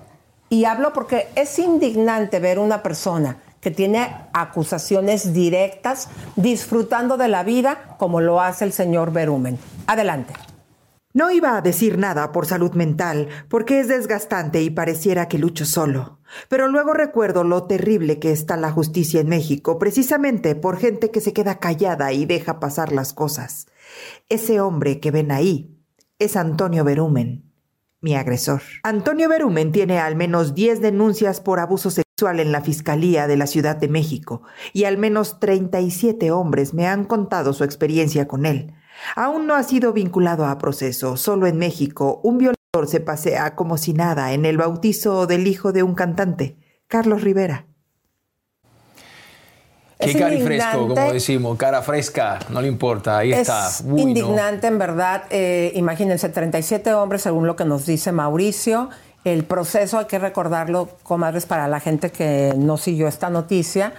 [0.50, 7.42] y hablo porque es indignante ver una persona que tiene acusaciones directas disfrutando de la
[7.42, 9.58] vida como lo hace el señor Berumen.
[9.88, 10.36] Adelante.
[11.16, 15.64] No iba a decir nada por salud mental, porque es desgastante y pareciera que lucho
[15.64, 16.20] solo.
[16.50, 21.22] Pero luego recuerdo lo terrible que está la justicia en México, precisamente por gente que
[21.22, 23.68] se queda callada y deja pasar las cosas.
[24.28, 25.80] Ese hombre que ven ahí
[26.20, 27.50] es Antonio Berumen,
[28.02, 28.62] mi agresor.
[28.84, 33.48] Antonio Berumen tiene al menos 10 denuncias por abuso sexual en la Fiscalía de la
[33.48, 34.42] Ciudad de México,
[34.74, 38.74] y al menos 37 hombres me han contado su experiencia con él.
[39.16, 41.18] Aún no ha sido vinculado a proceso.
[41.18, 42.56] Solo en México, un violador
[42.88, 46.58] se pasea como si nada en el bautizo del hijo de un cantante,
[46.88, 47.66] Carlos Rivera.
[50.00, 51.02] Qué Es cari fresco, indignante.
[51.02, 53.70] como decimos, cara fresca, no le importa, ahí está.
[53.86, 53.98] No.
[53.98, 55.24] indignante, en verdad.
[55.30, 58.90] Eh, imagínense, 37 hombres, según lo que nos dice Mauricio.
[59.24, 63.94] El proceso, hay que recordarlo, comadres, para la gente que no siguió esta noticia.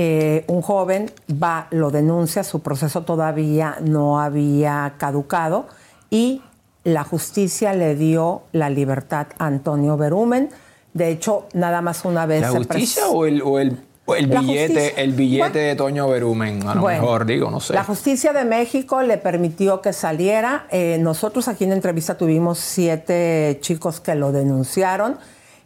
[0.00, 5.66] Eh, un joven va, lo denuncia, su proceso todavía no había caducado
[6.08, 6.40] y
[6.84, 10.50] la justicia le dio la libertad a Antonio Berumen.
[10.94, 13.76] De hecho, nada más una vez ¿La justicia o el, o el
[14.16, 17.58] El La billete, justicia- el billete de Toño Berumen, a lo Bueno, mejor, digo, no
[17.60, 17.74] sé.
[17.74, 20.66] La justicia de México le permitió que saliera.
[20.70, 25.18] Eh, nosotros aquí en entrevista tuvimos siete chicos que lo denunciaron.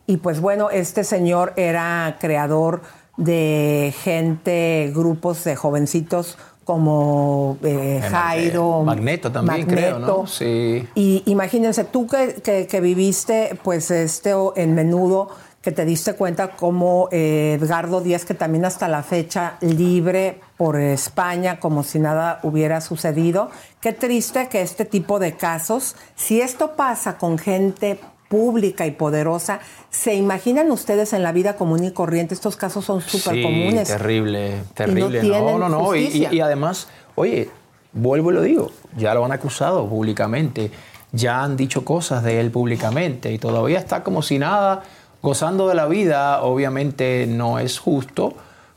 [0.06, 2.80] Y pues bueno, este señor era creador
[3.16, 8.82] de gente, grupos de jovencincitos como eh, Eh, Jairo.
[8.82, 10.26] Magneto también, creo, ¿no?
[10.26, 10.86] Sí.
[10.94, 15.28] Y imagínense, tú que, que- que viviste pues este o- en menudo,
[15.60, 20.80] que te diste cuenta como eh, Edgardo Díaz, que también hasta la fecha libre por
[20.80, 23.50] España, como si nada hubiera sucedido.
[23.80, 27.98] Qué triste que este tipo de casos, si esto pasa con gente
[28.36, 29.60] pública y poderosa,
[29.90, 32.32] ¿se imaginan ustedes en la vida común y corriente?
[32.32, 33.88] Estos casos son súper Sí, comunes.
[33.88, 35.20] terrible, terrible.
[35.20, 35.94] tienen no, no, no.
[35.94, 37.50] Y, y- y además, oye,
[37.92, 40.70] vuelvo y lo digo, ya lo han acusado públicamente,
[41.12, 44.82] ya han dicho cosas de él públicamente y todavía está como si nada,
[45.20, 46.42] gozando de la vida.
[46.42, 48.32] Obviamente no es justo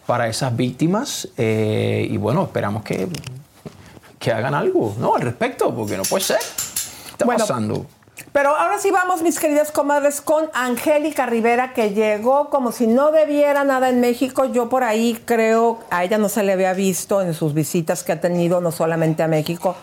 [0.06, 3.08] para esas víctimas eh, y bueno, esperamos que,
[4.20, 5.16] que hagan algo, ¿no?
[5.16, 6.40] Al respecto, porque no puede ser.
[6.40, 7.86] ¿Qué está Bueno, pasando?
[8.32, 13.12] Pero ahora sí vamos, mis queridas comadres, con Angélica Rivera, que llegó como si no
[13.12, 14.46] debiera nada en México.
[14.46, 18.12] Yo por ahí creo, a ella no se le había visto en sus visitas que
[18.12, 19.76] ha tenido, no solamente a México,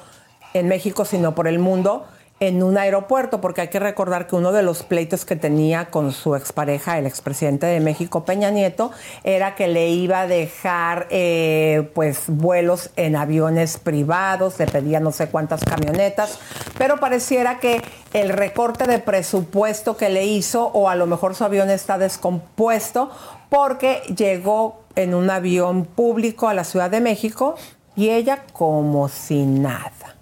[0.55, 2.07] en México, sino por el mundo,
[2.43, 6.11] en un aeropuerto, porque hay que recordar que uno de los pleitos que tenía con
[6.11, 8.91] su expareja, el expresidente de México, Peña Nieto,
[9.23, 15.13] era que le iba a dejar eh, pues vuelos en aviones privados, le pedía no
[15.13, 16.41] sé cuántas camionetas,
[16.79, 17.81] pero pareciera que
[18.13, 23.13] el recorte de presupuesto que le hizo, o a lo mejor su avión está descompuesto,
[23.51, 27.55] porque llegó en un avión público a la Ciudad de México
[27.95, 30.17] y ella como si nada.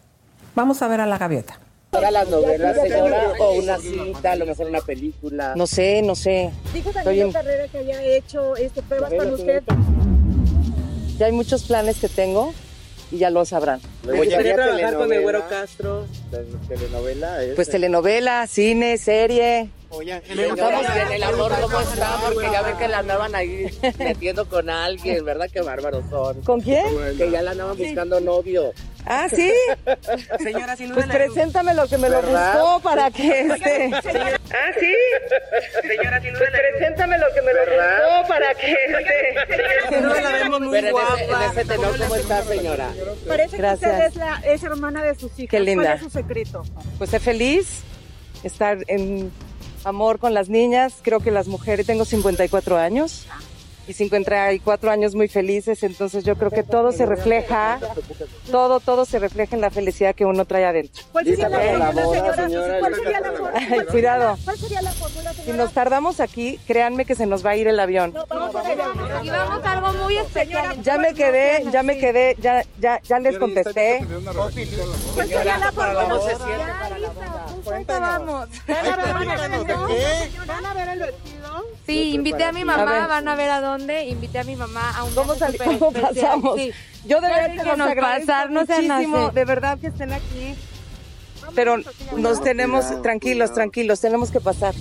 [0.54, 1.59] Vamos a ver a la gaviota.
[1.90, 3.32] ¿Para las novelas, señora?
[3.40, 5.54] ¿O una cinta, a lo mejor una película?
[5.56, 6.50] No sé, no sé.
[6.72, 9.62] Dijo también en- carrera que haya hecho este, pruebas con usted.
[11.18, 12.54] Ya hay muchos planes que tengo
[13.10, 13.80] y ya lo sabrán.
[14.06, 16.06] ¿Le gustaría trabajar con el Güero Castro?
[16.68, 17.38] ¿Telenovela?
[17.56, 19.68] Pues telenovela, cine, serie.
[19.92, 22.16] Oye, Estamos en el amor, ¿cómo está?
[22.32, 23.66] Porque ya ven que la andaban ahí
[23.98, 25.48] metiendo con alguien, ¿verdad?
[25.52, 26.40] Qué bárbaros son.
[26.42, 26.84] ¿Con quién?
[27.18, 28.72] Que ya la andaban buscando novio.
[29.06, 29.52] Ah, ¿sí?
[30.42, 33.90] Señora, si Pues preséntame lo que me lo buscó para que este...
[33.94, 34.94] Ah, ¿sí?
[35.88, 40.00] Señora, si Pues preséntame lo que me lo buscó para que este...
[40.00, 41.14] No la vemos muy Pero en guapa.
[41.14, 42.88] ese- en ese tenor, ¿cómo está, señora?
[43.26, 43.90] Parece Gracias.
[43.90, 45.50] que usted es, la, es hermana de sus hijas.
[45.50, 45.82] Qué linda.
[45.84, 46.62] ¿Cuál es su secreto?
[46.98, 47.82] Pues ser feliz,
[48.44, 49.32] estar en
[49.84, 50.94] amor con las niñas.
[51.02, 53.26] Creo que las mujeres, tengo 54 años
[53.90, 57.80] y 54 años muy felices, entonces yo creo que todo se refleja,
[58.48, 61.02] todo, todo se refleja en la felicidad que uno trae adentro.
[61.10, 62.78] ¿Cuál sería la fórmula, señora?
[62.78, 63.52] ¿Cuál sería la fórmula?
[63.54, 64.38] Ay, cuidado.
[64.44, 67.66] ¿Cuál sería la fórmula, Si nos tardamos aquí, créanme que se nos va a ir
[67.66, 68.14] el avión.
[68.28, 68.78] Vamos a ver.
[69.24, 70.82] Y vamos a algo muy especial.
[70.82, 74.06] Ya me quedé, ya me quedé, ya, ya, ya les contesté.
[75.14, 76.00] ¿Cuál sería la fórmula?
[76.00, 78.48] A Ya, lista, justo vamos.
[80.46, 81.40] ¿Van a ver el vestido?
[81.86, 83.79] Sí, invité a mi mamá, van a ver a dónde.
[83.88, 86.14] Invité a mi mamá a un ¿Cómo, viaje cómo especial.
[86.14, 86.56] pasamos?
[86.56, 86.72] Sí.
[87.06, 89.34] Yo de verdad que nos nos agradezco pasar, no sean muchísimo, así.
[89.34, 90.54] de verdad que estén aquí.
[91.54, 91.76] Pero
[92.16, 94.74] nos tenemos tranquilos, tranquilos, tenemos que pasar.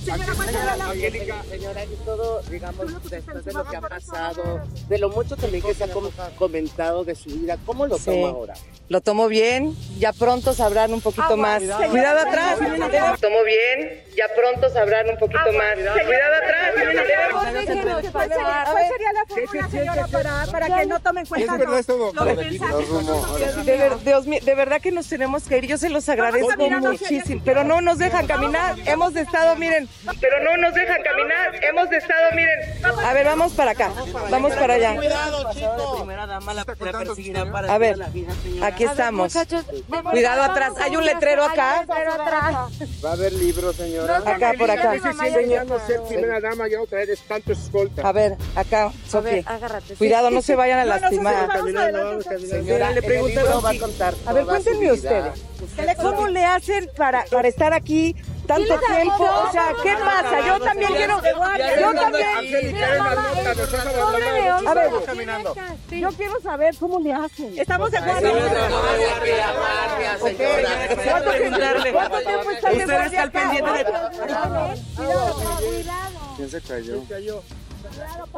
[0.82, 5.64] Angélica, señora, y todo, digamos, después de lo que ha pasado, de lo mucho también
[5.64, 8.06] que se ha com- comentado de su vida, ¿cómo lo Sí.
[8.06, 8.54] toma ahora?
[8.90, 11.60] Lo tomo bien, ya pronto sabrán un poquito más.
[11.60, 11.90] Cuidado.
[11.91, 12.57] Cuidado atrás.
[12.60, 15.76] Lo tomo bien, ya pronto sabrán un poquito más.
[15.76, 16.72] Cuidado atrás.
[17.32, 17.86] ¿Cuál sería,
[18.66, 22.14] cuál sería la fórmula, señora, para, para que no tomen cuenta Es verdad, todo.
[22.14, 23.66] los mensajes?
[23.66, 25.68] De, ver- Dios mío, de verdad que nos tenemos que ir.
[25.68, 27.41] Yo se los agradezco muchísimo.
[27.45, 28.76] Pero no nos dejan caminar.
[28.88, 29.88] Hemos estado, miren.
[30.20, 31.64] Pero no nos dejan caminar.
[31.64, 32.60] Hemos estado, miren.
[33.06, 33.91] A ver, vamos para acá.
[34.32, 34.95] Vamos para allá.
[34.95, 35.98] Cuidado, chico.
[35.98, 36.66] primera dama la,
[38.86, 40.10] para A ver, aquí estamos.
[40.10, 40.74] Cuidado atrás.
[40.80, 41.86] Hay un letrero acá.
[43.04, 44.18] Va a haber libros, señora.
[44.26, 44.94] Acá, por acá.
[44.94, 48.08] Sí, sí, señor, no ser primera dama, ya otra vez tanto escolta.
[48.08, 49.44] A ver, acá, Sofía.
[49.98, 51.50] Cuidado, no se vayan a lastimar.
[52.50, 55.46] Señora, le preguntaron va a contar A ver, cuéntenme ustedes.
[56.02, 58.16] ¿Cómo le hacen para, para estar aquí
[58.50, 59.24] tanto tiempo?
[59.48, 60.48] O sea, ¿qué pasa?
[60.48, 61.22] Yo también quiero.
[61.80, 62.28] Yo también.
[64.68, 64.90] A ver,
[65.92, 67.58] yo quiero saber cómo le hacen.
[67.60, 68.32] Estamos de acuerdo.
[71.94, 73.86] ¿Cuánto tiempo Usted está guardia al pendiente de-
[74.96, 76.36] Cuidado.
[76.36, 76.96] ¿Quién se cayó?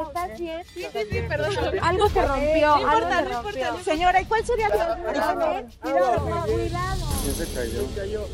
[0.08, 0.64] ¿Estás bien?
[0.74, 1.56] Sí, sí, sí, perdón.
[1.82, 3.84] Algo se rompió, No importa, se no importa.
[3.84, 5.64] Señora, ¿y cuál sería fórmula?
[5.82, 7.06] Cuidado, cuidado.
[7.24, 8.28] ¿Quién se cayó?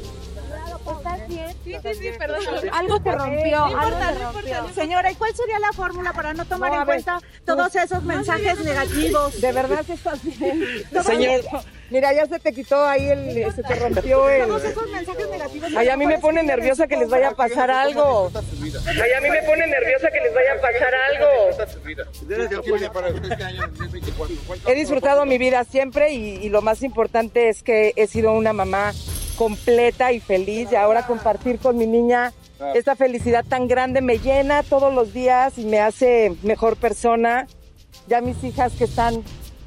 [0.92, 1.48] ¿Estás bien?
[1.64, 2.40] Sí, sí, sí, perdón.
[2.74, 3.60] Algo que rompió.
[3.60, 4.74] No importa, no importa.
[4.74, 7.76] Señora, ¿y cuál sería la fórmula para no tomar No, en ver, cuenta tú- todos
[7.76, 9.42] esos mensajes negativos?
[9.42, 10.64] ¿De verdad que estás bien?
[11.06, 11.42] Señor,
[11.90, 14.48] mira, ya se te quitó ahí el, se te rompió el...
[14.48, 15.70] Todos esos mensajes negativos.
[15.76, 18.32] Ay, a mí me pone nerviosa que les vaya a pasar algo.
[19.02, 21.28] Ay, a mí me pone nerviosa que les vaya a pasar algo.
[24.68, 28.54] He disfrutado mi vida siempre y, y lo más importante es que he sido una
[28.54, 28.94] mamá
[29.38, 32.34] completa y feliz y ahora compartir con mi niña
[32.74, 37.48] esta felicidad tan grande me llena todos los días y me hace mejor persona.
[38.08, 39.24] Ya mis hijas que están...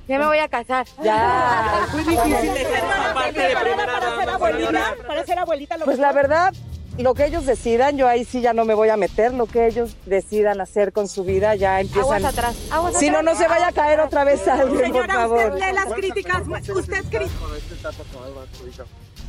[0.08, 0.86] Ya me voy a casar.
[1.04, 1.84] Ya.
[1.86, 5.84] Es muy difícil dejar esa parte de primera para ser abuelita, para ser abuelita lo
[5.84, 6.52] Pues la verdad,
[6.98, 9.68] lo que ellos decidan, yo ahí sí ya no me voy a meter, lo que
[9.68, 12.02] ellos decidan hacer con su vida ya empiezan.
[12.02, 13.34] Aguas atrás, aguas Si no, atrás.
[13.36, 15.52] no se vaya a caer otra vez alguien, por Señora, favor.
[15.54, 16.42] usted lee las críticas,
[16.74, 17.28] usted cri-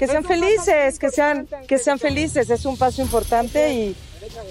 [0.02, 3.95] Que sean felices, que sean, que sean felices, es un paso importante y,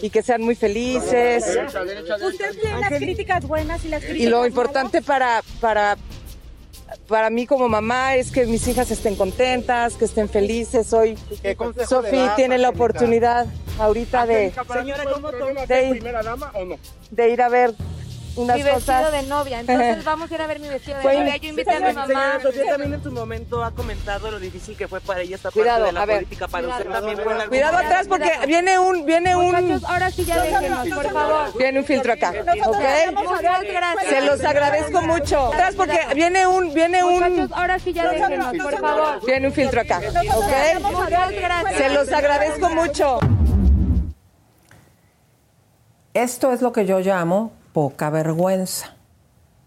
[0.01, 1.45] y que sean muy felices.
[2.25, 5.97] usted lee las críticas buenas y las críticas Y lo importante para, para,
[7.09, 10.93] para mí como mamá es que mis hijas estén contentas, que estén felices.
[10.93, 11.19] Hoy
[11.89, 13.47] Sofi tiene la oportunidad
[13.81, 16.77] ahorita de, Señora, ¿cómo de ir- primera dama o no?
[17.11, 17.75] de ir a ver
[18.37, 19.13] unas mi vestido cosas.
[19.13, 19.61] de novia.
[19.61, 21.37] Entonces vamos a ir a ver mi vestido de novia.
[21.37, 22.07] Yo invité a mi mamá.
[22.07, 25.51] Señora Sofía también en su momento ha comentado lo difícil que fue para ella esta
[25.51, 26.17] Cuidado, parte de la a ver.
[26.17, 26.49] política.
[26.49, 30.41] Para usted también fue Cuidado atrás porque viene un, viene un, Muchachos, ahora sí ya
[30.43, 31.59] déjenos, por favor.
[31.59, 33.13] viene un filtro acá, ¿ok?
[33.15, 34.09] Muchas gracias.
[34.09, 35.47] Se los agradezco mucho.
[35.53, 39.27] Atrás porque viene un, viene un, Muchachos, ahora sí ya déjenos, por favor.
[39.27, 40.81] viene un filtro acá, ¿ok?
[40.83, 41.77] Muchas gracias.
[41.77, 43.19] Se los agradezco mucho.
[46.15, 48.95] Esto es lo que yo llamo poca vergüenza.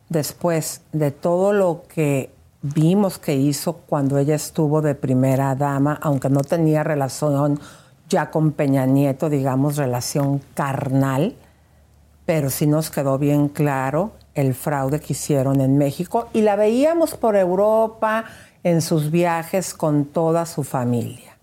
[0.09, 2.31] Después de todo lo que
[2.61, 7.59] vimos que hizo cuando ella estuvo de primera dama, aunque no tenía relación
[8.09, 11.35] ya con Peña Nieto, digamos, relación carnal,
[12.25, 17.15] pero sí nos quedó bien claro el fraude que hicieron en México y la veíamos
[17.15, 18.25] por Europa
[18.63, 21.37] en sus viajes con toda su familia.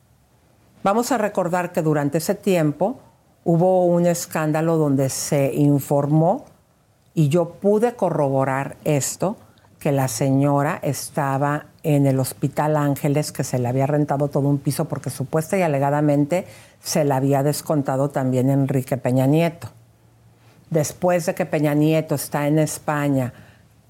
[0.82, 3.01] Vamos a recordar que durante ese tiempo
[3.45, 6.47] hubo un escándalo donde se informó
[7.15, 9.37] y yo pude corroborar esto,
[9.78, 14.59] que la señora estaba en el Hospital Ángeles, que se le había rentado todo un
[14.59, 16.47] piso porque supuesta y alegadamente
[16.82, 19.69] se le había descontado también Enrique Peña Nieto.
[20.69, 23.32] Después de que Peña Nieto está en España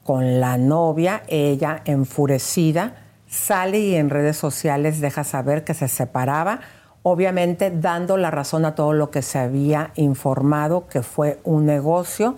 [0.05, 2.95] con la novia, ella enfurecida
[3.29, 6.61] sale y en redes sociales deja saber que se separaba,
[7.03, 12.37] obviamente dando la razón a todo lo que se había informado, que fue un negocio.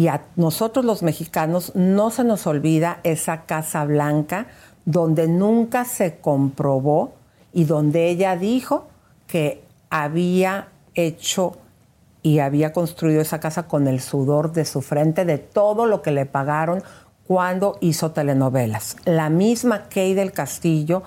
[0.00, 4.46] Y a nosotros los mexicanos no se nos olvida esa Casa Blanca
[4.86, 7.12] donde nunca se comprobó
[7.52, 8.86] y donde ella dijo
[9.26, 11.58] que había hecho
[12.22, 16.12] y había construido esa casa con el sudor de su frente, de todo lo que
[16.12, 16.82] le pagaron
[17.26, 18.96] cuando hizo telenovelas.
[19.04, 21.02] La misma Kay del Castillo,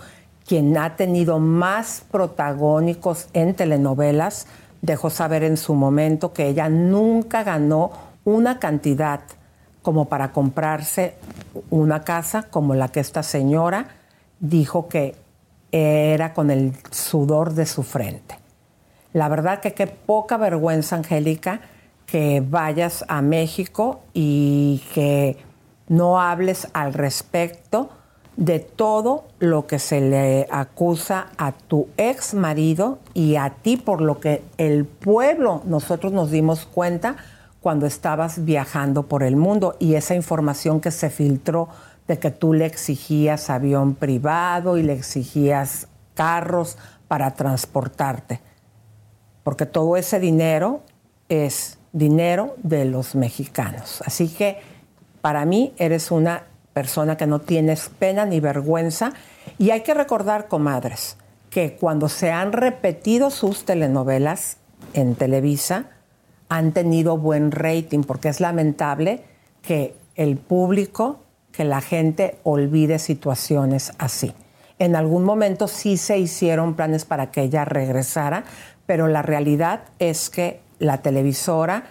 [0.47, 4.45] quien ha tenido más protagónicos en telenovelas,
[4.83, 9.21] dejó saber en su momento que ella nunca ganó una cantidad
[9.81, 11.15] como para comprarse
[11.69, 13.87] una casa como la que esta señora
[14.39, 15.15] dijo que
[15.71, 18.37] era con el sudor de su frente.
[19.11, 21.61] La verdad que qué poca vergüenza, Angélica,
[22.05, 25.37] que vayas a México y que
[25.87, 27.89] no hables al respecto
[28.37, 34.01] de todo lo que se le acusa a tu ex marido y a ti por
[34.01, 37.17] lo que el pueblo, nosotros nos dimos cuenta
[37.63, 41.69] cuando estabas viajando por el mundo y esa información que se filtró
[42.07, 46.77] de que tú le exigías avión privado y le exigías carros
[47.07, 48.39] para transportarte
[49.43, 50.81] porque todo ese dinero
[51.29, 54.01] es dinero de los mexicanos.
[54.05, 54.59] Así que
[55.21, 59.13] para mí eres una persona que no tienes pena ni vergüenza
[59.59, 61.17] y hay que recordar, comadres,
[61.49, 64.57] que cuando se han repetido sus telenovelas
[64.93, 65.85] en Televisa,
[66.53, 69.23] han tenido buen rating, porque es lamentable
[69.63, 71.19] que el público,
[71.51, 74.33] que la gente olvide situaciones así.
[74.77, 78.43] En algún momento sí se hicieron planes para que ella regresara,
[78.85, 81.85] pero la realidad es que la televisora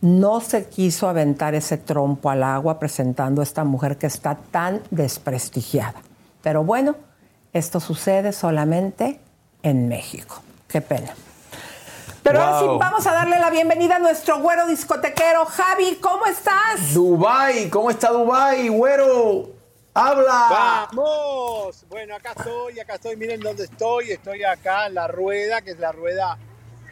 [0.00, 4.82] no se quiso aventar ese trompo al agua presentando a esta mujer que está tan
[4.90, 6.02] desprestigiada.
[6.42, 6.96] Pero bueno,
[7.52, 9.20] esto sucede solamente
[9.62, 10.42] en México.
[10.66, 11.14] Qué pena.
[12.28, 15.46] Pero ahora sí, vamos a darle la bienvenida a nuestro güero discotequero.
[15.46, 16.92] Javi, ¿cómo estás?
[16.92, 19.48] Dubai, ¿cómo está Dubai, güero?
[19.94, 20.86] ¡Habla!
[20.92, 21.84] ¡Vamos!
[21.88, 23.16] Bueno, acá estoy, acá estoy.
[23.16, 24.12] Miren dónde estoy.
[24.12, 26.38] Estoy acá en la rueda, que es la rueda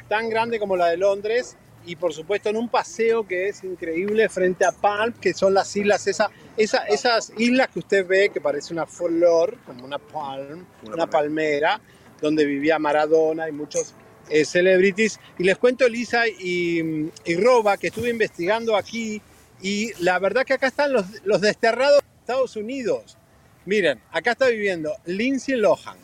[0.08, 1.56] tan grande como la de Londres.
[1.84, 5.76] Y por supuesto en un paseo que es increíble frente a Palm, que son las
[5.76, 10.64] islas, esa, esa- esas islas que usted ve que parece una flor, como una palm,
[10.84, 11.80] una palmera,
[12.20, 13.94] donde vivía Maradona y muchos
[14.30, 15.18] eh, celebrities.
[15.38, 19.20] Y les cuento, Lisa y, y Roba, que estuve investigando aquí
[19.62, 23.16] y la verdad que acá están los, los desterrados de Estados Unidos.
[23.64, 25.96] Miren, acá está viviendo Lindsay Lohan,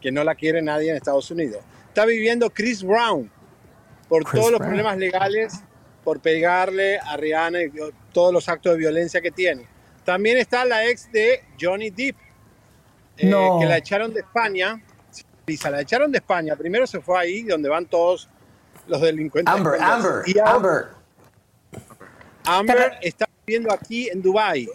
[0.00, 1.62] que no la quiere nadie en Estados Unidos.
[1.88, 3.30] Está viviendo Chris Brown,
[4.08, 5.54] por Chris todos los problemas legales,
[6.04, 7.70] por pegarle a Rihanna y
[8.12, 9.66] todos los actos de violencia que tiene.
[10.04, 12.16] También está la ex de Johnny Depp,
[13.18, 13.58] eh, No.
[13.60, 14.82] que la echaron de España.
[15.70, 16.54] La echaron de España.
[16.56, 18.28] Primero se fue ahí, donde van todos
[18.86, 19.52] los delincuentes.
[19.54, 19.80] Amber.
[19.80, 20.84] Amber, Amber.
[22.44, 24.68] Amber está viviendo aquí en Dubai,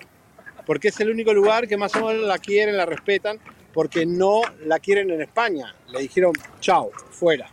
[0.65, 3.39] porque es el único lugar que más o menos la quieren, la respetan,
[3.73, 5.75] porque no la quieren en España.
[5.87, 7.49] Le dijeron, chao, fuera.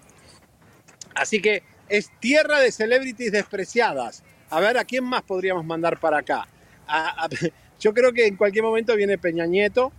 [1.14, 4.22] Así que es tierra de celebrities despreciadas.
[4.50, 6.46] A ver, ¿a quién más podríamos mandar para acá?
[6.86, 7.28] A- a-
[7.80, 9.92] yo creo que en cualquier momento viene Peña Nieto.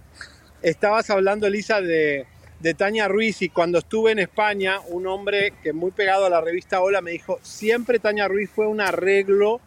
[0.61, 2.27] Estabas hablando, Elisa, de,
[2.61, 6.41] de Tania Ruiz y cuando estuve en España, un hombre que muy pegado a la
[6.41, 9.59] revista Hola me dijo, siempre Tania Ruiz fue un arreglo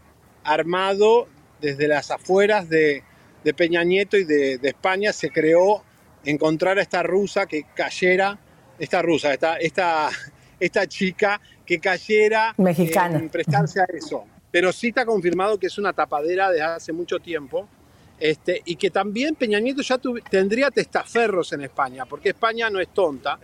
[0.44, 1.26] armado
[1.60, 3.02] desde las afueras de,
[3.42, 5.12] de Peña Nieto y de, de España.
[5.12, 5.82] Se creó
[6.24, 8.38] encontrar a esta rusa que cayera,
[8.78, 10.10] esta rusa, esta, esta,
[10.60, 13.18] esta chica que cayera Mexicana.
[13.18, 14.24] en prestarse a eso.
[14.52, 17.68] Pero sí está confirmado que es una tapadera desde hace mucho tiempo.
[18.24, 22.88] Este, y que también Peña Nieto ya tendría testaferros en España, porque España no es
[22.88, 23.38] tonta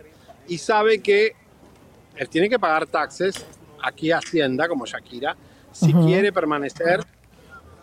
[0.47, 1.35] y sabe que
[2.15, 3.45] él tiene que pagar taxes
[3.83, 5.37] aquí a Hacienda, como Shakira,
[5.71, 7.01] si quiere permanecer.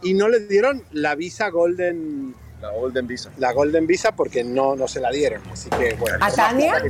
[0.03, 2.35] Y no le dieron la visa Golden.
[2.61, 3.31] La Golden Visa.
[3.39, 5.41] La Golden Visa porque no, no se la dieron.
[5.53, 6.19] Así que bueno.
[6.21, 6.83] ¿A Tania?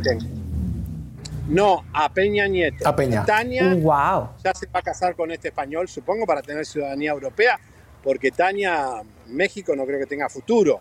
[1.49, 2.89] No, a Peña Nieto.
[2.89, 3.27] A Peña.
[3.27, 4.31] Tania wow.
[4.43, 7.61] ya se va a casar con este español, supongo, para tener ciudadanía europea,
[8.03, 10.81] porque Tania, México no creo que tenga futuro.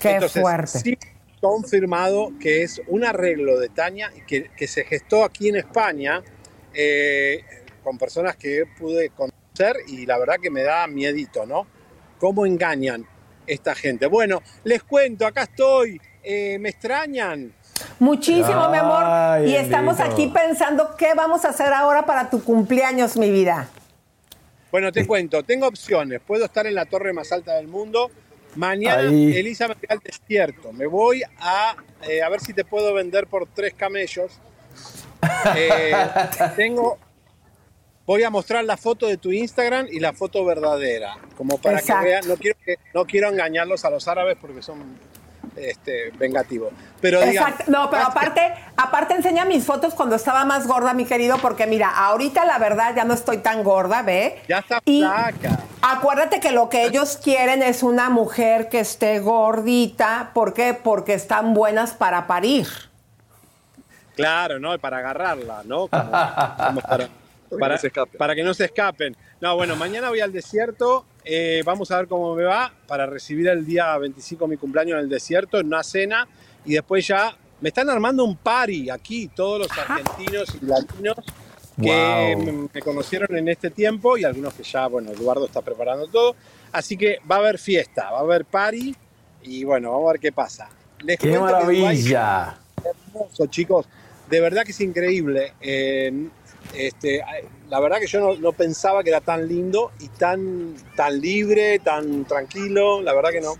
[0.00, 0.78] Qué Entonces, fuerte.
[0.78, 0.98] Sí,
[1.40, 6.22] confirmado que es un arreglo de Tania que, que se gestó aquí en España
[6.74, 7.44] eh,
[7.82, 11.66] con personas que pude conocer y la verdad que me da miedito, ¿no?
[12.18, 13.06] ¿Cómo engañan
[13.46, 14.06] esta gente?
[14.06, 17.52] Bueno, les cuento, acá estoy, eh, me extrañan.
[17.98, 19.46] Muchísimo, mi amor.
[19.46, 23.68] Y estamos aquí pensando qué vamos a hacer ahora para tu cumpleaños, mi vida.
[24.76, 26.20] Bueno, te cuento, tengo opciones.
[26.20, 28.10] Puedo estar en la torre más alta del mundo.
[28.56, 29.34] Mañana Ahí.
[29.34, 30.70] Elisa me va al desierto.
[30.74, 31.74] Me voy a
[32.06, 34.32] eh, a ver si te puedo vender por tres camellos.
[35.56, 35.92] Eh,
[36.56, 36.98] tengo.
[38.04, 42.02] Voy a mostrar la foto de tu Instagram y la foto verdadera, como para Exacto.
[42.02, 42.28] que vean.
[42.28, 44.98] No quiero, que- no quiero engañarlos a los árabes porque son
[45.56, 46.72] este, vengativos.
[47.00, 47.20] Pero.
[47.66, 48.40] No, pero aparte,
[48.76, 52.94] aparte enseña mis fotos cuando estaba más gorda, mi querido, porque mira, ahorita la verdad
[52.94, 54.40] ya no estoy tan gorda, ¿ve?
[54.48, 55.60] ya está Y flaca.
[55.82, 60.30] acuérdate que lo que ellos quieren es una mujer que esté gordita.
[60.34, 60.74] ¿Por qué?
[60.74, 62.66] Porque están buenas para parir.
[64.14, 64.78] Claro, ¿no?
[64.78, 65.88] Para agarrarla, ¿no?
[65.88, 67.08] Como- como para,
[67.60, 67.78] para-
[68.18, 69.16] para que no se escapen.
[69.40, 71.04] No, bueno, mañana voy al desierto.
[71.26, 75.00] Eh, vamos a ver cómo me va para recibir el día 25 mi cumpleaños en
[75.00, 76.26] el desierto, en una cena.
[76.64, 81.16] Y después ya me están armando un party aquí, todos los argentinos y latinos
[81.80, 82.42] que Wow.
[82.42, 86.34] me, me conocieron en este tiempo y algunos que ya, bueno, Eduardo está preparando todo.
[86.72, 88.94] Así que va a haber fiesta, va a haber party
[89.42, 90.68] y bueno, vamos a ver qué pasa.
[91.00, 92.58] Les ¡Qué cuento que maravilla!
[93.14, 93.86] hermoso, chicos.
[94.30, 95.52] De verdad que es increíble.
[95.60, 96.28] Eh,
[96.74, 97.22] este,
[97.68, 101.78] la verdad que yo no, no pensaba que era tan lindo y tan, tan libre,
[101.80, 103.02] tan tranquilo.
[103.02, 103.54] La verdad que no,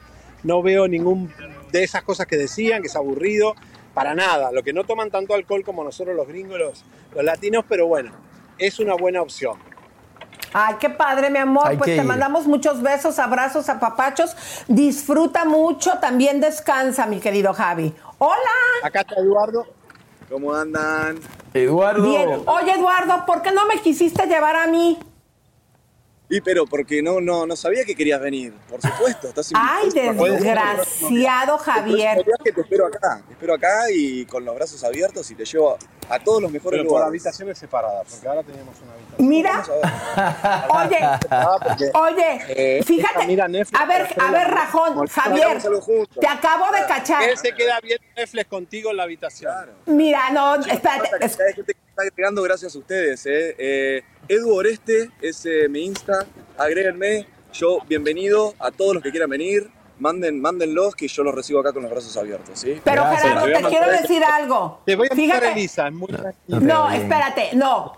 [0.44, 1.32] no veo ningún
[1.72, 3.54] de esas cosas que decían, que es aburrido.
[3.94, 4.52] Para nada.
[4.52, 6.84] Lo que no toman tanto alcohol como nosotros los gringos, los,
[7.14, 8.12] los latinos, pero bueno,
[8.58, 9.56] es una buena opción.
[10.52, 11.66] Ay, qué padre, mi amor.
[11.66, 12.04] Hay pues te ir.
[12.04, 14.36] mandamos muchos besos, abrazos, apapachos.
[14.68, 17.94] Disfruta mucho, también descansa, mi querido Javi.
[18.18, 18.36] Hola.
[18.82, 19.66] Acá está Eduardo.
[20.28, 21.18] ¿Cómo andan?
[21.54, 22.02] Eduardo.
[22.02, 22.42] Bien.
[22.46, 24.98] Oye, Eduardo, ¿por qué no me quisiste llevar a mí?
[26.28, 28.52] Y pero porque no, no, no sabía que querías venir.
[28.68, 32.24] Por supuesto, estás Ay, desgraciado Javier.
[32.44, 35.78] Que te espero acá, te espero acá y con los brazos abiertos y te llevo
[36.10, 37.08] a, a todos los mejores Pero por lugares.
[37.10, 39.28] habitaciones separadas, porque ahora tenemos una habitación.
[39.28, 39.64] Mira.
[40.70, 40.98] Oye,
[41.30, 43.26] Ah, porque, oye, eh, fíjate.
[43.26, 45.58] mira Netflix, A ver, pero a ver, Rajón, Javier,
[46.20, 47.22] te acabo de cachar.
[47.22, 49.52] Él se queda viendo Netflix contigo en la habitación.
[49.86, 51.08] Mira, no, espérate.
[51.22, 53.24] Hay gente que está agregando gracias a ustedes.
[53.26, 53.54] Eh.
[53.58, 56.26] Eh, Edu Oreste es eh, mi Insta.
[56.58, 57.26] Agréguenme.
[57.52, 59.70] Yo, bienvenido a todos los que quieran venir.
[59.98, 62.80] manden, mándenlos que yo los recibo acá con los brazos abiertos, ¿sí?
[62.84, 64.80] Pero Gerardo, Te quiero decir algo.
[64.84, 65.46] Te voy a Fíjate.
[65.46, 66.60] a Elisa, muy tranquila.
[66.60, 67.92] No, espérate, no.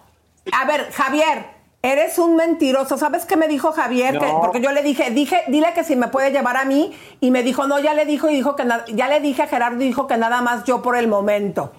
[0.52, 1.46] A ver, Javier,
[1.82, 2.98] eres un mentiroso.
[2.98, 4.18] ¿Sabes qué me dijo Javier?
[4.18, 4.40] Que- No.
[4.40, 6.96] porque yo le dije, dije, dile que si me puede llevar a mí.
[7.20, 8.64] Y me dijo, no, ya le dijo y dijo que
[8.94, 11.72] ya le dije a Gerardo y dijo que nada más yo por el momento.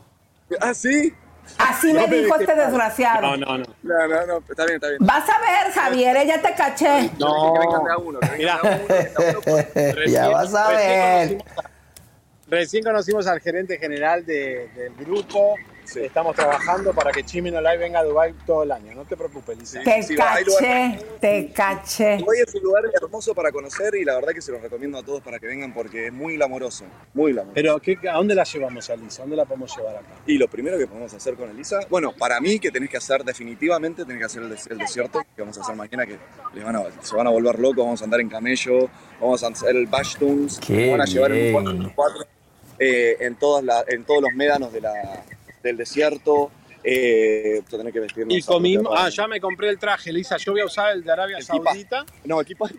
[0.60, 1.14] ¿Ah, sí?
[1.58, 2.66] Así No me dijo este mal.
[2.66, 3.22] desgraciado.
[3.22, 3.66] No, no, no.
[3.84, 4.98] No, no, no, está bien, está bien.
[5.02, 7.10] Vas a ver, Javier, ella te caché.
[7.20, 7.54] No.
[7.54, 9.68] Que vengan de a uno, que vengan de a uno, que está bueno, pues.
[10.12, 10.78] ya vas a ver.
[10.80, 15.56] Recién conocimos, a- recién conocimos al gerente general de- del grupo.
[15.96, 18.94] Estamos trabajando para que Chimino Live venga a Dubai todo el año.
[18.96, 19.82] No te preocupes, Lisa.
[19.84, 22.18] Te lugar- caché, te caché.
[22.18, 25.04] Dubái es un lugar hermoso para conocer y la verdad que se los recomiendo a
[25.04, 27.54] todos para que vengan porque es muy glamoroso, muy glamoroso.
[27.56, 29.22] Pero ¿qué- ¿a dónde la llevamos a Lisa?
[29.22, 30.08] ¿A dónde la podemos llevar acá?
[30.26, 33.24] Y lo primero que podemos hacer con Elisa, bueno, para mí que tenés que hacer
[33.24, 36.18] definitivamente, tenés que hacer el, des- el desierto, que vamos a hacer mañana, que
[36.54, 38.90] les van a, se van a volver locos, vamos a andar en camello,
[39.20, 41.56] vamos a hacer el Bashtuns, Qué van a llevar en bien.
[41.86, 42.26] un 4
[42.82, 45.24] en, todas la- en todos los médanos de la-
[45.64, 46.52] del desierto,
[46.84, 48.36] eh, tenés que vestirnos.
[48.38, 48.94] Y comimos.
[48.96, 50.38] Ah, ya me compré el traje, Lisa.
[50.38, 51.72] Yo voy a usar el de Arabia Equipa.
[51.72, 52.06] Saudita.
[52.26, 52.70] No, equipa.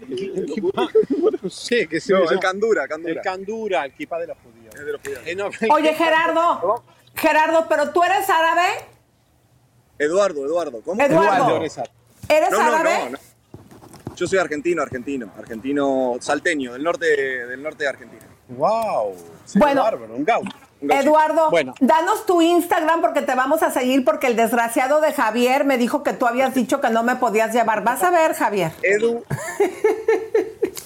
[1.42, 2.30] No sé, qué sé No, yo.
[2.32, 3.12] el candura, candura.
[3.14, 4.74] El candura, el equipa de los judíos.
[4.74, 5.20] De los judíos.
[5.26, 6.84] Eh, no, Oye, Gerardo,
[7.14, 8.68] Gerardo, pero tú eres árabe.
[9.98, 11.02] Eduardo, Eduardo, ¿cómo?
[11.02, 11.56] Eduardo.
[11.56, 12.98] ¿Eres no, no, árabe?
[13.04, 13.18] no, no.
[14.16, 18.26] Yo soy argentino, argentino, argentino salteño, del norte, del norte de Argentina.
[18.48, 19.14] ¡Wow!
[19.54, 19.82] Bueno.
[19.82, 20.56] bárbaro, un gaucho.
[20.82, 21.74] Eduardo, Bueno.
[21.80, 26.02] danos tu Instagram porque te vamos a seguir porque el desgraciado de Javier me dijo
[26.02, 27.84] que tú habías dicho que no me podías llevar.
[27.84, 28.72] Vas a ver, Javier.
[28.82, 29.24] Edu.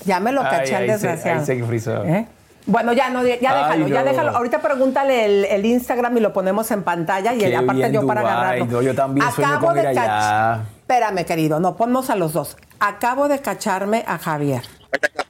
[0.05, 1.41] Ya me lo caché se- desgraciado.
[1.41, 2.05] ahí se frizó.
[2.05, 2.27] ¿Eh?
[2.67, 4.37] Bueno, ya no, ya déjalo, Ay, ya déjalo.
[4.37, 8.07] Ahorita pregúntale el, el Instagram y lo ponemos en pantalla y Qué aparte bien yo
[8.07, 8.67] para agarrarlo.
[8.67, 10.07] no, yo también sueño Acabo con de ir allá.
[10.07, 12.57] cach- Espérame, querido, no, ponnos a los dos.
[12.81, 14.63] Acabo de cacharme a Javier.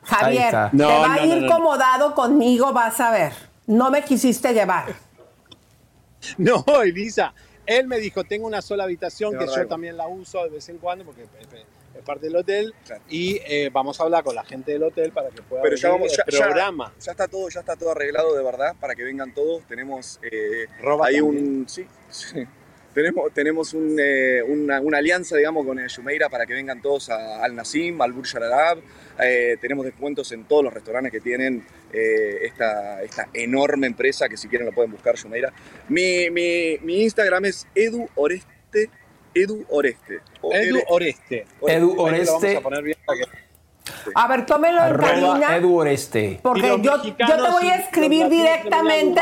[0.04, 1.52] Javier, te No, va a no, ir no, no.
[1.54, 3.32] acomodado conmigo, vas a ver.
[3.66, 4.94] No me quisiste llevar.
[6.38, 7.34] No, Elisa.
[7.66, 10.78] Él me dijo, tengo una sola habitación que yo también la uso de vez en
[10.78, 12.74] cuando porque es- es es parte del hotel
[13.08, 15.90] y eh, vamos a hablar con la gente del hotel para que pueda Pero ya
[15.90, 16.92] vamos, el ya, ya- programa.
[16.98, 19.62] ya está todo, ya está todo arreglado de verdad para que vengan todos.
[19.68, 21.46] Tenemos eh, Roba ahí también.
[21.58, 22.44] un, sí, sí.
[22.94, 27.10] Tenemos, tenemos un, eh, una, una alianza, digamos, con el Jumeirah para que vengan todos
[27.10, 28.78] a- al Nasim, al Burj Al Arab.
[29.22, 34.36] Eh, tenemos descuentos en todos los restaurantes que tienen eh, esta, esta enorme empresa, que
[34.36, 35.52] si quieren lo pueden buscar, Jumeirah.
[35.88, 38.90] Mi, mi, mi Instagram es Edu Oreste.
[39.34, 40.20] Edu Oreste.
[40.40, 41.46] O Edu L- Oreste.
[41.66, 42.32] Edu Ahí lo Oreste.
[42.32, 43.26] vamos a poner bien para que-
[44.14, 45.08] A ver, tómelo en Arroba
[45.40, 45.56] cabina.
[45.56, 46.38] Edu Oreste.
[46.42, 49.20] Porque yo, yo te voy a sí, escribir directamente.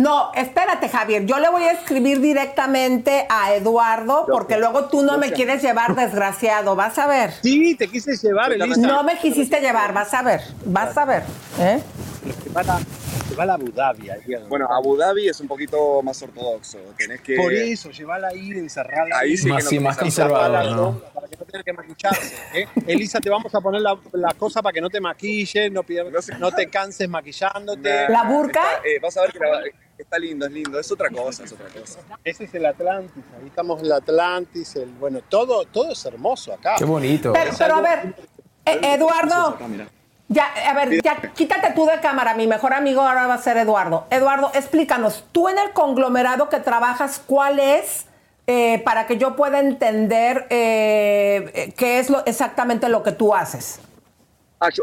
[0.00, 1.26] No, espérate, Javier.
[1.26, 5.94] Yo le voy a escribir directamente a Eduardo porque luego tú no me quieres llevar,
[5.94, 6.74] desgraciado.
[6.74, 7.34] Vas a ver.
[7.42, 8.80] Sí, te quise llevar, Elisa.
[8.80, 10.40] No me quisiste llevar, vas a ver.
[10.64, 11.24] Vas a ver.
[11.58, 11.82] ¿eh?
[13.38, 14.10] Va a, Abu Dhabi.
[14.10, 16.78] ahí, a- Bueno, Abu Dhabi es un poquito más ortodoxo.
[16.98, 17.36] Tenés que...
[17.36, 20.76] Por eso, llevarla ahí, encerrarla Ahí sí Más, que sí, no más tenés conservador, taparla
[20.76, 20.98] ¿no?
[21.14, 22.34] Para que no tenga que maquillarse.
[22.54, 22.66] ¿eh?
[22.86, 26.38] Elisa, te vamos a poner la, la cosa para que no te maquilles, no, pierdas-
[26.38, 28.08] no te canses maquillándote.
[28.08, 28.60] ¿La burka?
[28.60, 29.62] Está- eh, vas a ver que la-
[29.96, 30.78] está lindo, es lindo.
[30.80, 32.00] Es otra cosa, es otra cosa.
[32.24, 36.52] Ese es el Atlantis, ahí estamos en el Atlantis, el, bueno, todo, todo es hermoso
[36.52, 36.74] acá.
[36.78, 37.32] Qué bonito.
[37.32, 38.14] Pero, pero a ver,
[38.66, 39.86] eh, Eduardo, Acá, mira.
[40.30, 42.32] Ya, a ver, ya quítate tú de cámara.
[42.32, 44.06] Mi mejor amigo ahora va a ser Eduardo.
[44.08, 48.06] Eduardo, explícanos, tú en el conglomerado que trabajas, ¿cuál es?
[48.52, 53.78] eh, para que yo pueda entender eh, qué es lo, exactamente lo que tú haces.
[54.58, 54.82] Ah, yo,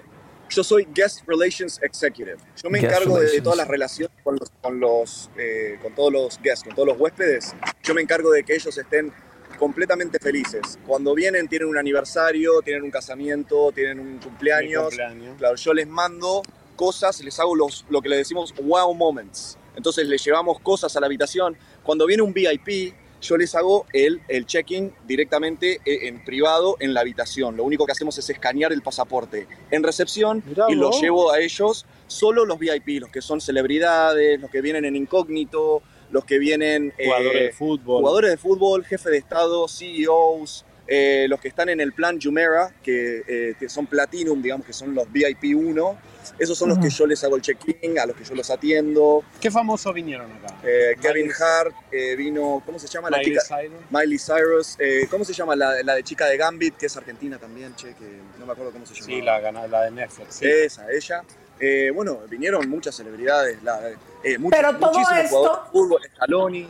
[0.50, 2.38] yo soy Guest Relations Executive.
[2.64, 6.14] Yo me Guest encargo de, todas las relaciones con, los, con, los, eh, con todos
[6.14, 7.54] los guests, con todos los huéspedes.
[7.84, 9.12] Yo me encargo de que ellos estén
[9.58, 10.80] completamente felices.
[10.86, 14.86] Cuando vienen tienen un aniversario, tienen un casamiento, tienen un cumpleaños.
[14.86, 15.38] Cumpleaños.
[15.38, 16.42] Claro, yo les mando
[16.76, 19.58] cosas, les hago los, lo que le decimos wow moments.
[19.76, 21.58] Entonces les llevamos cosas a la habitación.
[21.84, 26.94] Cuando viene un VIP, yo les hago el, el check-in directamente eh, en privado en
[26.94, 27.58] la habitación.
[27.58, 31.02] Lo único que hacemos es escanear el pasaporte en recepción Mirá y los vos.
[31.02, 35.82] llevo a ellos, solo los VIP, los que son celebridades, los que vienen en incógnito,
[36.12, 36.94] los que vienen...
[36.98, 38.00] eh, Jugadores de fútbol.
[38.02, 42.74] Jugadores de fútbol, jefe de Estado, CEOs, eh, los que están en el plan Jumeirah,
[42.82, 45.98] que, eh, que son Platinum, digamos que son los VIP 1.
[46.40, 49.24] Esos son los que yo les hago el check-in, a los que yo los atiendo.
[49.42, 50.56] ¿Qué famosos vinieron acá?
[50.64, 53.58] Eh, Kevin Hart eh, vino, ¿cómo se llama la Miley chica?
[53.62, 53.80] Cyrus.
[53.90, 54.76] Miley Cyrus.
[54.80, 57.94] eh, ¿Cómo se llama la, la de chica de Gambit, que es argentina también, che,
[57.96, 59.06] que no me acuerdo cómo se llama.
[59.06, 60.36] Sí, la, la de Netflix.
[60.36, 60.46] sí.
[60.48, 61.24] Esa, ella.
[61.60, 63.80] Eh, bueno, vinieron muchas celebridades, la,
[64.24, 66.68] eh, muchos- Pero todo muchísimos esto- jugadores de fútbol, Scaloni.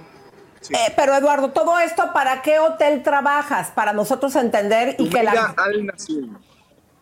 [0.61, 0.73] Sí.
[0.73, 3.69] Eh, pero Eduardo, todo esto, ¿para qué hotel trabajas?
[3.71, 5.53] Para nosotros entender y que la...
[5.57, 6.35] Al Nasim.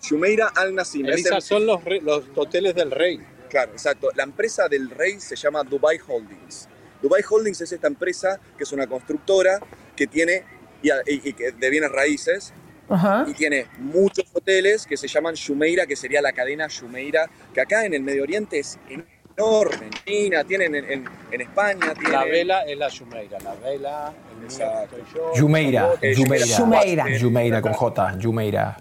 [0.02, 1.06] Shumeira Al Nassim.
[1.06, 3.20] Elisa, el- son los, re- los hoteles del rey.
[3.50, 4.10] Claro, exacto.
[4.16, 6.68] La empresa del rey se llama Dubai Holdings.
[7.02, 9.60] Dubai Holdings es esta empresa que es una constructora
[9.96, 10.44] que tiene
[10.82, 12.54] y, y- y que de bienes raíces
[12.90, 13.26] Ajá.
[13.28, 17.84] y tiene muchos hoteles que se llaman Shumeira, que sería la cadena Shumeira, que acá
[17.86, 19.88] en el Medio Oriente es enorme.
[19.88, 22.12] En China, tienen en, en- en España, tienen...
[22.12, 23.38] La vela es la Shumeira.
[23.40, 25.32] La vela, el mío soy yo.
[25.36, 26.46] Jumeira, Jumeira.
[26.46, 27.06] Shumeira.
[27.20, 28.78] Jumeira con J, Jumeira.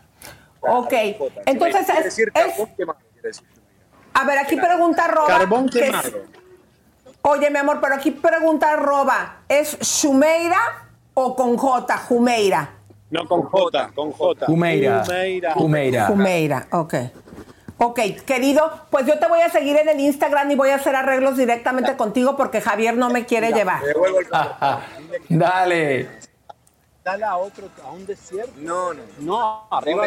[0.60, 0.92] Ok,
[1.46, 3.44] entonces Quiere es, decir es- carbón quemado, quiere decir.
[4.14, 5.26] a ver, aquí pregunta Roba.
[5.26, 6.22] Carbón que es- quemado.
[7.22, 10.58] oye, mi amor, pero aquí pregunta Roba, ¿es Shumeira
[11.14, 12.70] o con J, Jumeira?
[13.10, 14.46] No, con J, con J.
[14.46, 15.04] Jumeira.
[15.04, 15.54] Jumeira.
[15.54, 16.06] Jumeira.
[16.06, 16.94] Jumeira, ok.
[17.76, 20.94] Ok, querido, pues yo te voy a seguir en el Instagram y voy a hacer
[20.94, 23.82] arreglos directamente contigo porque Javier no me quiere llevar.
[25.28, 26.08] Dale.
[27.04, 28.52] Dale a otro, a un desierto.
[28.56, 29.02] No, no.
[29.18, 30.06] No, arriba.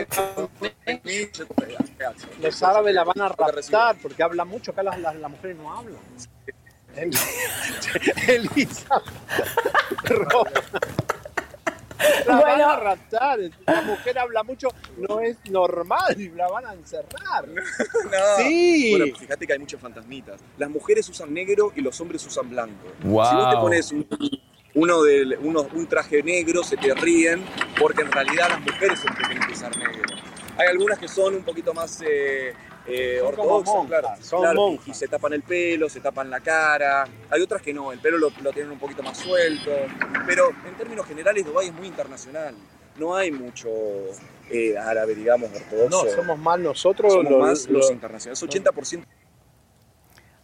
[2.42, 4.72] Los árabes la van a raptar porque habla mucho.
[4.72, 6.00] Acá las, las, las mujeres no hablan.
[6.96, 7.12] El-
[8.28, 9.02] Elisa.
[12.26, 12.70] La van Bueno.
[12.70, 13.40] a raptar.
[13.66, 14.68] La mujer habla mucho.
[14.98, 16.16] No es normal.
[16.36, 17.48] La van a encerrar.
[17.48, 18.38] No.
[18.38, 18.92] Sí.
[18.92, 20.40] Bueno, pues fíjate que hay muchos fantasmitas.
[20.58, 22.88] Las mujeres usan negro y los hombres usan blanco.
[23.04, 23.26] Wow.
[23.30, 24.08] Si vos te pones un,
[24.76, 27.44] uno de, uno- un traje negro, se te ríen,
[27.80, 30.04] porque en realidad las mujeres que tienen que usar negro.
[30.58, 32.54] Hay algunas que son un poquito más eh,
[32.88, 34.88] eh, Son como ortodoxas, monjas, claro, son claro, monjas.
[34.88, 37.08] y se tapan el pelo, se tapan la cara.
[37.30, 39.72] Hay otras que no, el pelo lo, lo tienen un poquito más suelto.
[40.26, 42.56] Pero en términos generales, Dubái es muy internacional.
[42.98, 43.68] No hay mucho
[44.50, 46.06] eh, árabe, digamos, ortodoxo.
[46.06, 48.42] No, somos más nosotros Somos los- más los los- internacionales.
[48.44, 49.04] 80%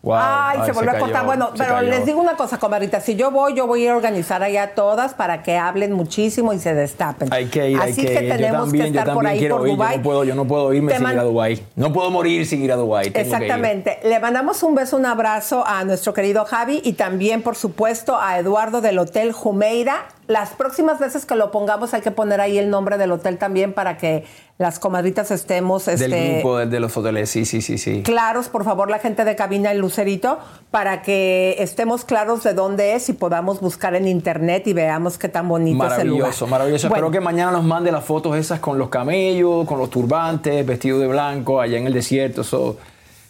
[0.03, 0.15] Wow.
[0.19, 1.25] Ay, se volvió a cayó, cortar.
[1.25, 1.89] Bueno, pero cayó.
[1.89, 2.99] les digo una cosa, comadrita.
[2.99, 6.73] Si yo voy, yo voy a organizar allá todas para que hablen muchísimo y se
[6.75, 7.31] destapen.
[7.31, 8.29] Hay que ir, hay Así que que, ir.
[8.31, 9.77] Yo tenemos también, que estar por ahí por ir.
[9.77, 11.65] Yo no puedo, yo no puedo irme sin man- ir a Dubái.
[11.77, 13.11] No puedo morir sin ir a Dubái.
[13.11, 13.33] tengo que ir.
[13.33, 13.99] Exactamente.
[14.03, 18.37] Le mandamos un beso, un abrazo a nuestro querido Javi y también, por supuesto, a
[18.39, 20.03] Eduardo del Hotel Jumeira.
[20.33, 23.71] Las próximas veces que lo pongamos hay que poner ahí el nombre del hotel también
[23.71, 24.25] para que
[24.57, 28.01] las comadritas estemos Del este, grupo de, de los hoteles, sí, sí, sí, sí.
[28.01, 30.39] claros, por favor, la gente de cabina y Lucerito,
[30.71, 35.29] para que estemos claros de dónde es y podamos buscar en internet y veamos qué
[35.29, 36.21] tan bonito es el lugar.
[36.21, 36.89] Maravilloso, maravilloso.
[36.89, 40.65] Bueno, Espero que mañana nos mande las fotos esas con los camellos, con los turbantes,
[40.65, 42.41] vestidos de blanco, allá en el desierto.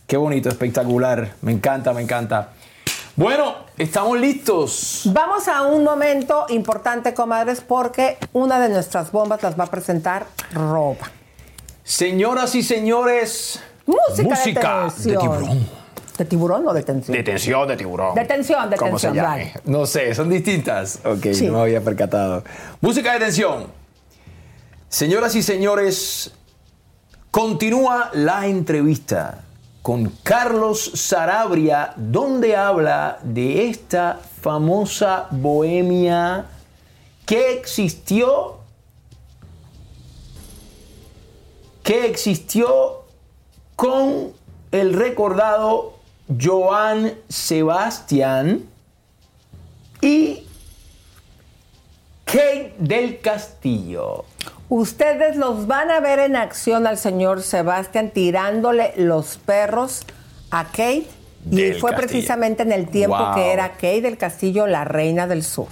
[0.07, 1.33] Qué bonito, espectacular.
[1.41, 2.51] Me encanta, me encanta.
[3.15, 5.03] Bueno, estamos listos.
[5.13, 10.25] Vamos a un momento importante, comadres, porque una de nuestras bombas las va a presentar
[10.53, 11.11] Roba.
[11.83, 15.19] Señoras y señores, Música, música de de tensión.
[15.21, 15.69] tiburón.
[16.17, 17.17] ¿De tiburón o de tensión?
[17.17, 18.15] Detención de tiburón.
[18.15, 19.21] Detención, ¿Cómo se llame?
[19.21, 19.53] vale.
[19.65, 20.99] No sé, son distintas.
[21.05, 21.47] Ok, Sí.
[21.47, 22.43] no me había percatado.
[22.81, 23.67] Música de tensión.
[24.89, 26.31] Señoras y señores,
[27.31, 29.39] continúa la entrevista
[29.83, 36.45] con Carlos Sarabria, donde habla de esta famosa bohemia
[37.25, 38.59] que existió,
[41.83, 43.03] que existió
[43.75, 44.31] con
[44.71, 45.99] el recordado
[46.41, 48.65] Joan Sebastián
[49.99, 50.47] y
[52.23, 54.23] Kate del Castillo.
[54.75, 60.01] Ustedes los van a ver en acción al señor Sebastián tirándole los perros
[60.49, 61.05] a Kate.
[61.51, 61.95] Y fue Castillo.
[61.95, 63.35] precisamente en el tiempo Wow.
[63.35, 65.67] que era Kate del Castillo la reina del sur.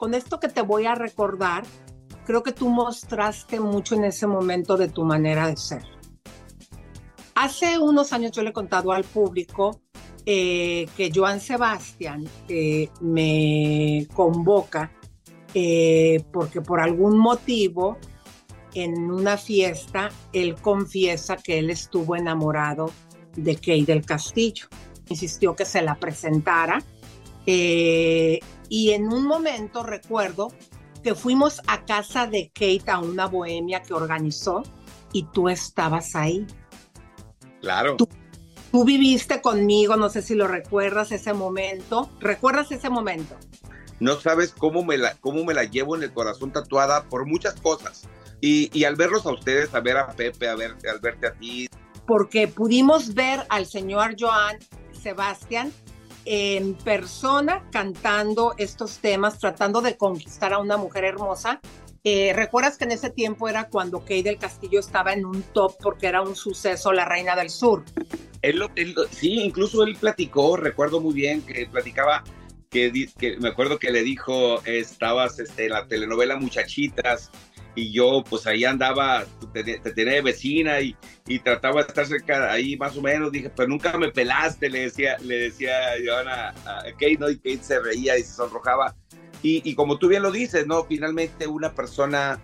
[0.00, 1.62] Con esto que te voy a recordar,
[2.24, 5.82] creo que tú mostraste mucho en ese momento de tu manera de ser.
[7.34, 9.82] Hace unos años yo le he contado al público
[10.24, 14.90] eh, que Joan Sebastián eh, me convoca
[15.52, 17.98] eh, porque por algún motivo
[18.72, 22.90] en una fiesta él confiesa que él estuvo enamorado
[23.36, 24.66] de Kay del Castillo.
[25.10, 26.82] Insistió que se la presentara
[28.70, 30.48] y en un momento recuerdo
[31.02, 34.62] que fuimos a casa de Kate a una bohemia que organizó
[35.12, 36.46] y tú estabas ahí.
[37.60, 37.96] Claro.
[37.96, 42.08] Tú viviste conmigo, no sé si lo recuerdas ese momento.
[42.20, 43.36] ¿Recuerdas ese momento?
[43.98, 47.60] No sabes cómo me la, cómo me la llevo en el corazón tatuada por muchas
[47.60, 48.08] cosas.
[48.40, 51.32] Y, y al verlos a ustedes, a ver a Pepe, a ver, al verte a
[51.32, 51.68] ti,
[52.06, 54.58] Porque pudimos ver al señor Joan
[54.92, 55.72] Sebastián
[56.24, 61.60] en persona cantando estos temas, tratando de conquistar a una mujer hermosa
[62.02, 65.76] Eh, ¿Recuerdas que en ese tiempo era cuando Kay del Castillo estaba en un top
[65.82, 67.84] porque era un suceso la Reina del Sur?
[69.10, 72.24] Sí, incluso él platicó, recuerdo muy bien que platicaba,
[72.70, 77.30] que, que me acuerdo que le dijo, estabas este, en la telenovela Muchachitas
[77.74, 82.06] y yo pues ahí andaba, te, te tenía de vecina y, y trataba de estar
[82.06, 85.72] cerca ahí más o menos, dije, pero nunca me pelaste, le decía, le decía
[86.04, 87.30] Joana a Kate, ¿no?
[87.30, 88.96] Y Kate se reía y se sonrojaba.
[89.42, 90.84] Y, y como tú bien lo dices, ¿no?
[90.84, 92.42] Finalmente una persona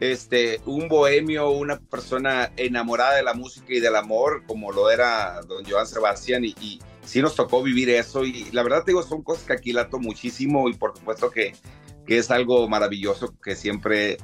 [0.00, 5.40] este, un bohemio, una persona enamorada de la música y del amor, como lo era
[5.42, 9.02] don Joan Sebastián, y, y sí nos tocó vivir eso, y la verdad te digo,
[9.02, 11.54] son cosas que aquilato muchísimo, y por supuesto que,
[12.06, 14.18] que es algo maravilloso que siempre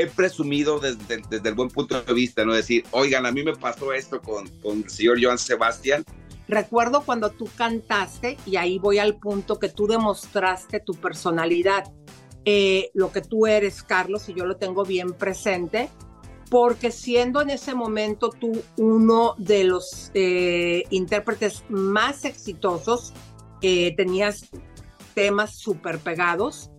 [0.00, 2.54] he presumido desde, desde el buen punto de vista, ¿no?
[2.54, 6.04] Decir, oigan, a mí me pasó esto con, con el señor Joan Sebastián,
[6.48, 11.92] Recuerdo cuando tú cantaste, y ahí voy al punto que tú demostraste tu personalidad,
[12.46, 15.90] eh, lo que tú eres, Carlos, y yo lo tengo bien presente,
[16.50, 23.12] porque siendo en ese momento tú uno de los eh, intérpretes más exitosos,
[23.60, 24.48] eh, tenías
[25.12, 26.70] temas súper pegados,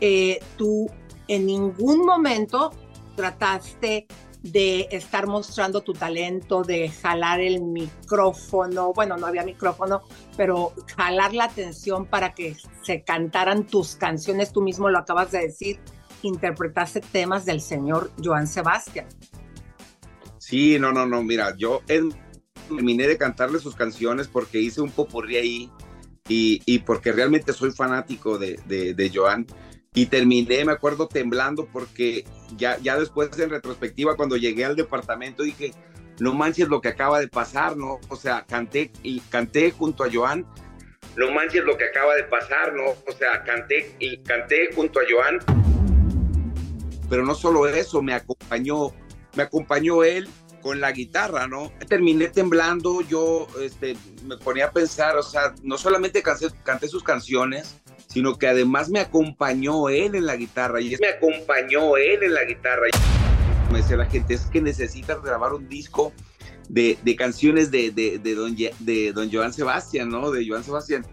[0.00, 0.90] eh, tú
[1.28, 2.72] en ningún momento
[3.16, 4.06] trataste
[4.42, 10.02] de estar mostrando tu talento, de jalar el micrófono, bueno, no había micrófono,
[10.36, 15.42] pero jalar la atención para que se cantaran tus canciones, tú mismo lo acabas de
[15.42, 15.78] decir,
[16.22, 19.06] interpretaste temas del señor Joan Sebastián.
[20.38, 21.82] Sí, no, no, no, mira, yo
[22.68, 25.70] terminé de cantarle sus canciones porque hice un popurrí ahí
[26.28, 29.46] y, y porque realmente soy fanático de, de Joan.
[29.94, 32.24] Y terminé, me acuerdo, temblando porque
[32.56, 35.72] ya, ya después en retrospectiva, cuando llegué al departamento, dije,
[36.18, 38.00] no manches lo que acaba de pasar, ¿no?
[38.08, 40.46] O sea, canté y canté junto a Joan.
[41.16, 42.84] No manches lo que acaba de pasar, ¿no?
[43.06, 45.40] O sea, canté y canté junto a Joan.
[47.10, 48.94] Pero no solo eso, me acompañó,
[49.36, 50.26] me acompañó él
[50.62, 51.70] con la guitarra, ¿no?
[51.86, 53.94] Terminé temblando, yo este,
[54.24, 57.81] me ponía a pensar, o sea, no solamente canté, canté sus canciones,
[58.12, 60.82] sino que además me acompañó él en la guitarra.
[60.82, 62.88] Y me acompañó él en la guitarra.
[63.70, 66.12] Me decía la gente, es que necesitas grabar un disco
[66.68, 70.30] de, de canciones de, de, de, don, de don Joan Sebastián, ¿no?
[70.30, 71.06] De Joan Sebastián.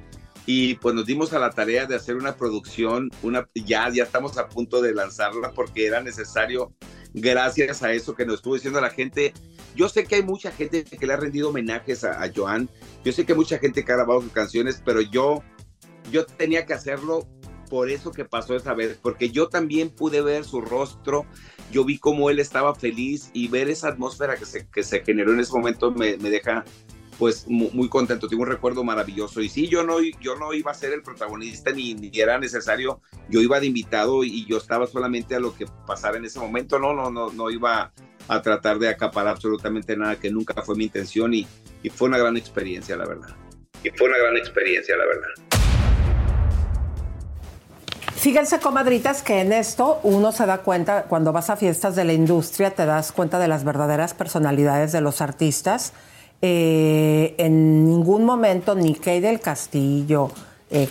[0.45, 4.37] Y pues nos dimos a la tarea de hacer una producción, una, ya, ya estamos
[4.37, 6.73] a punto de lanzarla porque era necesario,
[7.13, 9.31] gracias a eso que nos estuvo diciendo la gente.
[9.73, 12.67] Yo sé que hay mucha gente que le ha rendido homenajes a, a Joan,
[13.05, 15.41] yo sé que hay mucha gente que ha grabado sus canciones, pero yo,
[16.11, 17.27] yo tenía que hacerlo
[17.69, 21.25] por eso que pasó esa vez, porque yo también pude ver su rostro,
[21.71, 25.33] yo vi cómo él estaba feliz y ver esa atmósfera que se, que se generó
[25.33, 26.65] en ese momento me, me deja
[27.19, 30.71] pues mu- muy, contento, tengo un recuerdo maravilloso y sí, yo no, yo no iba
[30.71, 34.87] a ser el protagonista ni, ni era necesario, yo iba de invitado y yo estaba
[34.87, 37.91] solamente a lo que pasara en ese momento, no, no, no, no iba
[38.29, 41.45] a tratar de acaparar absolutamente nada, que nunca fue mi intención y,
[41.83, 43.35] y fue una gran experiencia, la verdad.
[43.83, 45.48] Y fue una gran experiencia, la verdad.
[48.19, 52.11] Fíjense, comadritas, que en esto uno se da cuenta, cuando vas a fiestas de la
[52.11, 55.93] industria, te das cuenta de las verdaderas personalidades de los artistas.
[56.41, 60.31] Eh, en ningún momento ni Kay del Castillo,
[60.69, 60.89] eh,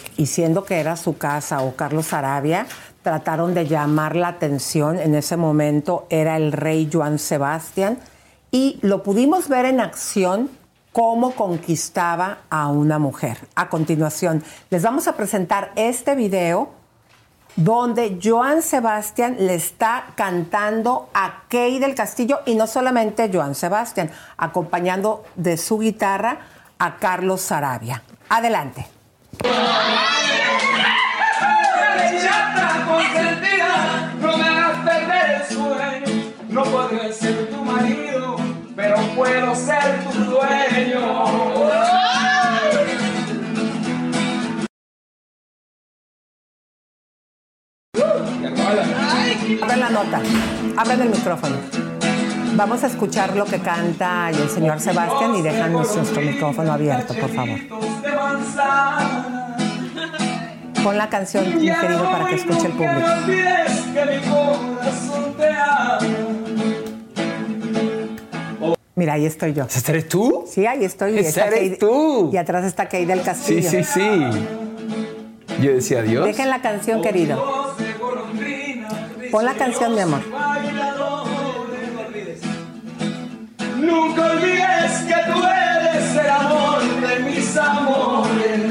[0.67, 2.67] que era su casa, o Carlos Arabia,
[3.03, 4.99] trataron de llamar la atención.
[4.99, 7.99] En ese momento era el rey Joan Sebastián,
[8.51, 10.49] y lo pudimos ver en acción
[10.93, 13.37] cómo conquistaba a una mujer.
[13.55, 16.78] A continuación, les vamos a presentar este video
[17.59, 24.12] donde Joan Sebastián le está cantando a Kay del Castillo y no solamente Joan Sebastián,
[24.36, 26.39] acompañando de su guitarra
[26.78, 28.05] a Carlos Sarabia.
[28.28, 28.86] Adelante.
[36.48, 38.36] No podré ser tu marido,
[38.76, 40.78] pero puedo ser tu dueño.
[49.62, 50.20] Abran la nota,
[50.77, 51.57] abran el micrófono.
[52.55, 57.31] Vamos a escuchar lo que canta el señor Sebastián y dejan nuestro micrófono abierto, por
[57.31, 57.59] favor.
[60.83, 63.07] Pon la canción, mi querido, para que escuche el público.
[63.25, 65.99] olvides que mi corazón te ama.
[68.97, 69.65] Mira, ahí estoy yo.
[69.65, 70.45] ¿Esa eres tú?
[70.51, 71.19] Sí, ahí estoy.
[71.19, 72.31] Esa eres Kay- tú.
[72.33, 73.70] y atrás está Kay del Sí, Castillo.
[73.70, 74.20] sí, sí.
[75.62, 76.25] Yo decía Dios.
[76.27, 77.75] Dejen la canción, querido.
[79.31, 80.21] Pon la canción, mi amor.
[83.77, 88.68] Nunca olvides que tú eres el amor de mis amores.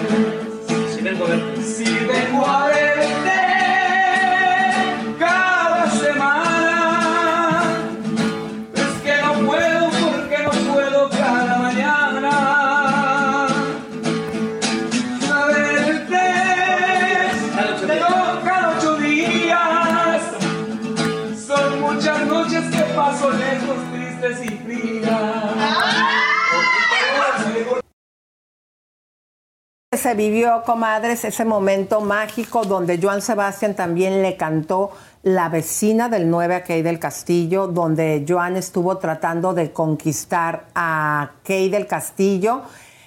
[29.97, 34.91] Se vivió, comadres, ese momento mágico donde Joan Sebastián también le cantó
[35.23, 41.31] La vecina del 9 a Kay del Castillo, donde Joan estuvo tratando de conquistar a
[41.43, 42.61] Kay del Castillo.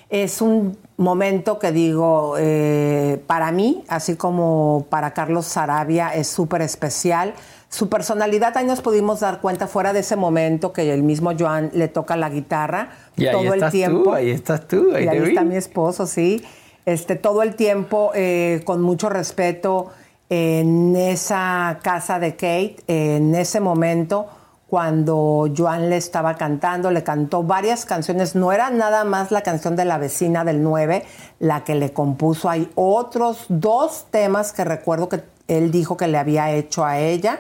[0.09, 6.61] Es un momento que digo, eh, para mí, así como para Carlos Sarabia, es súper
[6.63, 7.35] especial.
[7.69, 11.71] Su personalidad, ahí nos pudimos dar cuenta fuera de ese momento que el mismo Joan
[11.73, 14.03] le toca la guitarra Y ahí todo el tiempo.
[14.03, 15.29] tú, ahí estás tú, ahí y ahí vi.
[15.29, 16.45] está mi esposo, sí.
[16.91, 19.93] Este, todo el tiempo eh, con mucho respeto
[20.29, 24.27] en esa casa de Kate, en ese momento
[24.67, 29.77] cuando Joan le estaba cantando, le cantó varias canciones, no era nada más la canción
[29.77, 31.05] de la vecina del 9
[31.39, 36.19] la que le compuso, hay otros dos temas que recuerdo que él dijo que le
[36.19, 37.39] había hecho a ella.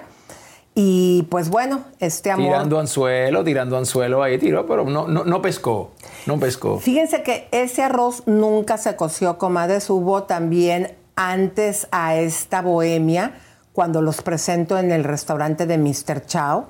[0.74, 2.46] Y pues bueno, este amor...
[2.46, 5.90] Tirando anzuelo, tirando anzuelo, ahí tiró, pero no, no, no pescó,
[6.26, 6.78] no pescó.
[6.78, 9.90] Fíjense que ese arroz nunca se coció, comadres.
[9.90, 13.32] Hubo también antes a esta bohemia,
[13.72, 16.24] cuando los presento en el restaurante de Mr.
[16.26, 16.66] Chow.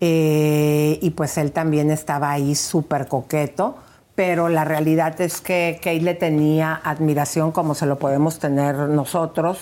[0.00, 3.76] eh, y pues él también estaba ahí súper coqueto.
[4.14, 9.58] Pero la realidad es que Kate le tenía admiración, como se lo podemos tener nosotros,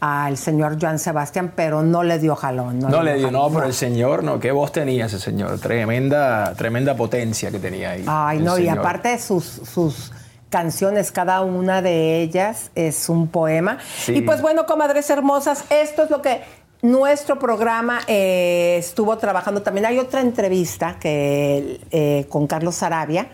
[0.00, 2.78] al señor Joan Sebastián, pero no le dio jalón.
[2.78, 6.54] No, le dio, jalón, no, pero el señor, no, qué voz tenía ese señor, tremenda,
[6.54, 8.04] tremenda potencia que tenía ahí.
[8.06, 10.12] Ay, no, y aparte sus, sus
[10.48, 13.78] canciones, cada una de ellas es un poema.
[13.96, 14.14] Sí.
[14.16, 16.40] Y pues bueno, comadres hermosas, esto es lo que
[16.82, 19.62] nuestro programa eh, estuvo trabajando.
[19.62, 23.28] También hay otra entrevista que eh, con Carlos Sarabia.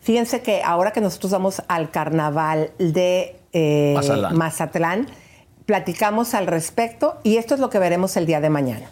[0.00, 3.94] Fíjense que ahora que nosotros vamos al carnaval de eh,
[4.32, 5.06] Mazatlán.
[5.66, 8.90] Platicamos al respecto y esto es lo que veremos el día de mañana.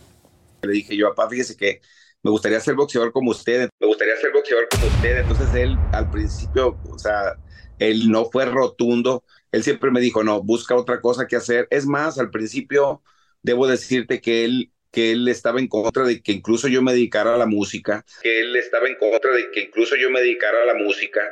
[0.62, 1.80] Le dije yo, papá, fíjese que
[2.22, 5.18] me gustaría ser boxeador como usted, me gustaría ser boxeador como usted.
[5.20, 7.36] Entonces él al principio, o sea,
[7.78, 9.24] él no fue rotundo.
[9.52, 11.66] Él siempre me dijo, no, busca otra cosa que hacer.
[11.70, 13.02] Es más, al principio
[13.42, 17.34] debo decirte que él que él estaba en contra de que incluso yo me dedicara
[17.34, 20.66] a la música, que él estaba en contra de que incluso yo me dedicara a
[20.66, 21.30] la música.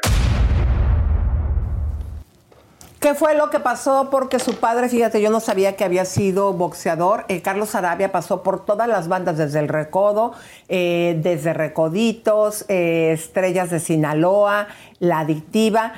[3.00, 4.08] ¿Qué fue lo que pasó?
[4.10, 7.26] Porque su padre, fíjate, yo no sabía que había sido boxeador.
[7.28, 10.32] Eh, Carlos Arabia pasó por todas las bandas, desde El Recodo,
[10.68, 14.66] eh, desde Recoditos, eh, Estrellas de Sinaloa,
[14.98, 15.92] La Adictiva.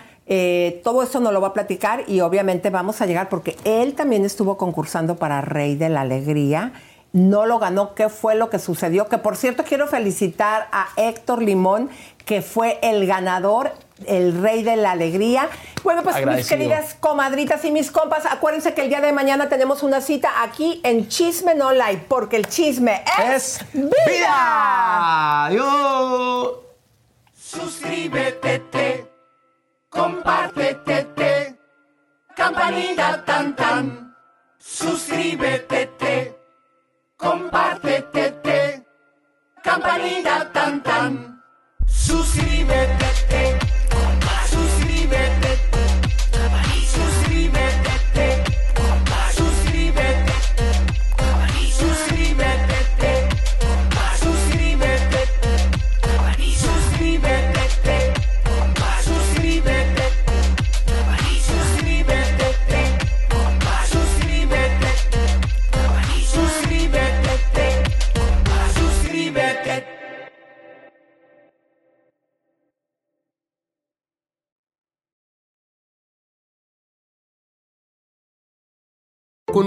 [0.84, 4.24] Todo esto nos lo va a platicar y obviamente vamos a llegar porque él también
[4.24, 6.72] estuvo concursando para Rey de la Alegría.
[7.12, 7.94] No lo ganó.
[7.94, 9.08] ¿Qué fue lo que sucedió?
[9.08, 11.90] Que por cierto quiero felicitar a Héctor Limón,
[12.24, 13.72] que fue el ganador,
[14.06, 15.48] el rey de la alegría.
[15.82, 19.82] Bueno, pues mis queridas comadritas y mis compas, acuérdense que el día de mañana tenemos
[19.82, 23.02] una cita aquí en Chisme No Like, porque el chisme
[23.34, 25.46] es, vida.
[25.46, 26.58] Adiós.
[27.34, 29.10] Suscríbete, te,
[29.88, 31.58] compártete, te,
[32.36, 34.16] campanita tan tan.
[34.58, 36.39] Suscríbete, te,
[37.20, 38.84] compártete, te,
[39.62, 41.42] campanita tan tan.
[41.86, 43.59] Suscríbete, te,